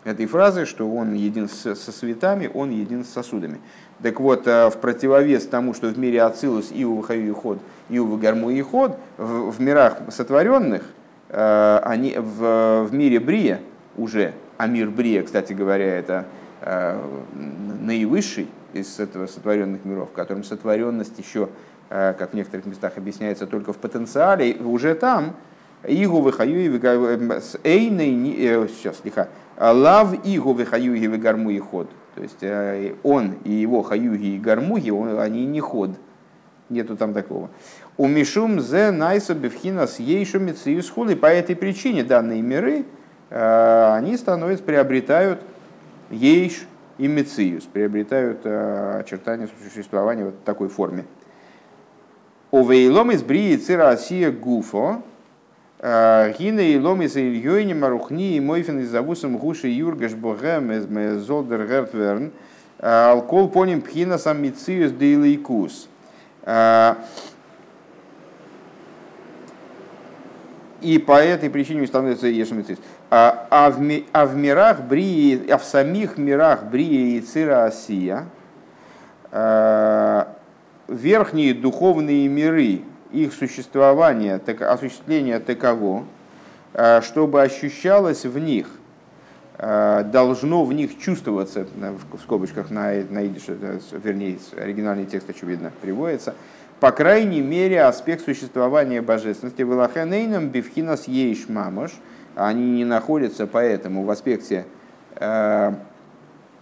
этой 0.04 0.26
фразы, 0.26 0.64
что 0.64 0.90
он 0.90 1.14
един 1.14 1.48
со 1.48 1.74
светами, 1.74 2.50
он 2.52 2.70
един 2.70 3.04
с 3.04 3.08
сосудами. 3.08 3.60
Так 4.02 4.18
вот, 4.18 4.46
э, 4.46 4.70
в 4.70 4.78
противовес 4.78 5.46
тому, 5.46 5.74
что 5.74 5.88
в 5.88 5.98
мире 5.98 6.22
Ацилус 6.22 6.70
и 6.72 6.84
у 6.84 7.02
и 7.02 7.30
ход, 7.30 7.58
и 7.90 7.98
у 7.98 8.16
Гарму 8.16 8.50
и 8.50 8.62
ход, 8.62 8.96
в, 9.18 9.50
в 9.50 9.60
мирах 9.60 9.98
сотворенных, 10.10 10.82
э, 11.28 11.80
они, 11.82 12.16
в, 12.16 12.84
в 12.84 12.94
мире 12.94 13.20
Брия 13.20 13.60
уже, 13.96 14.32
а 14.56 14.66
мир 14.66 14.88
Брия, 14.88 15.22
кстати 15.22 15.52
говоря, 15.52 15.98
это 15.98 16.24
э, 16.62 16.98
наивысший 17.82 18.48
из 18.72 18.98
этого 18.98 19.26
сотворенных 19.26 19.84
миров, 19.84 20.10
в 20.10 20.12
котором 20.12 20.44
сотворенность 20.44 21.18
еще, 21.18 21.48
как 21.88 22.30
в 22.30 22.34
некоторых 22.34 22.66
местах 22.66 22.92
объясняется, 22.96 23.48
только 23.48 23.72
в 23.72 23.78
потенциале, 23.78 24.54
уже 24.54 24.94
там 24.94 25.34
Игу 25.82 26.20
выхаю 26.20 26.78
э, 26.78 28.68
сейчас, 28.68 29.00
лиха, 29.02 29.28
лав 29.60 30.14
игу 30.24 30.52
выхаю 30.54 30.94
и 30.94 31.06
гарму 31.06 31.50
и 31.50 31.58
ход. 31.58 31.90
То 32.14 32.22
есть 32.22 32.42
э, 32.42 32.94
он 33.02 33.34
и 33.44 33.52
его 33.52 33.82
хаюги 33.82 34.34
и 34.34 34.38
гармуги, 34.38 34.90
они 35.18 35.44
не 35.44 35.60
ход. 35.60 35.90
Нету 36.70 36.96
там 36.96 37.12
такого. 37.12 37.50
У 37.96 38.06
Мишум 38.06 38.60
зе 38.60 38.90
найса 38.90 39.34
бевхина 39.34 39.86
с 39.86 39.98
ейшу 39.98 40.40
хули. 40.94 41.14
По 41.14 41.26
этой 41.26 41.56
причине 41.56 42.04
данные 42.04 42.42
миры, 42.42 42.84
э, 43.28 43.94
они 43.94 44.16
становятся, 44.16 44.64
приобретают 44.64 45.40
ейш 46.10 46.66
и 46.98 47.06
мециюс, 47.06 47.64
приобретают 47.64 48.44
очертания 48.44 49.48
существования 49.62 50.26
вот 50.26 50.44
такой 50.44 50.68
форме. 50.68 51.04
Овейлом 52.50 53.10
из 53.12 53.22
брии 53.22 53.56
цира 53.56 53.96
гуфо, 54.40 55.02
Гина 55.82 56.60
и 56.60 56.78
ломис 56.78 57.16
и 57.16 57.20
ильёйни 57.20 57.72
марухни 57.72 58.36
и 58.36 58.40
мойфен 58.40 58.80
из 58.80 58.90
завусом 58.90 59.38
гуши 59.38 59.68
юргаш 59.68 60.12
богем 60.12 60.70
из 60.72 61.22
золдер 61.22 61.66
гертверн. 61.66 62.32
Алкол 62.78 63.48
поним 63.48 63.80
пхина 63.80 64.18
сам 64.18 64.42
мициус 64.42 64.92
дейлейкус. 64.92 65.88
И 70.82 70.98
по 70.98 71.22
этой 71.22 71.48
причине 71.50 71.86
становится 71.86 72.26
ешмицис. 72.26 72.78
А, 73.10 73.46
а, 73.50 73.70
в, 73.70 73.80
а 74.12 74.26
в 74.26 74.36
мирах 74.36 74.82
Брии, 74.82 75.50
а 75.50 75.58
в 75.58 75.64
самих 75.64 76.16
мирах 76.16 76.64
Брии 76.64 77.16
и 77.16 77.20
Цира 77.20 77.64
Асия, 77.64 78.26
верхние 80.88 81.54
духовные 81.54 82.28
миры, 82.28 82.82
их 83.12 83.32
существование, 83.32 84.38
так, 84.38 84.62
осуществление 84.62 85.38
таково, 85.38 86.04
э, 86.74 87.00
чтобы 87.02 87.42
ощущалось 87.42 88.24
в 88.24 88.38
них, 88.38 88.68
э, 89.58 90.04
должно 90.04 90.64
в 90.64 90.72
них 90.72 90.98
чувствоваться, 90.98 91.66
в 91.74 92.20
скобочках 92.22 92.70
на, 92.70 92.92
на 93.10 93.26
идише, 93.26 93.56
вернее, 93.92 94.38
оригинальный 94.56 95.06
текст, 95.06 95.30
очевидно, 95.30 95.72
приводится, 95.82 96.34
по 96.80 96.92
крайней 96.92 97.42
мере, 97.42 97.82
аспект 97.82 98.24
существования 98.24 99.02
божественности. 99.02 99.60
Велахенейном 99.60 100.48
бифхинас 100.48 101.08
ейш 101.08 101.48
мамош, 101.48 101.92
они 102.34 102.70
не 102.70 102.84
находятся 102.86 103.46
поэтому 103.46 104.04
в 104.04 104.10
аспекте 104.10 104.64
э, 105.16 105.74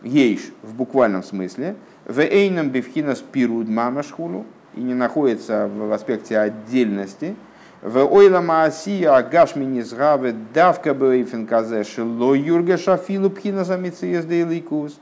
ейш 0.03 0.41
в 0.63 0.75
буквальном 0.75 1.23
смысле, 1.23 1.77
в 2.05 2.19
эйном 2.19 2.71
бифхинас 2.71 3.21
пируд 3.21 3.69
мамаш 3.69 4.11
хулу, 4.11 4.45
и 4.79 4.83
не 4.83 4.95
находится 4.95 5.69
в 5.69 5.93
аспекте 5.93 6.39
отдельности. 6.39 7.35
В 7.83 8.05
ойла 8.05 8.41
маасия 8.41 9.11
агашми 9.11 9.65
низгаве 9.65 10.35
давка 10.55 10.95
бейфенказе 10.95 11.85
шило 11.85 12.35
юрга 12.35 12.77
шафилу 12.77 13.31
пхина 13.31 13.65
ликус. 13.65 14.99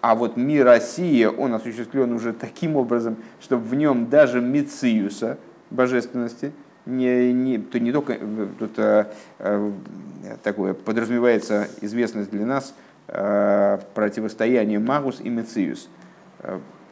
А 0.00 0.14
вот 0.14 0.36
мир 0.36 0.64
России, 0.64 1.24
он 1.24 1.54
осуществлен 1.54 2.12
уже 2.12 2.32
таким 2.32 2.76
образом, 2.76 3.16
чтобы 3.40 3.64
в 3.64 3.74
нем 3.74 4.08
даже 4.08 4.40
Мициуса, 4.40 5.36
божественности, 5.70 6.52
не, 6.86 7.32
не, 7.32 7.58
то 7.58 7.78
не 7.78 7.92
только 7.92 8.16
тут 8.58 8.78
э, 8.78 9.06
э, 9.38 9.70
такое 10.42 10.72
подразумевается 10.72 11.68
известность 11.82 12.30
для 12.30 12.46
нас 12.46 12.74
э, 13.08 13.78
противостояние 13.94 14.78
Магус 14.78 15.20
и 15.20 15.28
Мециус. 15.28 15.88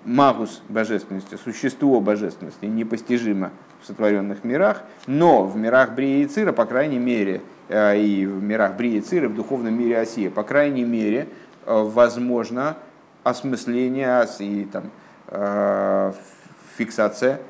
Магус 0.05 0.63
божественности, 0.69 1.37
существо 1.43 2.01
божественности 2.01 2.65
непостижимо 2.67 3.51
в 3.83 3.87
сотворенных 3.87 4.45
мирах, 4.45 4.83
но 5.07 5.45
в 5.45 5.57
мирах 5.57 5.93
Брия 5.95 6.23
и 6.23 6.27
Цира, 6.27 6.53
по 6.53 6.67
крайней 6.67 6.99
мере, 6.99 7.43
э, 7.69 7.99
и 7.99 8.27
в 8.27 8.43
мирах 8.43 8.77
Брия 8.77 8.99
и 8.99 9.01
Цира, 9.01 9.29
в 9.29 9.35
духовном 9.35 9.79
мире 9.79 9.99
Осия, 9.99 10.31
по 10.31 10.45
крайней 10.45 10.85
мере, 10.85 11.29
э, 11.67 11.83
возможно 11.83 12.77
осмысление 13.25 14.27
и 14.39 14.69
там, 14.73 14.91
э, 15.29 16.13
фиксация 16.77 17.41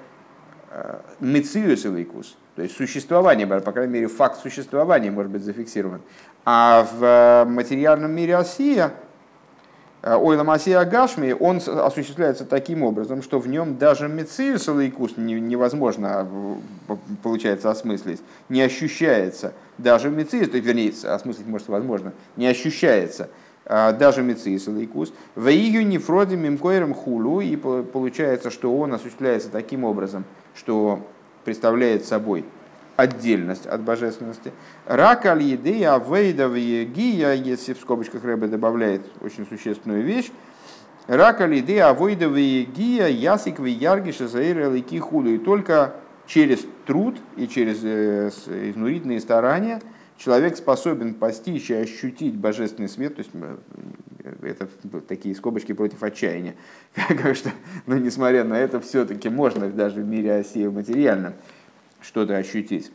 мециус 1.21 1.85
лейкус, 1.87 2.37
то 2.57 2.63
есть 2.63 2.77
существование, 2.77 3.47
по 3.47 3.73
крайней 3.73 3.93
мере, 3.93 4.09
факт 4.09 4.41
существования 4.41 5.11
может 5.11 5.33
быть 5.33 5.43
зафиксирован. 5.43 6.03
А 6.45 6.87
в 6.93 7.47
материальном 7.49 8.13
мире 8.13 8.37
Осия 8.37 8.93
Ойла 10.03 10.45
Масия 10.45 10.85
Гашми, 10.85 11.33
он 11.33 11.57
осуществляется 11.57 12.45
таким 12.45 12.85
образом, 12.85 13.21
что 13.23 13.41
в 13.41 13.49
нем 13.49 13.79
даже 13.79 14.09
Мециус 14.09 14.69
Лейкус 14.69 15.17
невозможно, 15.17 16.29
получается, 17.23 17.71
осмыслить, 17.71 18.21
не 18.49 18.63
ощущается. 18.63 19.55
Даже 19.77 20.11
Мециус, 20.11 20.49
вернее, 20.53 20.93
осмыслить 21.05 21.49
может 21.49 21.69
возможно, 21.69 22.13
не 22.37 22.47
ощущается 22.47 23.29
даже 23.65 24.23
Мециус 24.23 24.69
Лейкус. 24.69 25.13
В 25.35 25.49
июне 25.49 25.99
Фроди 25.99 26.37
Мимкоером 26.37 26.95
Хулу, 26.95 27.41
и 27.41 27.57
получается, 27.57 28.51
что 28.51 28.75
он 28.79 28.95
осуществляется 28.95 29.51
таким 29.51 29.85
образом, 29.85 30.25
что 30.55 31.01
представляет 31.45 32.07
собой 32.07 32.45
отдельность 32.99 33.65
от 33.65 33.83
божественности. 33.83 34.53
Рак 34.85 35.25
аль 35.25 35.45
еды 35.45 35.85
авейда 35.85 36.49
гия, 36.49 37.33
если 37.33 37.73
в 37.73 37.79
скобочках 37.79 38.25
Рэбе 38.25 38.49
добавляет 38.49 39.03
очень 39.21 39.47
существенную 39.47 40.03
вещь, 40.03 40.33
Рак 41.07 41.41
аль 41.41 41.55
еды 41.55 41.81
авейда 41.81 42.29
гия 42.29 43.07
ясик 43.07 43.61
яргиш 43.61 44.19
заира 44.19 44.69
лики 44.69 44.99
худу. 44.99 45.31
И 45.31 45.39
только 45.39 45.95
через 46.27 46.67
труд 46.87 47.17
и 47.37 47.47
через 47.47 47.85
э, 47.85 48.31
изнурительные 48.71 49.21
старания 49.21 49.81
человек 50.17 50.57
способен 50.57 51.15
постичь 51.15 51.71
и 51.71 51.75
ощутить 51.75 52.35
божественный 52.35 52.89
свет, 52.89 53.15
то 53.15 53.21
есть 53.21 53.31
э, 53.33 53.57
это 54.43 54.69
такие 55.07 55.37
скобочки 55.37 55.73
против 55.73 56.03
отчаяния, 56.03 56.57
что, 57.35 57.51
но 57.87 57.95
ну, 57.95 58.01
несмотря 58.01 58.43
на 58.43 58.59
это, 58.59 58.81
все-таки 58.81 59.29
можно 59.29 59.69
даже 59.71 60.03
в 60.03 60.05
мире 60.09 60.35
оси 60.35 60.67
материальном 60.67 61.35
что-то 62.01 62.37
ощутить. 62.37 62.93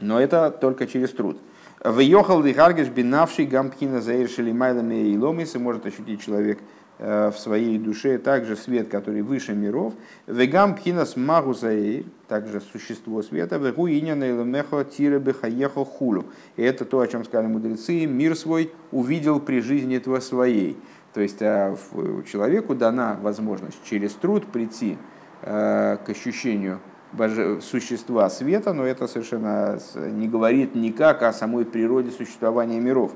Но 0.00 0.20
это 0.20 0.50
только 0.50 0.86
через 0.86 1.10
труд. 1.10 1.38
В 1.82 2.00
Йохал 2.00 2.42
Дихаргеш 2.42 2.88
бинавший 2.88 3.46
гампхина 3.46 4.00
заиршили 4.00 4.50
майлами 4.50 5.10
и 5.10 5.16
ломисы 5.16 5.60
может 5.60 5.86
ощутить 5.86 6.20
человек 6.20 6.58
э, 6.98 7.30
в 7.30 7.38
своей 7.38 7.78
душе 7.78 8.18
также 8.18 8.56
свет, 8.56 8.88
который 8.88 9.22
выше 9.22 9.54
миров. 9.54 9.94
Вегам 10.26 10.74
пхинас 10.74 11.16
магу 11.16 11.54
заир, 11.54 12.04
также 12.26 12.60
существо 12.60 13.22
света, 13.22 13.58
вегу 13.58 13.88
иняна 13.88 14.28
илмехо 14.28 14.82
тире 14.82 15.20
бехаехо 15.20 15.84
хулу. 15.84 16.24
И 16.56 16.62
это 16.62 16.84
то, 16.84 16.98
о 16.98 17.06
чем 17.06 17.24
сказали 17.24 17.46
мудрецы, 17.46 18.06
мир 18.06 18.34
свой 18.34 18.72
увидел 18.90 19.38
при 19.38 19.60
жизни 19.60 19.96
этого 19.96 20.18
своей. 20.18 20.76
То 21.14 21.20
есть 21.20 21.40
э, 21.40 21.76
человеку 22.30 22.74
дана 22.74 23.16
возможность 23.22 23.78
через 23.84 24.14
труд 24.14 24.46
прийти 24.46 24.98
э, 25.42 25.96
к 26.04 26.08
ощущению 26.08 26.80
существа 27.62 28.28
света, 28.30 28.72
но 28.72 28.84
это 28.84 29.06
совершенно 29.08 29.78
не 29.94 30.28
говорит 30.28 30.74
никак 30.74 31.22
о 31.22 31.32
самой 31.32 31.64
природе 31.64 32.10
существования 32.10 32.80
миров. 32.80 33.12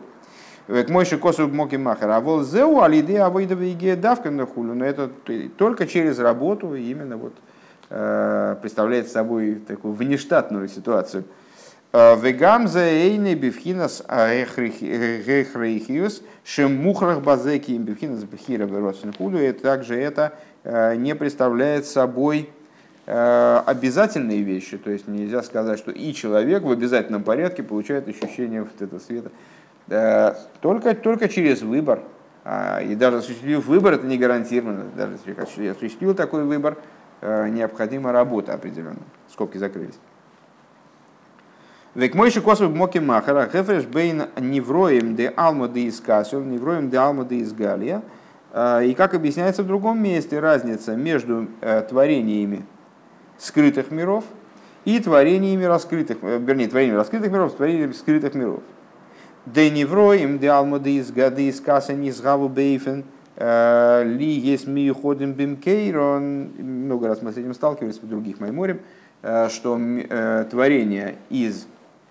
К 0.66 0.88
мойши 0.88 1.18
косу 1.18 1.49
моки 1.49 1.76
махер. 1.76 2.09
А 2.11 2.20
вол 2.20 2.45
зеу 2.45 2.80
алиде 2.80 3.20
авойдовы 3.20 3.72
иге 3.72 3.97
давка 3.97 4.30
на 4.30 4.47
хулю. 4.47 4.74
Но 4.74 4.84
это 4.84 5.11
только 5.57 5.86
через 5.86 6.20
работу 6.20 6.74
именно 6.74 7.16
вот 7.16 7.34
э, 7.90 8.57
представляет 8.62 9.09
собой 9.09 9.57
такую 9.57 9.95
внештатную 9.95 10.68
ситуацию. 10.68 11.24
Э, 11.93 12.16
Вегам 12.16 12.68
за 12.68 12.80
эйны 12.80 13.34
бифхинас 13.34 14.05
рехрейхиус 15.26 16.22
шемухрах 16.45 17.22
базеки 17.22 17.72
им 17.72 17.82
бифхинас 17.82 18.22
бифхира 18.22 18.64
веросин 18.64 19.12
худу. 19.12 19.38
И 19.38 19.51
также 19.51 19.97
это 19.97 20.32
э, 20.62 20.95
не 20.95 21.16
представляет 21.16 21.86
собой 21.86 22.51
обязательные 23.05 24.43
вещи, 24.43 24.79
то 24.79 24.91
есть 24.91 25.09
нельзя 25.09 25.43
сказать, 25.43 25.79
что 25.79 25.91
и 25.91 26.15
человек 26.15 26.63
в 26.63 26.71
обязательном 26.71 27.25
порядке 27.25 27.65
получает 27.65 28.07
ощущение 28.07 28.63
вот 28.63 28.81
этого 28.81 29.01
света 29.01 29.33
э, 29.89 30.35
только, 30.61 30.95
только 30.95 31.29
через 31.29 31.63
выбор. 31.63 32.03
А, 32.45 32.81
и 32.81 32.95
даже 32.95 33.19
осуществив 33.19 33.67
выбор, 33.67 33.95
это 33.95 34.07
не 34.07 34.19
гарантированно. 34.19 34.85
Даже 34.97 35.19
если 35.27 35.67
осуществил 35.67 36.15
такой 36.15 36.45
выбор, 36.45 36.79
э, 37.21 37.49
необходима 37.49 38.13
работа 38.13 38.55
определенная. 38.55 39.03
Скобки 39.29 39.59
закрылись. 39.59 39.99
Век 41.97 42.15
мой 42.15 42.31
косу 42.31 42.71
моки 42.71 42.99
махара, 42.99 43.49
хефреш 43.49 43.85
бейн 43.85 44.27
невроем 44.39 45.15
де 45.17 45.33
алма 45.37 45.69
де 45.69 45.89
искасил, 45.89 46.43
невроем 46.43 46.89
де 46.89 46.97
алма 46.97 47.25
де 47.25 47.37
из 47.37 47.53
галия. 47.53 48.03
И 48.55 48.95
как 48.97 49.15
объясняется 49.15 49.63
в 49.63 49.67
другом 49.67 50.03
месте, 50.03 50.39
разница 50.39 50.95
между 50.95 51.49
творениями 51.89 52.65
скрытых 53.43 53.90
миров 53.90 54.24
и 54.84 55.01
творениями 55.01 55.64
раскрытых, 55.64 56.18
э, 56.22 56.38
вернее, 56.38 56.68
творениями 56.68 56.99
раскрытых 56.99 57.32
миров, 57.32 57.55
творениями 57.55 57.93
скрытых 57.93 58.34
миров. 58.34 58.62
Де 59.47 59.70
невроим, 59.70 60.38
де 60.38 60.49
алмады 60.49 60.97
из 60.97 61.11
гады 61.11 61.49
из 61.49 61.61
каса 61.61 61.95
не 61.95 62.12
сгаву 62.12 62.49
бейфен, 62.49 63.05
э, 63.36 64.05
ли 64.05 64.30
есть 64.30 64.68
ми 64.68 64.88
уходим 64.90 65.32
бимкейрон, 65.32 66.51
много 66.59 67.09
раз 67.09 67.22
мы 67.22 67.32
с 67.32 67.36
этим 67.36 67.53
сталкивались 67.53 67.99
в 68.01 68.09
других 68.09 68.38
майморем, 68.38 68.80
э, 69.22 69.49
что 69.49 69.78
творение 70.51 71.16
из 71.28 71.66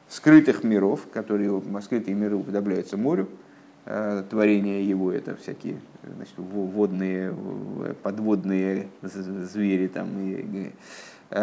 скрытых 0.09 0.65
миров, 0.65 1.07
которые 1.13 1.61
скрытые 1.82 2.15
миры 2.15 2.36
уподобляются 2.36 2.97
морю, 2.97 3.29
творение 4.29 4.88
его 4.88 5.11
это 5.11 5.36
всякие 5.38 5.77
значит, 6.15 6.34
водные, 6.38 7.34
подводные 8.03 8.88
звери 9.01 9.88
там, 9.88 10.07
и, 10.19 10.71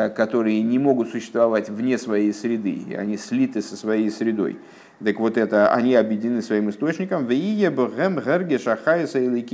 которые 0.08 0.62
не 0.62 0.78
могут 0.78 1.08
существовать 1.08 1.68
вне 1.68 1.98
своей 1.98 2.32
среды, 2.32 2.72
и 2.88 2.94
они 2.94 3.16
слиты 3.16 3.62
со 3.62 3.76
своей 3.76 4.10
средой. 4.10 4.58
Так 5.02 5.18
вот 5.18 5.36
это, 5.36 5.72
они 5.72 5.94
объединены 5.94 6.42
своим 6.42 6.70
источником. 6.70 7.26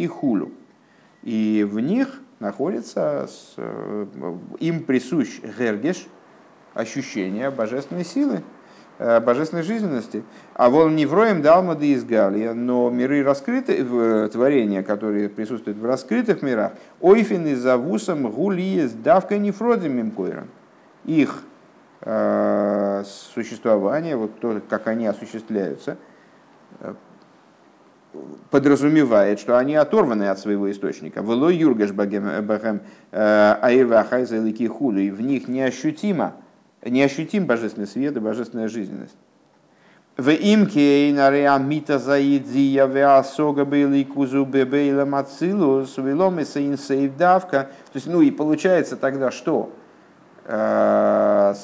хулу. 0.07 0.53
И 1.23 1.67
в 1.69 1.81
них 1.81 2.21
находится, 2.41 3.29
э, 3.57 4.07
им 4.61 4.85
присущ 4.85 5.41
гергеш, 5.59 6.07
ощущение 6.75 7.51
божественной 7.51 8.05
силы, 8.05 8.43
Э, 8.43 8.54
божественной 8.99 9.63
жизненности. 9.63 10.23
А 10.55 10.71
вон 10.71 10.95
не 10.95 11.07
вроем 11.07 11.43
далмады 11.43 11.89
из 11.89 12.05
Галия, 12.05 12.55
но 12.55 12.91
миры 12.91 13.25
раскрыты, 13.25 13.85
творения, 14.29 14.83
которые 14.83 15.29
присутствуют 15.29 15.79
в 15.79 15.85
раскрытых 15.85 16.43
мирах, 16.43 16.73
ойфин 17.01 17.47
и 17.47 17.55
завусом 17.55 18.31
гулиес 18.31 18.93
давка 18.93 19.39
нефродим 19.39 20.01
имкойром. 20.01 20.49
Их 21.05 21.43
э, 22.03 23.03
существование, 23.35 24.17
вот 24.17 24.39
то, 24.39 24.61
как 24.69 24.87
они 24.87 25.07
осуществляются, 25.07 25.97
э, 26.81 26.95
подразумевает, 28.51 29.41
что 29.41 29.59
они 29.59 29.75
оторваны 29.75 30.29
от 30.29 30.39
своего 30.39 30.71
источника. 30.71 31.21
Вело 31.21 31.51
юргаш 31.51 31.93
багем 31.93 32.29
аирва 33.11 34.01
ахайза 34.01 34.39
лики 34.39 34.67
худу, 34.69 35.01
и 35.01 35.11
в 35.11 35.21
них 35.21 35.49
неощутимо 35.49 36.35
неощутим 36.85 37.47
божественный 37.47 37.87
свет 37.87 38.17
и 38.17 38.21
божественная 38.21 38.69
жизненность. 38.69 39.17
В 40.17 40.31
имке 40.31 41.13
нареамита 41.13 41.99
заидзия 41.99 42.87
веасога 42.87 43.65
бейли 43.65 44.05
кузу 44.05 44.45
бебейла 44.45 45.05
мацилус 45.05 45.99
виломиса 45.99 46.65
инсейвдавка. 46.65 47.71
То 47.93 47.97
есть, 47.97 48.07
ну 48.07 48.21
и 48.21 48.31
получается 48.31 48.97
тогда 48.97 49.33
что? 49.33 49.73
Э, 50.45 51.55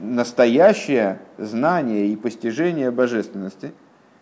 настоящее 0.00 1.20
знание 1.38 2.08
и 2.08 2.16
постижение 2.16 2.90
божественности, 2.90 3.72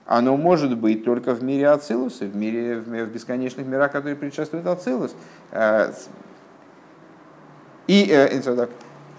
оно 0.04 0.36
может 0.36 0.76
быть 0.76 1.04
только 1.04 1.34
в 1.34 1.42
мире 1.42 1.68
Ацилуса, 1.68 2.26
в 2.26 2.36
мире 2.36 2.80
в 2.80 3.06
бесконечных 3.06 3.66
мирах, 3.66 3.92
которые 3.92 4.16
предшествуют 4.16 4.66
Ацилус. 4.66 5.14
Э, 5.52 5.92
и, 7.86 8.08
э, 8.10 8.36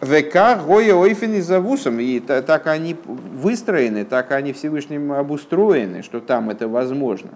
ВК 0.01 0.63
Гоя 0.65 0.95
Ойфен 0.95 1.33
и 1.33 2.19
так 2.19 2.67
они 2.67 2.95
выстроены, 3.05 4.05
так 4.05 4.31
они 4.31 4.53
Всевышним 4.53 5.11
обустроены, 5.11 6.03
что 6.03 6.21
там 6.21 6.49
это 6.49 6.67
возможно. 6.67 7.31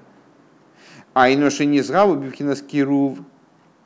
А 1.13 1.29
иноше 1.29 1.65
не 1.65 1.81
згаву 1.81 2.15
бивхинас 2.15 2.61
кирув, 2.61 3.19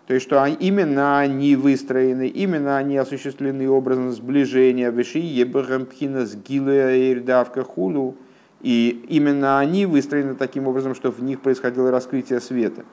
то 0.06 0.14
есть, 0.14 0.26
что 0.26 0.46
именно 0.46 1.20
они 1.20 1.56
выстроены, 1.56 2.28
именно 2.28 2.78
они 2.78 2.98
осуществлены 2.98 3.68
образом 3.68 4.12
сближения, 4.12 4.90
виши 4.90 5.20
ебахам 5.20 5.86
пхинас 5.86 6.36
гилуя 6.36 7.12
ирдавка 7.12 7.64
хулу, 7.64 8.16
и 8.62 9.06
именно 9.10 9.60
они 9.60 9.86
выстроены 9.86 10.36
таким 10.36 10.68
образом, 10.68 10.96
что 10.96 11.12
в 11.12 11.22
них 11.22 11.42
происходило 11.42 11.92
раскрытие 11.92 12.40
света. 12.40 12.86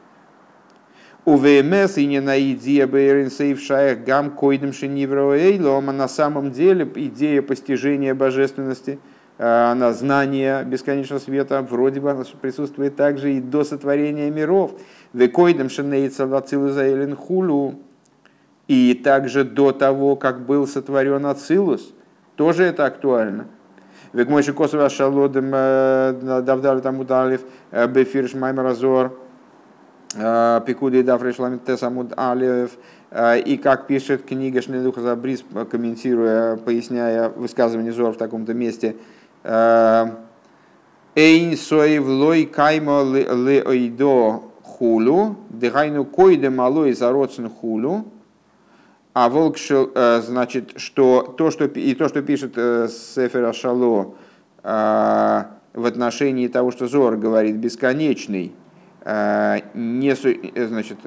У 1.27 1.37
ВМС 1.37 1.97
и 1.97 2.05
не 2.05 2.21
на 2.21 2.39
идея 2.53 2.87
Бейрин 2.87 3.31
Сейф 3.31 3.59
Шаях 3.59 4.01
Гам 4.01 4.31
Койдем 4.31 4.75
Шенивроэйлом, 4.75 5.87
на 5.87 6.07
самом 6.07 6.51
деле 6.51 6.87
идея 6.97 7.41
постижения 7.41 8.15
божественности, 8.15 8.99
э, 9.39 9.71
она 9.71 9.95
знание 9.95 10.63
бесконечного 10.65 11.19
света, 11.21 11.63
вроде 11.63 12.01
бы 12.01 12.15
присутствует 12.43 12.97
также 12.97 13.33
и 13.33 13.41
до 13.41 13.65
сотворения 13.65 14.31
миров. 14.31 14.73
Векойдем 15.15 15.71
Шенейца 15.71 16.27
Лацилузаэлин 16.27 17.17
Хулу, 17.17 17.77
и 18.69 18.93
также 18.93 19.45
до 19.45 19.73
того, 19.73 20.17
как 20.17 20.45
был 20.45 20.67
сотворен 20.67 21.25
Ацилус, 21.25 21.95
тоже 22.37 22.65
это 22.65 22.85
актуально. 22.85 23.47
Век 24.13 24.29
мой 24.29 24.43
косова 24.43 24.91
шалодем 24.91 25.53
э, 25.55 26.43
давдали 26.43 26.81
там 26.81 27.01
удалив 27.01 27.41
э, 27.71 27.87
бефирш 27.87 28.35
маймаразор 28.35 29.24
Пикуды 30.15 31.03
Дафреш 31.03 31.39
Ламитесамуд 31.39 32.13
Алиев, 32.17 32.71
и 33.47 33.61
как 33.63 33.87
пишет 33.87 34.25
книга 34.25 34.63
Шнедуха 34.63 35.01
Забрис, 35.01 35.45
комментируя, 35.71 36.57
поясняя 36.57 37.29
высказывание 37.29 37.93
Зора 37.93 38.13
в 38.13 38.17
таком-то 38.17 38.55
месте, 38.55 38.97
Эйн 41.17 41.57
соев 41.57 42.07
лой 42.07 42.45
каймо 42.45 43.03
ле 43.05 43.63
ойдо 43.63 44.43
хулу, 44.63 45.37
дыхайну 45.49 46.05
койде 46.05 46.51
малой 46.51 46.93
зароцен 46.93 47.51
хулу, 47.51 48.05
а 49.13 49.29
волк, 49.29 49.57
значит, 49.59 50.73
что 50.77 51.35
то, 51.37 51.51
что 51.51 51.67
и 51.67 51.95
то, 51.95 52.09
что 52.09 52.23
пишет 52.23 52.55
Сефера 52.55 53.53
Шало 53.53 54.15
в 54.63 55.87
отношении 55.87 56.49
того, 56.49 56.71
что 56.71 56.89
Зор 56.89 57.17
говорит 57.17 57.57
бесконечный, 57.57 58.53
не, 59.05 60.15
значит, 60.67 60.99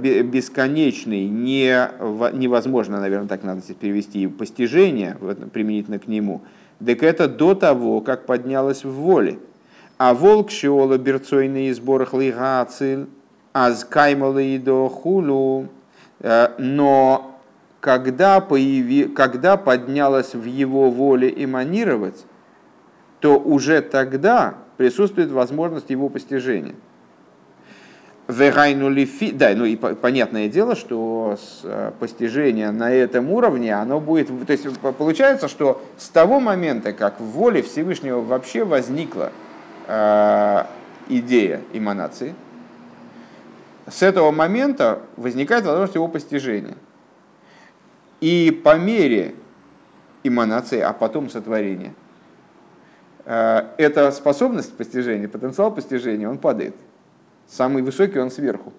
бесконечный, 0.00 1.26
не, 1.28 1.90
невозможно, 2.32 3.00
наверное, 3.00 3.28
так 3.28 3.42
надо 3.42 3.60
перевести, 3.78 4.26
постижение 4.28 5.16
применительно 5.52 5.98
к 5.98 6.06
нему, 6.06 6.40
так 6.80 7.02
это 7.02 7.28
до 7.28 7.54
того, 7.54 8.00
как 8.00 8.24
поднялось 8.26 8.84
в 8.84 8.90
воле. 8.90 9.38
А 9.98 10.12
волк 10.12 10.50
шиола 10.50 10.98
берцойный 10.98 11.72
сборах 11.72 12.12
лигациль, 12.12 13.06
аз 13.54 13.84
каймала 13.84 14.38
и 14.38 14.58
хулу, 14.88 15.68
э, 16.20 16.48
но 16.58 17.40
когда, 17.80 18.40
появи, 18.40 19.04
когда 19.04 19.56
поднялась 19.56 20.34
в 20.34 20.44
его 20.44 20.90
воле 20.90 21.32
эманировать, 21.34 22.26
то 23.20 23.38
уже 23.38 23.80
тогда 23.80 24.56
присутствует 24.76 25.30
возможность 25.30 25.90
его 25.90 26.08
постижения. 26.08 26.74
Да, 28.28 29.52
ну 29.54 29.64
и 29.64 29.76
понятное 29.76 30.48
дело, 30.48 30.74
что 30.74 31.38
э, 31.62 31.92
постижение 32.00 32.72
на 32.72 32.90
этом 32.90 33.30
уровне, 33.30 33.72
оно 33.72 34.00
будет... 34.00 34.28
То 34.46 34.52
есть 34.52 34.66
получается, 34.98 35.46
что 35.46 35.80
с 35.96 36.08
того 36.08 36.40
момента, 36.40 36.92
как 36.92 37.20
в 37.20 37.24
воле 37.24 37.62
Всевышнего 37.62 38.20
вообще 38.20 38.64
возникла 38.64 39.30
э, 39.86 40.64
идея 41.08 41.60
эманации, 41.72 42.34
с 43.88 44.02
этого 44.02 44.32
момента 44.32 45.02
возникает 45.16 45.64
возможность 45.64 45.94
его 45.94 46.08
постижения. 46.08 46.74
И 48.20 48.50
по 48.64 48.76
мере 48.76 49.36
эманации, 50.24 50.80
а 50.80 50.92
потом 50.92 51.30
сотворения, 51.30 51.94
эта 53.26 54.12
способность 54.12 54.76
постижения, 54.76 55.28
потенциал 55.28 55.74
постижения, 55.74 56.28
он 56.28 56.38
падает. 56.38 56.76
Самый 57.48 57.82
высокий 57.82 58.18
он 58.18 58.30
сверху. 58.30 58.72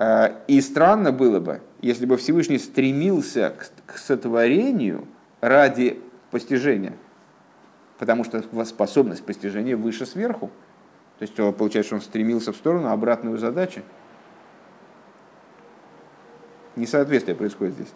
Э, 0.00 0.36
и 0.46 0.60
странно 0.62 1.12
было 1.12 1.40
бы, 1.40 1.60
если 1.82 2.06
бы 2.06 2.16
Всевышний 2.16 2.58
стремился 2.58 3.54
к 3.86 3.98
сотворению 3.98 5.06
ради 5.40 6.00
постижения, 6.30 6.94
потому 7.98 8.24
что 8.24 8.42
способность 8.64 9.24
постижения 9.24 9.76
выше 9.76 10.06
сверху. 10.06 10.50
То 11.18 11.22
есть 11.24 11.36
получается, 11.58 11.88
что 11.88 11.96
он 11.96 12.00
стремился 12.00 12.52
в 12.52 12.56
сторону 12.56 12.88
обратную 12.88 13.36
задачи. 13.36 13.82
Несоответствие 16.76 17.36
происходит 17.36 17.74
здесь. 17.74 17.92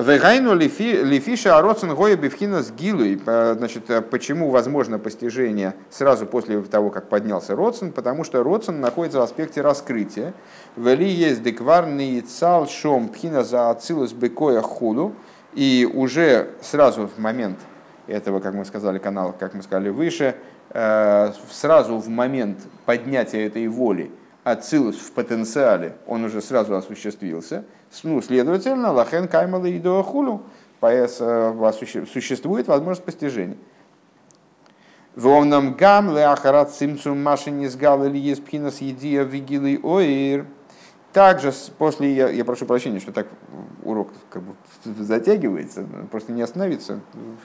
Вегайну 0.00 0.54
лифиша 0.54 1.58
ароцен 1.58 1.94
гоя 1.94 2.16
бифхина 2.16 2.62
с 2.62 2.70
гилой. 2.70 3.20
Значит, 3.22 3.90
э, 3.90 4.00
почему 4.00 4.48
возможно 4.50 4.98
постижение 4.98 5.74
сразу 5.90 6.26
после 6.26 6.62
того, 6.62 6.90
как 6.90 7.08
поднялся 7.08 7.54
Роцен? 7.54 7.92
Потому 7.92 8.24
что 8.24 8.42
Роцен 8.42 8.80
находится 8.80 9.18
в 9.18 9.22
аспекте 9.22 9.60
раскрытия. 9.60 10.32
Вели 10.76 11.08
есть 11.08 11.42
декварный 11.42 12.20
цал 12.22 12.66
шом 12.66 13.08
пхина 13.08 13.44
за 13.44 13.70
ацилус 13.70 14.12
бекоя 14.12 14.62
худу. 14.62 15.12
И 15.52 15.86
уже 15.92 16.50
сразу 16.62 17.06
в 17.06 17.18
момент 17.18 17.58
этого, 18.06 18.40
как 18.40 18.54
мы 18.54 18.64
сказали, 18.64 18.98
канал, 18.98 19.34
как 19.38 19.52
мы 19.52 19.62
сказали 19.62 19.90
выше, 19.90 20.34
э, 20.70 21.32
сразу 21.50 21.98
в 21.98 22.08
момент 22.08 22.58
поднятия 22.86 23.44
этой 23.44 23.66
воли 23.68 24.10
Ацилус 24.44 24.96
в 24.96 25.12
потенциале, 25.12 25.96
он 26.06 26.24
уже 26.24 26.40
сразу 26.40 26.74
осуществился. 26.74 27.64
Ну, 28.02 28.22
следовательно, 28.22 28.92
лахен 28.92 29.28
каймала 29.28 29.66
и 29.66 29.78
дуахулю, 29.78 30.42
э, 30.82 32.06
существует 32.06 32.68
возможность 32.68 33.04
постижения. 33.04 33.56
Вовнам 35.16 35.74
гам 35.74 36.14
леахарат 36.16 36.72
симцум 36.72 37.22
маши 37.22 37.50
низгал 37.50 38.04
или 38.04 38.16
есть 38.16 38.44
пхинас 38.44 38.80
едия 38.80 39.24
вигилы 39.24 39.80
оир. 39.82 40.46
Также 41.12 41.52
после, 41.76 42.14
я, 42.14 42.28
я 42.28 42.44
прошу 42.44 42.66
прощения, 42.66 43.00
что 43.00 43.10
так 43.10 43.26
урок 43.82 44.12
как 44.30 44.42
бы 44.42 44.54
затягивается, 45.02 45.84
просто 46.12 46.32
не 46.32 46.40
остановиться. 46.40 47.00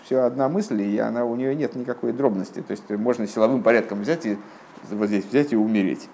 Все 0.05 0.19
одна 0.19 0.47
мысль, 0.47 0.79
и 0.83 0.99
она, 0.99 1.25
у 1.25 1.35
нее 1.35 1.55
нет 1.55 1.75
никакой 1.75 2.13
дробности. 2.13 2.61
То 2.61 2.71
есть 2.71 2.87
можно 2.91 3.25
силовым 3.25 3.63
порядком 3.63 4.01
взять 4.01 4.27
и 4.27 4.37
вот 4.91 5.07
здесь 5.07 5.25
взять 5.25 5.51
и 5.51 5.55
умереть. 5.55 6.07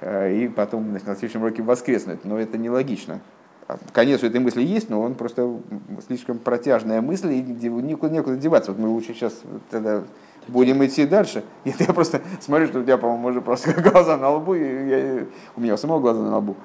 Э, 0.00 0.32
и 0.32 0.48
потом 0.48 0.92
на 0.92 1.00
следующем 1.00 1.42
уроке 1.42 1.62
воскреснуть. 1.62 2.24
Но 2.24 2.38
это 2.38 2.56
нелогично. 2.56 3.20
А 3.66 3.78
конец 3.92 4.22
у 4.22 4.26
этой 4.26 4.40
мысли 4.40 4.62
есть, 4.62 4.88
но 4.88 5.02
он 5.02 5.14
просто 5.14 5.60
слишком 6.06 6.38
протяжная 6.38 7.02
мысль, 7.02 7.32
и 7.32 7.42
никуда, 7.42 8.12
некуда 8.12 8.36
деваться. 8.36 8.72
Вот 8.72 8.80
мы 8.80 8.88
лучше 8.88 9.12
сейчас 9.12 9.42
тогда 9.70 10.04
будем 10.46 10.84
идти 10.84 11.04
дальше. 11.04 11.44
И 11.64 11.74
я 11.78 11.92
просто 11.92 12.22
смотрю, 12.40 12.68
что 12.68 12.80
у 12.80 12.82
тебя, 12.82 12.96
по-моему, 12.96 13.28
уже 13.28 13.40
просто 13.40 13.72
глаза 13.90 14.16
на 14.16 14.30
лбу, 14.30 14.54
и 14.54 14.88
я, 14.88 15.26
у 15.56 15.60
меня 15.60 15.76
самого 15.76 16.00
глаза 16.00 16.22
на 16.22 16.38
лбу. 16.38 16.56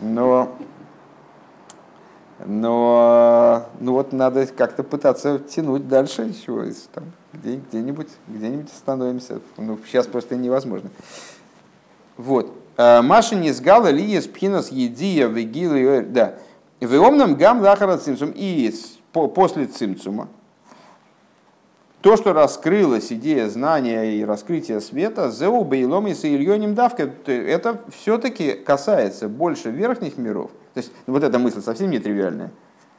Но, 0.00 0.54
но 2.44 3.64
ну 3.80 3.92
вот 3.92 4.12
надо 4.12 4.46
как-то 4.46 4.82
пытаться 4.82 5.38
тянуть 5.38 5.88
дальше 5.88 6.22
еще, 6.22 6.70
там, 6.92 7.04
где, 7.32 7.56
где-нибудь, 7.56 8.10
где-нибудь 8.28 8.68
становимся. 8.68 9.40
Ну, 9.56 9.78
сейчас 9.86 10.06
просто 10.06 10.36
невозможно. 10.36 10.90
Вот. 12.18 12.52
Э, 12.76 13.00
Маша 13.00 13.36
не 13.36 13.52
сгала 13.52 13.88
ли 13.88 14.20
пхинас 14.20 14.70
едия 14.70 15.28
вегилы, 15.28 16.02
да. 16.02 16.34
В 16.80 16.94
омном 17.00 17.36
гам 17.36 17.60
лахара 17.60 17.96
цимцум 17.96 18.32
и 18.34 18.72
после 19.12 19.66
цимцума. 19.66 20.28
То, 22.02 22.16
что 22.16 22.32
раскрылась 22.32 23.12
идея 23.12 23.48
знания 23.48 24.16
и 24.16 24.24
раскрытия 24.24 24.78
света, 24.78 25.30
зеу 25.30 25.64
бейлом 25.64 26.06
и 26.06 26.14
саильоним 26.14 26.76
давка, 26.76 27.10
это 27.26 27.80
все-таки 27.88 28.52
касается 28.52 29.28
больше 29.28 29.70
верхних 29.70 30.16
миров. 30.16 30.52
То 30.74 30.78
есть 30.78 30.92
вот 31.08 31.24
эта 31.24 31.40
мысль 31.40 31.60
совсем 31.62 31.90
нетривиальная. 31.90 32.50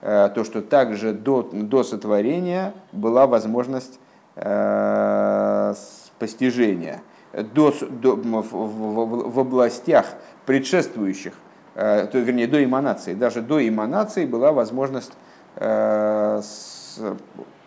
Э, 0.01 0.29
то, 0.33 0.45
что 0.45 0.61
также 0.61 1.13
до, 1.13 1.49
до 1.51 1.83
сотворения 1.83 2.73
была 2.93 3.27
возможность 3.27 3.99
э, 4.35 5.73
постижения– 6.19 7.01
до, 7.33 7.73
до, 7.89 8.15
в, 8.15 8.51
в, 8.51 9.31
в 9.33 9.39
областях 9.39 10.05
предшествующих, 10.45 11.33
э, 11.75 12.07
то, 12.11 12.17
вернее, 12.17 12.47
до 12.47 12.63
эманации, 12.63 13.13
даже 13.13 13.41
до 13.41 13.67
эманации 13.67 14.25
была 14.25 14.51
возможность 14.51 15.13
э, 15.55 16.41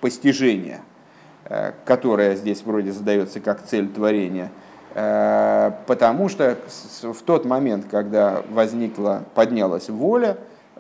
постижения, 0.00 0.80
э, 1.44 1.72
которая 1.84 2.36
здесь 2.36 2.62
вроде 2.64 2.92
задается 2.92 3.40
как 3.40 3.62
цель 3.62 3.88
творения, 3.88 4.50
э, 4.94 5.72
потому 5.86 6.28
что 6.28 6.56
в 7.02 7.22
тот 7.22 7.44
момент, 7.44 7.86
когда 7.90 8.42
возникла, 8.50 9.22
поднялась 9.34 9.88
воля, 9.88 10.38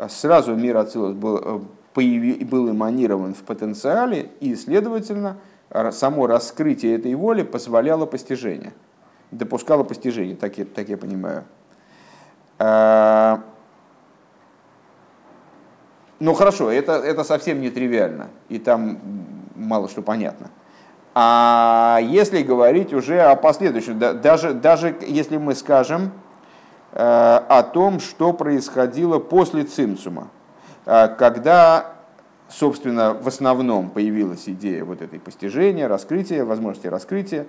сразу 0.08 0.54
мир 0.54 0.76
Ацилус 0.78 1.14
был, 1.14 1.38
э, 1.38 1.60
появи, 1.94 2.44
был 2.44 2.70
эманирован 2.70 3.34
в 3.34 3.42
потенциале, 3.42 4.30
и, 4.40 4.54
следовательно, 4.56 5.36
само 5.92 6.26
раскрытие 6.26 6.96
этой 6.96 7.14
воли 7.14 7.42
позволяло 7.42 8.06
постижение, 8.06 8.72
допускало 9.30 9.84
постижение, 9.84 10.36
так 10.36 10.58
я, 10.58 10.64
так 10.64 10.88
я 10.88 10.96
понимаю. 10.96 11.44
А, 12.58 13.40
ну 16.20 16.34
хорошо, 16.34 16.70
это, 16.70 16.92
это 16.92 17.24
совсем 17.24 17.60
не 17.60 17.70
тривиально, 17.70 18.28
и 18.48 18.58
там 18.58 19.00
мало 19.56 19.88
что 19.88 20.02
понятно. 20.02 20.50
А 21.14 21.98
если 22.02 22.42
говорить 22.42 22.94
уже 22.94 23.20
о 23.20 23.36
последующем, 23.36 23.98
даже, 23.98 24.54
даже 24.54 24.96
если 25.06 25.36
мы 25.36 25.54
скажем 25.54 26.10
э, 26.92 26.98
о 27.02 27.62
том, 27.62 28.00
что 28.00 28.32
происходило 28.32 29.18
после 29.18 29.64
цимсума, 29.64 30.28
э, 30.86 31.08
когда 31.18 31.91
собственно, 32.52 33.14
в 33.14 33.28
основном 33.28 33.90
появилась 33.90 34.48
идея 34.48 34.84
вот 34.84 35.02
этой 35.02 35.18
постижения, 35.18 35.88
раскрытия, 35.88 36.44
возможности 36.44 36.86
раскрытия, 36.86 37.46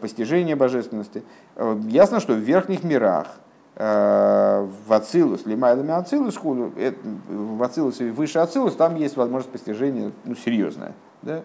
постижения 0.00 0.56
божественности. 0.56 1.22
Э, 1.56 1.78
ясно, 1.88 2.20
что 2.20 2.34
в 2.34 2.38
верхних 2.38 2.84
мирах, 2.84 3.28
э, 3.76 4.68
в 4.86 4.92
Ацилус, 4.92 5.46
Лимайлами 5.46 5.92
Ацилус, 5.92 6.38
э, 6.76 6.92
в 7.28 7.62
Ацилус 7.62 8.00
и 8.00 8.10
выше 8.10 8.38
Ацилус, 8.38 8.74
там 8.76 8.96
есть 8.96 9.16
возможность 9.16 9.52
постижения 9.52 10.12
ну, 10.24 10.34
серьезная. 10.34 10.92
Да? 11.22 11.42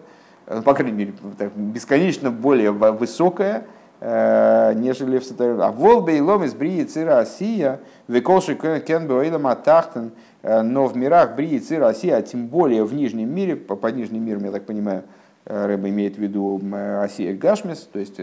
По 0.64 0.74
крайней 0.74 0.92
мере, 0.92 1.14
бесконечно 1.54 2.30
более 2.30 2.72
высокая, 2.72 3.66
нежели 4.00 5.18
в 5.18 5.24
сотворенном. 5.24 5.62
А 5.62 5.70
волбе 5.70 6.16
и 6.16 6.20
лом 6.20 6.44
из 6.44 6.54
брии 6.54 6.84
цира 6.84 7.18
осия, 7.18 7.80
веколши 8.08 8.54
кен 8.54 9.06
беоилам 9.06 9.46
атахтен, 9.46 10.12
но 10.42 10.86
в 10.86 10.96
мирах 10.96 11.36
брии 11.36 11.58
цира 11.58 11.88
осия, 11.88 12.16
а 12.16 12.22
тем 12.22 12.46
более 12.46 12.84
в 12.84 12.94
нижнем 12.94 13.34
мире, 13.34 13.56
под 13.56 13.96
нижним 13.96 14.24
миром, 14.24 14.44
я 14.44 14.52
так 14.52 14.64
понимаю, 14.64 15.02
Рэба 15.44 15.88
имеет 15.90 16.16
в 16.16 16.18
виду 16.18 16.60
осия 17.02 17.34
гашмис, 17.34 17.88
то 17.92 17.98
есть 17.98 18.18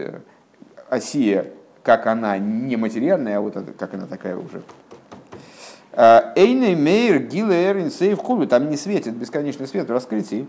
осия, 0.88 1.46
как 1.84 2.06
она 2.06 2.38
не 2.38 2.76
материальная, 2.76 3.38
а 3.38 3.40
вот 3.40 3.56
это, 3.56 3.72
как 3.72 3.94
она 3.94 4.06
такая 4.06 4.36
уже 4.36 4.62
Эйней 6.36 6.74
мейр 6.74 7.20
гилер 7.20 7.90
сейв 7.90 8.20
кулу, 8.20 8.46
там 8.46 8.68
не 8.70 8.76
светит 8.76 9.14
бесконечный 9.14 9.66
свет 9.66 9.88
в 9.88 9.92
раскрытии. 9.92 10.46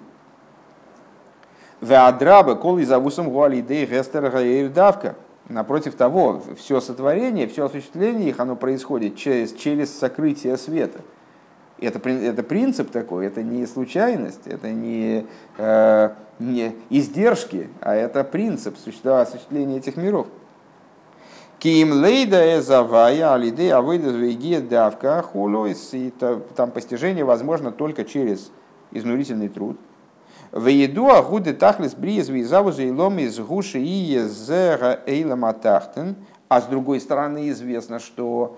Веадраба 1.81 2.55
кол 2.55 2.79
из 2.79 2.91
авусом 2.91 3.29
гуалидей 3.29 3.85
гестер 3.85 4.69
давка. 4.69 5.15
Напротив 5.47 5.95
того, 5.95 6.43
все 6.57 6.79
сотворение, 6.79 7.47
все 7.47 7.65
осуществление 7.65 8.29
их, 8.29 8.39
оно 8.39 8.55
происходит 8.55 9.15
через, 9.15 9.53
через 9.53 9.97
сокрытие 9.97 10.57
света. 10.57 10.99
Это, 11.79 12.07
это 12.07 12.43
принцип 12.43 12.91
такой, 12.91 13.25
это 13.25 13.41
не 13.41 13.65
случайность, 13.65 14.45
это 14.45 14.69
не, 14.69 15.25
э, 15.57 16.09
не 16.37 16.75
издержки, 16.91 17.69
а 17.81 17.95
это 17.95 18.23
принцип 18.23 18.75
осуществления 18.75 19.77
этих 19.77 19.97
миров. 19.97 20.27
Ким 21.59 21.91
лейда 21.91 22.59
эзавая 22.59 23.33
алиде 23.33 23.73
авыда 23.73 24.11
звейгия 24.11 24.61
давка 24.61 25.21
хулойс. 25.21 25.93
И 25.93 26.13
там 26.55 26.71
постижение 26.71 27.25
возможно 27.25 27.71
только 27.71 28.05
через 28.05 28.49
изнурительный 28.91 29.49
труд. 29.49 29.77
Вееду 30.51 31.09
агуды 31.09 31.53
тахлис 31.53 31.93
бриез 31.93 32.29
визаву 32.29 32.71
заилом 32.71 33.19
из 33.19 33.39
гуши 33.39 33.79
и 33.79 33.87
езера 33.87 34.99
эйламатахтен. 35.05 36.15
А 36.47 36.61
с 36.61 36.65
другой 36.65 36.99
стороны 36.99 37.49
известно, 37.49 37.99
что 37.99 38.57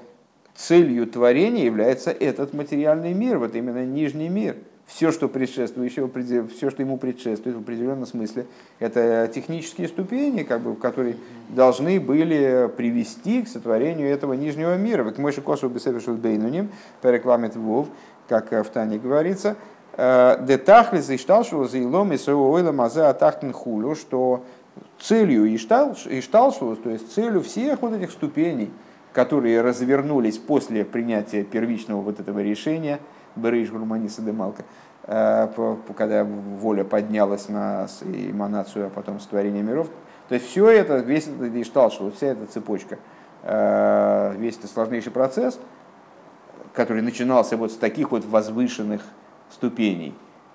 целью 0.56 1.08
творения 1.08 1.66
является 1.66 2.12
этот 2.12 2.54
материальный 2.54 3.14
мир, 3.14 3.38
вот 3.38 3.56
именно 3.56 3.86
нижний 3.86 4.30
мир– 4.30 4.56
все, 4.94 5.12
что 5.12 5.30
предшествующего, 5.30 6.10
все, 6.48 6.70
что 6.70 6.82
ему 6.82 6.98
предшествует 6.98 7.56
в 7.56 7.62
определенном 7.62 8.06
смысле, 8.06 8.46
это 8.80 9.30
технические 9.34 9.88
ступени, 9.88 10.44
как 10.44 10.62
бы, 10.62 10.76
которые 10.76 11.16
должны 11.50 12.00
были 12.00 12.70
привести 12.76 13.44
к 13.44 13.48
сотворению 13.48 14.10
этого 14.10 14.34
нижнего 14.34 14.76
мира. 14.76 15.04
Вот 15.04 15.18
мой 15.18 15.32
косу 15.34 15.70
бесефишул 15.70 16.16
бейнуним, 16.16 16.70
перекламет 17.02 17.56
вов, 17.56 17.88
как 18.28 18.52
в 18.52 18.70
Тане 18.70 18.98
говорится, 18.98 19.56
«Э, 20.02 20.38
детахли 20.42 21.00
заишталшул 21.00 21.68
за 21.68 21.78
илом 21.78 22.12
и 22.12 22.32
ойла 22.32 22.72
мазе 22.72 23.04
атахтен 23.04 23.54
хулю, 23.54 23.96
что 23.96 24.44
целью 25.00 25.54
ишталшул, 25.54 26.76
то 26.76 26.90
есть 26.90 27.14
целью 27.14 27.42
всех 27.42 27.82
вот 27.82 27.94
этих 27.94 28.12
ступеней, 28.12 28.72
которые 29.14 29.62
развернулись 29.62 30.38
после 30.38 30.86
принятия 30.86 31.44
первичного 31.44 32.02
вот 32.02 32.20
этого 32.20 32.40
решения– 32.40 33.00
Берейш 33.36 33.70
Гурманиса 33.70 34.22
Демалка, 34.22 34.64
э, 35.04 35.48
когда 35.96 36.24
воля 36.24 36.84
поднялась 36.84 37.50
на 37.50 37.88
эманацию, 38.04 38.88
а 38.88 38.90
потом 38.90 39.20
сотворение 39.20 39.64
миров. 39.64 39.90
То 40.30 40.36
есть 40.36 40.48
все 40.48 40.70
это, 40.70 40.98
весь 40.98 41.28
этот 41.28 41.54
Ишталшел, 41.56 42.12
вся 42.12 42.28
эта 42.28 42.46
цепочка, 42.46 43.00
э, 43.44 44.34
весь 44.38 44.58
этот 44.58 44.72
сложнейший 44.72 45.12
процесс, 45.12 45.60
который 46.74 47.02
начинался 47.02 47.58
вот 47.58 47.72
с 47.72 47.76
таких 47.76 48.12
вот 48.12 48.26
возвышенных 48.26 49.02
ступеней, 49.52 50.14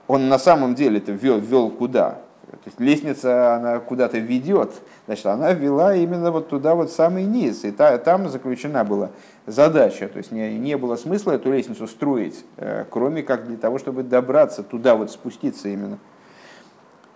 он 0.09 0.29
на 0.29 0.39
самом 0.39 0.75
деле 0.75 0.99
это 0.99 1.13
ввел, 1.13 1.39
ввел 1.39 1.71
куда? 1.71 2.19
То 2.51 2.59
есть 2.67 2.81
лестница, 2.81 3.57
она 3.57 3.81
куда-то 3.81 4.19
ведет, 4.19 4.73
значит, 5.07 5.27
она 5.27 5.53
ввела 5.53 5.97
именно 5.97 6.31
вот 6.31 6.49
туда, 6.49 6.77
вот 6.77 6.93
самый 6.93 7.25
низ, 7.25 7.65
и 7.65 7.73
та, 7.73 7.99
там 7.99 8.29
заключена 8.29 8.85
была 8.85 9.11
задача, 9.47 10.09
то 10.09 10.19
есть 10.19 10.31
не, 10.31 10.57
не 10.57 10.77
было 10.77 10.95
смысла 10.97 11.33
эту 11.33 11.53
лестницу 11.53 11.89
строить, 11.89 12.45
э, 12.57 12.85
кроме 12.89 13.25
как 13.25 13.49
для 13.49 13.57
того, 13.57 13.79
чтобы 13.79 14.05
добраться 14.05 14.63
туда, 14.63 14.95
вот 14.95 15.11
спуститься 15.11 15.69
именно. 15.69 15.99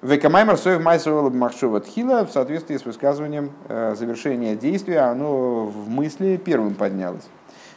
Векамаймер 0.02 0.56
соев 0.56 0.82
майсовал 0.82 1.30
махшова 1.30 1.80
тхила 1.80 2.24
в 2.24 2.30
соответствии 2.30 2.76
с 2.76 2.84
высказыванием 2.84 3.52
э, 3.68 3.94
завершения 3.96 4.56
действия, 4.56 5.00
оно 5.00 5.66
в 5.66 5.88
мысли 5.88 6.40
первым 6.42 6.74
поднялось. 6.74 7.28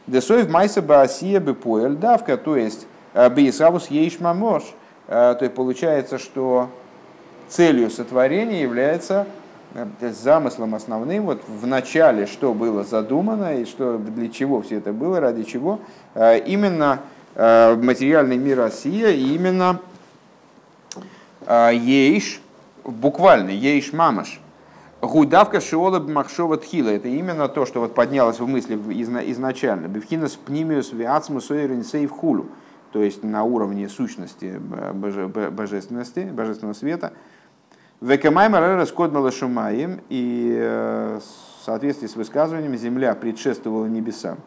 Десоев 0.07 0.49
майса 0.49 0.81
баасия 0.81 1.39
бепоэль 1.39 1.95
давка, 1.95 2.38
то 2.38 2.55
есть 2.55 2.88
бейсавус 3.14 3.88
ейш 3.88 4.19
мамош, 4.19 4.64
то 5.07 5.38
есть 5.40 5.53
получается, 5.53 6.18
что 6.18 6.69
целью 7.53 7.90
сотворения 7.90 8.61
является 8.61 9.27
э, 9.76 9.85
замыслом 10.11 10.76
основным, 10.76 11.26
вот 11.26 11.41
в 11.48 11.68
начале, 11.68 12.26
что 12.26 12.53
было 12.53 12.84
задумано 12.84 13.60
и 13.60 13.65
что, 13.65 13.98
для 13.98 14.30
чего 14.30 14.61
все 14.61 14.77
это 14.77 14.91
было, 14.91 15.19
ради 15.19 15.44
чего, 15.44 15.80
э, 16.15 16.40
именно 16.40 16.99
э, 17.35 17.76
материальный 17.76 18.38
мир 18.38 18.57
Россия 18.57 19.11
именно 19.11 19.80
ейш, 21.45 22.41
буквально 22.85 23.49
ейш 23.49 23.91
мамаш, 23.94 24.40
Гудавка 25.02 25.60
шиола 25.60 25.99
махшова 25.99 26.56
тхила. 26.56 26.88
Это 26.88 27.10
именно 27.10 27.49
то, 27.49 27.65
что 27.65 27.81
вот 27.81 27.94
поднялось 27.94 28.40
в 28.40 28.48
мысли 28.48 28.76
изначально. 28.76 29.88
Бифхинас 29.88 30.38
пнимиус 30.38 30.94
виацму 30.94 31.41
сойрин 31.41 31.84
сейв 31.84 32.11
хулу. 32.11 32.45
То 32.94 33.03
есть 33.03 33.24
на 33.24 33.44
уровне 33.44 33.90
сущности 33.90 34.57
божественности, 34.60 36.22
божественного 36.32 36.74
света– 36.74 37.14
Векамаймар 38.03 38.76
раскодмала 38.78 39.32
шумаем, 39.32 40.02
и 40.10 40.53
э, 40.60 41.20
в 41.22 41.64
соответствии 41.64 42.07
с 42.07 42.18
высказыванием 42.18 42.76
земля 42.76 43.15
предшествовала 43.15 43.86
небесам. 43.86 44.40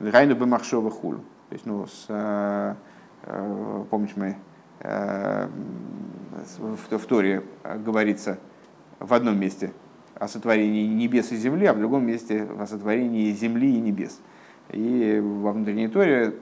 Вихайну 0.00 0.34
бы 0.34 0.46
махшова 0.46 0.90
хулу. 0.90 1.18
То 1.48 1.52
есть, 1.52 1.64
ну, 1.64 1.86
с, 1.86 2.06
э, 2.08 2.74
э, 3.26 3.84
помните, 3.88 4.14
мы 4.16 4.36
в, 6.58 6.98
в 6.98 7.06
Торе 7.06 7.44
говорится 7.62 8.40
в 8.98 9.14
одном 9.14 9.38
месте 9.38 9.72
о 10.16 10.26
сотворении 10.26 10.84
небес 10.88 11.30
и 11.30 11.36
земли, 11.36 11.66
а 11.66 11.74
в 11.74 11.78
другом 11.78 12.04
месте 12.04 12.48
о 12.58 12.66
сотворении 12.66 13.30
земли 13.30 13.76
и 13.76 13.80
небес. 13.80 14.18
И 14.70 15.22
во 15.22 15.52
внутренней 15.52 15.86
Торе 15.86 16.34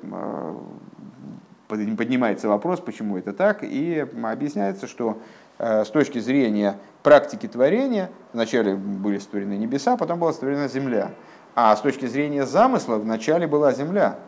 поднимается 1.70 2.48
вопрос, 2.48 2.80
почему 2.80 3.16
это 3.16 3.32
так, 3.32 3.62
и 3.62 4.06
объясняется, 4.22 4.86
что 4.86 5.18
Э, 5.62 5.84
с 5.84 5.90
точки 5.90 6.18
зрения 6.18 6.78
практики 7.02 7.46
творения, 7.46 8.10
вначале 8.32 8.74
были 8.76 9.18
створены 9.18 9.58
небеса, 9.58 9.98
потом 9.98 10.18
была 10.18 10.32
створена 10.32 10.68
земля. 10.68 11.10
А 11.54 11.76
с 11.76 11.82
точки 11.82 12.06
зрения 12.06 12.46
замысла, 12.46 12.96
вначале 12.96 13.46
была 13.46 13.74
земля. 13.74 14.18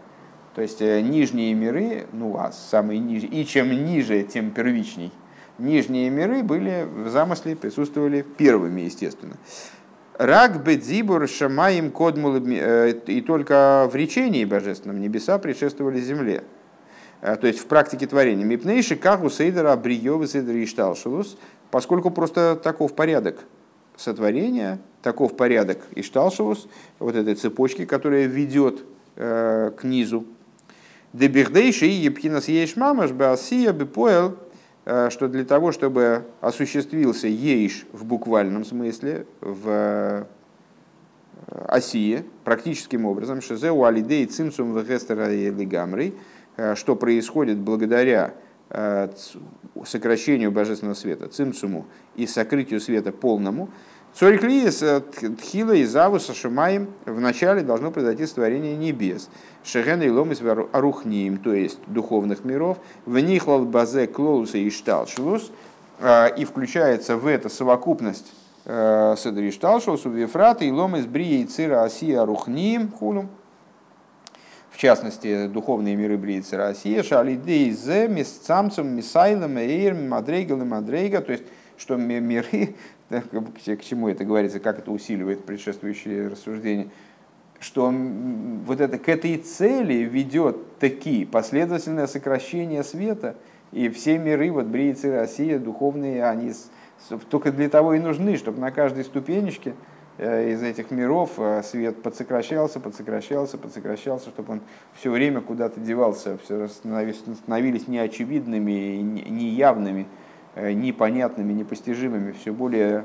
То 0.55 0.61
есть 0.61 0.83
э, 0.83 1.01
нижние 1.01 1.55
миры, 1.55 2.05
ну 2.13 2.37
а 2.37 2.53
самые 2.53 3.01
нижние, 3.01 3.41
и 3.41 3.47
чем 3.47 3.71
ниже, 3.71 4.23
тем 4.25 4.51
первичней. 4.51 5.11
Нижние 5.57 6.11
миры 6.11 6.43
были 6.43 6.87
в 6.87 7.09
замысле, 7.09 7.57
присутствовали 7.57 8.21
первыми, 8.21 8.83
естественно. 8.83 9.37
Рак 10.19 10.63
бедзибур 10.63 11.27
шамаем 11.27 11.91
кодмул 11.93 12.37
э, 12.37 12.91
и 13.07 13.23
только 13.23 13.89
в 13.91 13.97
речении 13.97 14.45
божественном 14.45 15.01
небеса 15.01 15.39
предшествовали 15.39 15.99
земле. 15.99 16.45
Э, 17.23 17.37
то 17.37 17.47
есть 17.47 17.61
в 17.61 17.67
практике 17.67 18.07
творения. 18.07 18.45
Мипнейши 18.45 18.97
как 18.97 19.23
у 19.23 19.31
Сейдера 19.31 19.75
Бриёвы 19.77 20.27
Сейдера 20.27 20.63
Ишталшилус, 20.63 21.39
поскольку 21.71 22.11
просто 22.11 22.61
таков 22.63 22.95
порядок 22.95 23.39
сотворения, 23.97 24.81
таков 25.03 25.37
порядок 25.37 25.79
Ишталшилус, 25.95 26.69
вот 26.99 27.15
этой 27.15 27.37
цепочки, 27.37 27.87
которая 27.87 28.27
ведет 28.27 28.85
э, 29.17 29.71
к 29.77 29.85
низу. 29.85 30.27
Дебихдейши 31.13 31.87
и 31.87 31.91
Епхинас 31.91 32.49
Ейш 32.49 32.75
Мамаш 32.75 33.13
Беасия 33.13 33.73
Бепоэл, 33.73 34.37
э, 34.85 35.09
что 35.11 35.29
для 35.29 35.45
того, 35.45 35.71
чтобы 35.71 36.25
осуществился 36.41 37.29
Ейш 37.29 37.87
в 37.93 38.05
буквальном 38.05 38.65
смысле, 38.65 39.27
в 39.41 40.27
Осие, 41.67 42.25
практическим 42.45 43.05
образом, 43.05 43.43
Шезеу 43.43 43.85
Алидей 43.85 44.25
Цимсум 44.27 44.77
Вегестера 44.77 45.29
Лигамрей, 45.29 46.15
Э, 46.15 46.17
что 46.75 46.97
происходит 46.97 47.59
благодаря 47.59 48.35
э, 48.71 49.09
сокращению 49.85 50.51
божественного 50.51 50.95
света, 50.95 51.29
цимцуму, 51.29 51.87
и 52.17 52.27
сокрытию 52.27 52.81
света 52.81 53.13
полному, 53.13 53.71
Цорихлиес 54.15 54.83
э, 54.83 55.01
Тхила 55.41 55.73
и 55.73 55.85
Завуса 55.85 56.35
Шумаем 56.35 56.89
вначале 57.07 57.63
должно 57.63 57.91
произойти 57.91 58.27
створение 58.27 58.77
небес. 58.77 59.31
Шеген 59.65 60.03
и 60.03 60.11
Ломис 60.11 60.43
Арухнием, 60.73 61.39
то 61.39 61.55
есть 61.55 61.79
духовных 61.87 62.45
миров, 62.45 62.77
в 63.07 63.19
них 63.19 63.47
базе 63.47 64.07
Клоуса 64.07 64.59
и 64.59 64.69
Шталшвус, 64.69 65.51
и 66.37 66.45
включается 66.45 67.17
в 67.17 67.27
это 67.29 67.49
совокупность 67.49 68.33
Седри 68.65 69.53
Шталшвус, 69.53 70.05
Вифрат 70.05 70.63
и 70.63 70.73
Ломис 70.73 71.07
Брия 71.07 71.39
и 71.39 71.45
Цира 71.45 71.85
Асия 71.85 72.23
Арухнием, 72.23 72.91
хулум, 72.91 73.29
в 73.29 73.42
частности, 74.83 75.47
духовные 75.47 75.95
миры 75.95 76.17
Бриицы 76.17 76.57
России, 76.57 77.01
Шалидей 77.03 77.71
Зе, 77.71 78.09
Мисцамцем, 78.09 78.89
Мисайлем, 78.89 79.57
Эйр, 79.57 79.95
Мадрейгал 79.95 80.61
и 80.61 80.65
Мадрейга, 80.65 81.21
то 81.21 81.31
есть, 81.31 81.45
что 81.79 81.95
миры 81.95 82.75
к 83.09 83.81
чему 83.81 84.09
это 84.09 84.25
говорится, 84.25 84.59
как 84.59 84.81
это 84.81 84.91
усиливает 84.91 85.45
предшествующие 85.45 86.27
рассуждения, 86.27 86.89
что 87.61 87.95
вот 88.67 88.81
это 88.81 88.99
к 88.99 89.09
этой 89.09 89.37
цели 89.37 90.03
ведет 90.03 90.79
такие 90.81 91.27
последовательное 91.27 92.09
сокращение 92.09 92.83
света, 92.83 93.37
и 93.71 93.89
все 93.89 94.19
миры, 94.19 94.51
вот 94.51 94.67
Бриицы, 94.67 95.15
Россия, 95.15 95.61
духовные, 95.61 96.25
они 96.25 96.53
только 97.31 97.53
для 97.53 97.69
того 97.69 97.95
и 97.95 98.01
нужны, 98.01 98.37
чтобы 98.37 98.59
на 98.59 98.73
каждой 98.73 99.05
ступенечке 99.05 99.75
из 100.19 100.63
этих 100.63 100.91
миров 100.91 101.33
э, 101.39 101.63
свет 101.63 102.03
подсокращался, 102.03 102.81
подсокращался, 102.81 103.57
подсокращался, 103.57 104.29
чтобы 104.29 104.55
он 104.55 104.61
все 104.95 105.11
время 105.11 105.41
куда-то 105.41 105.81
девался, 105.81 106.37
все 106.45 106.69
становились 106.69 107.89
неочевидными, 107.89 109.01
неявными, 109.01 110.07
э, 110.55 110.73
непонятными, 110.73 111.53
непостижимыми, 111.53 112.33
все 112.33 112.53
более 112.53 113.05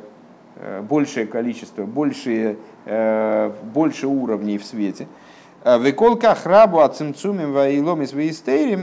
большее 0.90 1.28
количество, 1.28 1.86
большие, 1.86 2.58
больше 2.84 4.08
уровней 4.08 4.58
в 4.58 4.66
свете. 4.66 5.06
Веколка 5.64 6.34
храбу 6.34 6.80
от 6.80 6.98
цимцумим 6.98 7.54
ваилом 7.54 8.02
из 8.02 8.12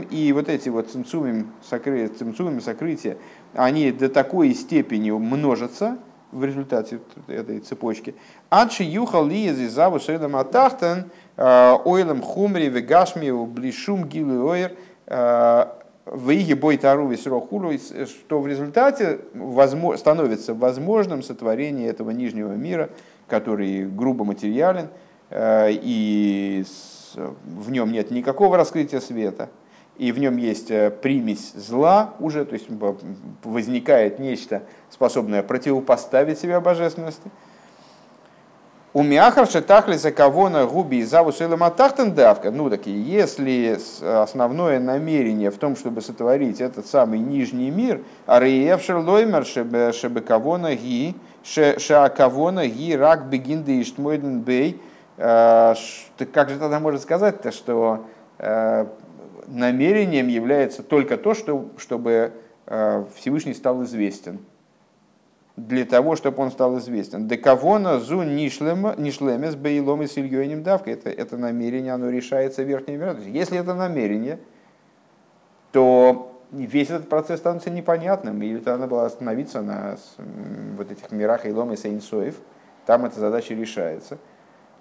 и 0.09 0.31
вот 0.31 0.47
эти 0.47 0.69
вот 0.69 0.89
цимцумим, 0.89 1.51
сокры, 1.69 2.07
цимцумим 2.07 2.61
сокрытия, 2.61 3.17
они 3.53 3.91
до 3.91 4.07
такой 4.07 4.53
степени 4.53 5.11
множатся 5.11 5.97
в 6.35 6.43
результате 6.43 6.99
этой 7.27 7.59
цепочки. 7.59 8.13
Адши 8.49 8.83
юхал 8.83 9.25
ли 9.25 9.45
из 9.45 9.71
заву 9.71 9.99
шейлам 9.99 10.35
атахтан 10.35 11.05
э, 11.37 11.75
ойлам 11.85 12.21
хумри 12.21 12.67
вегашми 12.67 13.31
блишум 13.45 14.03
гилы 14.03 14.43
ойр 14.43 14.71
э, 15.07 15.65
в 16.05 16.55
бой 16.55 16.77
тару 16.77 17.07
весрохулу, 17.07 17.71
что 17.77 18.41
в 18.41 18.47
результате 18.47 19.19
становится 19.97 20.53
возможным 20.53 21.23
сотворение 21.23 21.87
этого 21.87 22.11
нижнего 22.11 22.51
мира, 22.51 22.89
который 23.27 23.85
грубо 23.85 24.25
материален, 24.25 24.89
э, 25.29 25.69
и 25.71 26.65
в 27.15 27.71
нем 27.71 27.93
нет 27.93 28.11
никакого 28.11 28.57
раскрытия 28.57 28.99
света, 28.99 29.49
и 29.97 30.11
в 30.11 30.19
нем 30.19 30.37
есть 30.37 30.71
э, 30.71 30.91
примесь 30.91 31.53
зла 31.53 32.13
уже, 32.19 32.45
то 32.45 32.53
есть 32.53 32.67
возникает 33.43 34.19
нечто, 34.19 34.63
способное 34.89 35.43
противопоставить 35.43 36.39
себя 36.39 36.59
божественности. 36.59 37.29
У 38.95 39.03
Миахар 39.03 39.45
Шетахли 39.45 39.97
Закавона 39.97 40.65
Губи 40.65 40.99
и 40.99 41.03
Завус 41.03 41.39
Давка. 41.39 42.49
Ну 42.49 42.69
так 42.69 42.87
и 42.87 42.91
если 42.91 43.77
основное 44.01 44.79
намерение 44.79 45.51
в 45.51 45.57
том, 45.57 45.75
чтобы 45.75 45.99
сотворить 45.99 46.61
этот 46.61 46.87
самый 46.87 47.19
нижний 47.19 47.71
мир, 47.71 48.03
Ариев 48.25 48.81
Шерлоймер 48.81 49.43
Шебекавона 49.45 50.75
Ги, 50.75 51.13
Шеакавона 51.43 52.67
Ги, 52.67 52.95
Рак 52.95 53.25
Бегинды 53.25 53.81
Иштмойден 53.81 54.39
Бей, 54.39 54.81
э, 55.17 55.75
как 56.31 56.49
же 56.49 56.57
тогда 56.57 56.79
можно 56.79 56.99
сказать-то, 57.01 57.51
что 57.51 58.05
э, 58.39 58.85
намерением 59.47 60.27
является 60.27 60.83
только 60.83 61.17
то, 61.17 61.33
что, 61.33 61.71
чтобы 61.77 62.33
э, 62.65 63.05
Всевышний 63.15 63.53
стал 63.53 63.83
известен. 63.83 64.39
Для 65.55 65.85
того, 65.85 66.17
чтобы 66.17 66.43
он 66.43 66.51
стал 66.51 66.77
известен. 66.79 67.27
Декавона 67.27 67.99
зу 67.99 68.23
нишлемес 68.23 69.55
бейлом 69.55 70.01
и 70.01 70.07
сильгойним 70.07 70.63
давка. 70.63 70.91
Это, 70.91 71.09
это 71.09 71.37
намерение, 71.37 71.93
оно 71.93 72.09
решается 72.09 72.63
верхним 72.63 72.99
миром. 72.99 73.17
Если 73.25 73.57
это 73.57 73.73
намерение, 73.73 74.39
то 75.71 76.41
весь 76.51 76.89
этот 76.89 77.07
процесс 77.07 77.39
становится 77.39 77.69
непонятным. 77.69 78.41
Или 78.41 78.59
то 78.59 78.71
надо 78.71 78.87
было 78.87 79.05
остановиться 79.05 79.61
на 79.61 79.97
вот 80.77 80.91
этих 80.91 81.09
мирах 81.11 81.45
Илом 81.45 81.71
и 81.71 81.77
Сейнсоев. 81.77 82.35
Там 82.85 83.05
эта 83.05 83.19
задача 83.19 83.53
решается. 83.53 84.17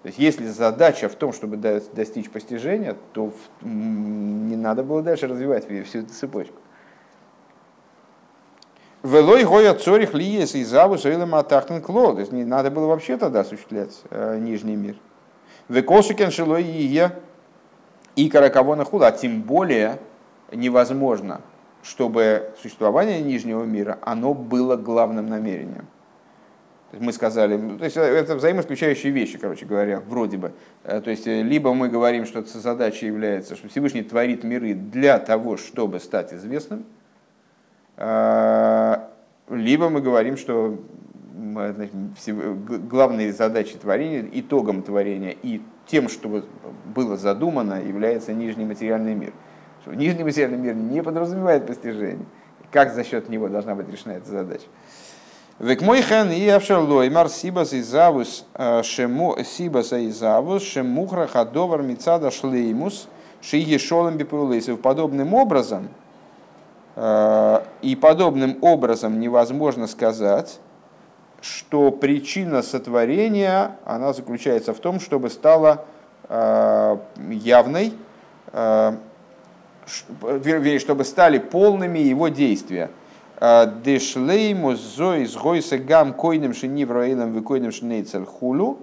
То 0.05 0.09
есть, 0.09 0.19
если 0.19 0.47
задача 0.49 1.09
в 1.09 1.15
том, 1.15 1.33
чтобы 1.33 1.57
достичь 1.57 2.29
постижения, 2.29 2.95
то 3.15 3.33
не 3.63 4.55
надо 4.55 4.83
было 4.83 5.01
дальше 5.01 5.27
развивать 5.27 5.65
всю 5.65 6.01
эту 6.01 6.13
цепочку. 6.13 6.57
Велой 9.03 9.45
гоя 9.45 9.73
цорих 9.73 10.13
лиес 10.13 10.55
и 10.57 10.63
заву 10.63 10.99
сойлем 10.99 11.35
атахтен 11.35 11.81
кло. 11.81 12.13
То 12.13 12.21
есть 12.21 12.33
не 12.33 12.45
надо 12.45 12.71
было 12.71 12.87
вообще 12.87 13.17
тогда 13.17 13.41
осуществлять 13.41 13.99
э, 14.11 14.39
нижний 14.39 14.77
мир. 14.77 14.97
Векошикен 15.69 16.31
шилой 16.31 16.65
ие 16.65 17.13
и 18.15 18.29
каракавона 18.29 18.85
худа. 18.85 19.11
Тем 19.11 19.41
более 19.41 19.99
невозможно, 20.53 21.41
чтобы 21.83 22.53
существование 22.61 23.23
нижнего 23.23 23.65
мира, 23.65 23.99
оно 24.03 24.35
было 24.35 24.77
главным 24.77 25.29
намерением 25.29 25.87
мы 27.01 27.13
сказали, 27.13 27.57
ну, 27.57 27.79
то 27.79 27.85
есть 27.85 27.97
э, 27.97 28.01
это 28.01 28.37
взаимоисключающие 28.37 29.13
вещи, 29.13 29.39
короче 29.39 29.67
говоря, 29.67 30.01
вроде 30.01 30.37
бы. 30.37 30.53
Э, 30.85 31.01
то 31.01 31.11
есть 31.11 31.27
э, 31.27 31.43
либо 31.43 31.75
мы 31.75 31.89
говорим, 31.89 32.27
что 32.27 32.45
задача 32.45 33.07
является, 33.07 33.57
что 33.57 33.69
Всевышний 33.69 34.03
творит 34.03 34.45
миры 34.45 34.75
для 34.75 35.19
того, 35.19 35.57
чтобы 35.57 36.01
стать 36.01 36.33
известным, 36.33 36.85
либо 37.97 39.89
мы 39.89 40.01
говорим, 40.01 40.37
что 40.37 40.81
главной 42.91 43.31
задачей 43.31 43.79
творения, 43.79 44.29
итогом 44.33 44.83
творения 44.83 45.37
и 45.43 45.63
тем, 45.87 46.09
что 46.09 46.43
было 46.93 47.17
задумано, 47.17 47.81
является 47.81 48.33
нижний 48.33 48.65
материальный 48.65 49.15
мир. 49.15 49.33
Что 49.83 49.95
нижний 49.95 50.25
материальный 50.25 50.59
мир 50.59 50.75
не 50.75 51.03
подразумевает 51.05 51.67
постижение. 51.67 52.27
Как 52.73 52.93
за 52.93 53.05
счет 53.05 53.29
него 53.29 53.49
должна 53.49 53.77
быть 53.77 53.89
решена 53.89 54.13
эта 54.15 54.29
задача? 54.29 54.65
Век 55.61 55.83
мой 55.83 56.03
хен 56.03 56.33
и 56.33 56.49
авшерлой 56.49 57.11
мар 57.11 57.29
сибас 57.29 57.73
и 57.73 57.81
завус 57.81 58.45
э, 58.55 58.83
шему 58.83 59.37
сибас 59.45 59.93
и 59.93 60.11
завус 60.11 60.65
шемухра 60.65 61.29
хадовар 61.29 61.81
мицада 61.81 62.33
шлеймус 62.33 63.07
шиги 63.41 63.79
шолом 63.79 64.17
бипулейсов. 64.17 64.81
Подобным 64.81 65.33
образом 65.33 65.91
э, 66.97 67.61
и 67.83 67.95
подобным 67.95 68.59
образом 68.63 69.21
невозможно 69.21 69.87
сказать, 69.87 70.59
что 71.41 71.93
причина 71.93 72.61
сотворения, 72.61 73.77
она 73.85 74.13
заключается 74.13 74.75
в 74.75 74.81
том, 74.81 74.99
чтобы 74.99 75.31
стала 75.31 75.85
э, 76.29 76.97
явной, 77.31 77.93
чтобы 79.87 81.05
стали 81.05 81.39
полными 81.39 82.01
его 82.01 82.27
действия– 82.27 82.91
Дешлейму 83.85 84.75
зой 84.75 85.27
с 85.27 85.37
гойса 85.37 85.77
гам 85.79 86.15
койным 86.15 86.55
шинивраилом 86.55 87.33
выкойным 87.33 87.73
шинейцель 87.73 88.25
хулу, 88.25 88.79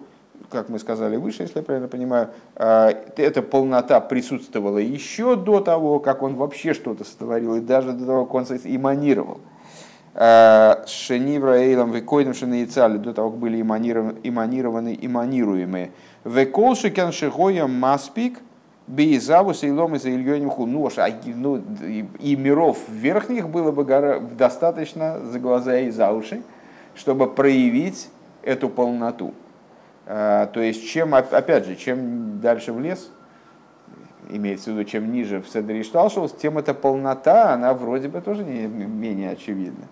как 0.50 0.70
мы 0.70 0.78
сказали 0.78 1.16
выше, 1.16 1.44
если 1.44 1.60
я 1.60 1.64
правильно 1.64 1.88
понимаю, 1.88 2.30
эта 2.56 3.42
полнота 3.42 4.02
присутствовала 4.02 4.78
еще 4.78 5.36
до 5.36 5.62
того, 5.62 6.00
как 6.00 6.22
он 6.22 6.36
вообще 6.36 6.74
что-то 6.74 7.06
сотворил, 7.06 7.56
и 7.56 7.62
даже 7.62 7.94
до 7.94 8.06
того, 8.06 8.26
как 8.26 8.34
он 8.36 8.44
эманировал. 8.44 9.40
Шенивра 10.14 11.54
Эйлом 11.54 11.92
Векойдем 11.92 12.34
Шенейцали, 12.34 12.98
до 12.98 13.14
того, 13.14 13.30
как 13.30 13.40
были 13.40 13.62
эманированы, 13.62 15.00
эманируемые. 15.02 15.92
Веколшикен 16.26 17.12
Шигоя 17.14 17.66
Маспик– 17.68 18.40
Бейзавус 18.88 19.64
и 19.64 19.72
Лом 19.72 19.96
из 19.96 20.06
Ильёниху. 20.06 20.66
Ну, 20.66 20.90
а, 20.98 21.08
ну, 21.26 21.64
и 22.20 22.36
миров 22.36 22.78
верхних 22.90 23.50
было 23.50 23.72
бы 23.72 23.84
достаточно 24.38 25.20
за 25.20 25.40
глаза 25.40 25.80
и 25.80 25.92
за 25.92 26.12
уши, 26.12 26.42
чтобы 26.96 27.28
проявить 27.28 28.10
эту 28.44 28.70
полноту. 28.70 29.34
А, 30.06 30.48
то 30.48 30.60
есть, 30.62 30.88
чем, 30.88 31.16
опять 31.16 31.66
же, 31.66 31.76
чем 31.76 32.42
дальше 32.42 32.74
в 32.74 32.80
лес, 32.80 33.12
имеется 34.30 34.72
в 34.72 34.74
виду, 34.74 34.90
чем 34.90 35.12
ниже 35.12 35.42
в 35.42 35.48
Седри 35.48 35.84
Шталшус, 35.84 36.34
тем 36.34 36.58
эта 36.58 36.74
полнота, 36.74 37.54
она 37.54 37.74
вроде 37.74 38.08
бы 38.08 38.22
тоже 38.22 38.44
не 38.44 38.66
менее 38.68 39.32
очевидна. 39.32 39.86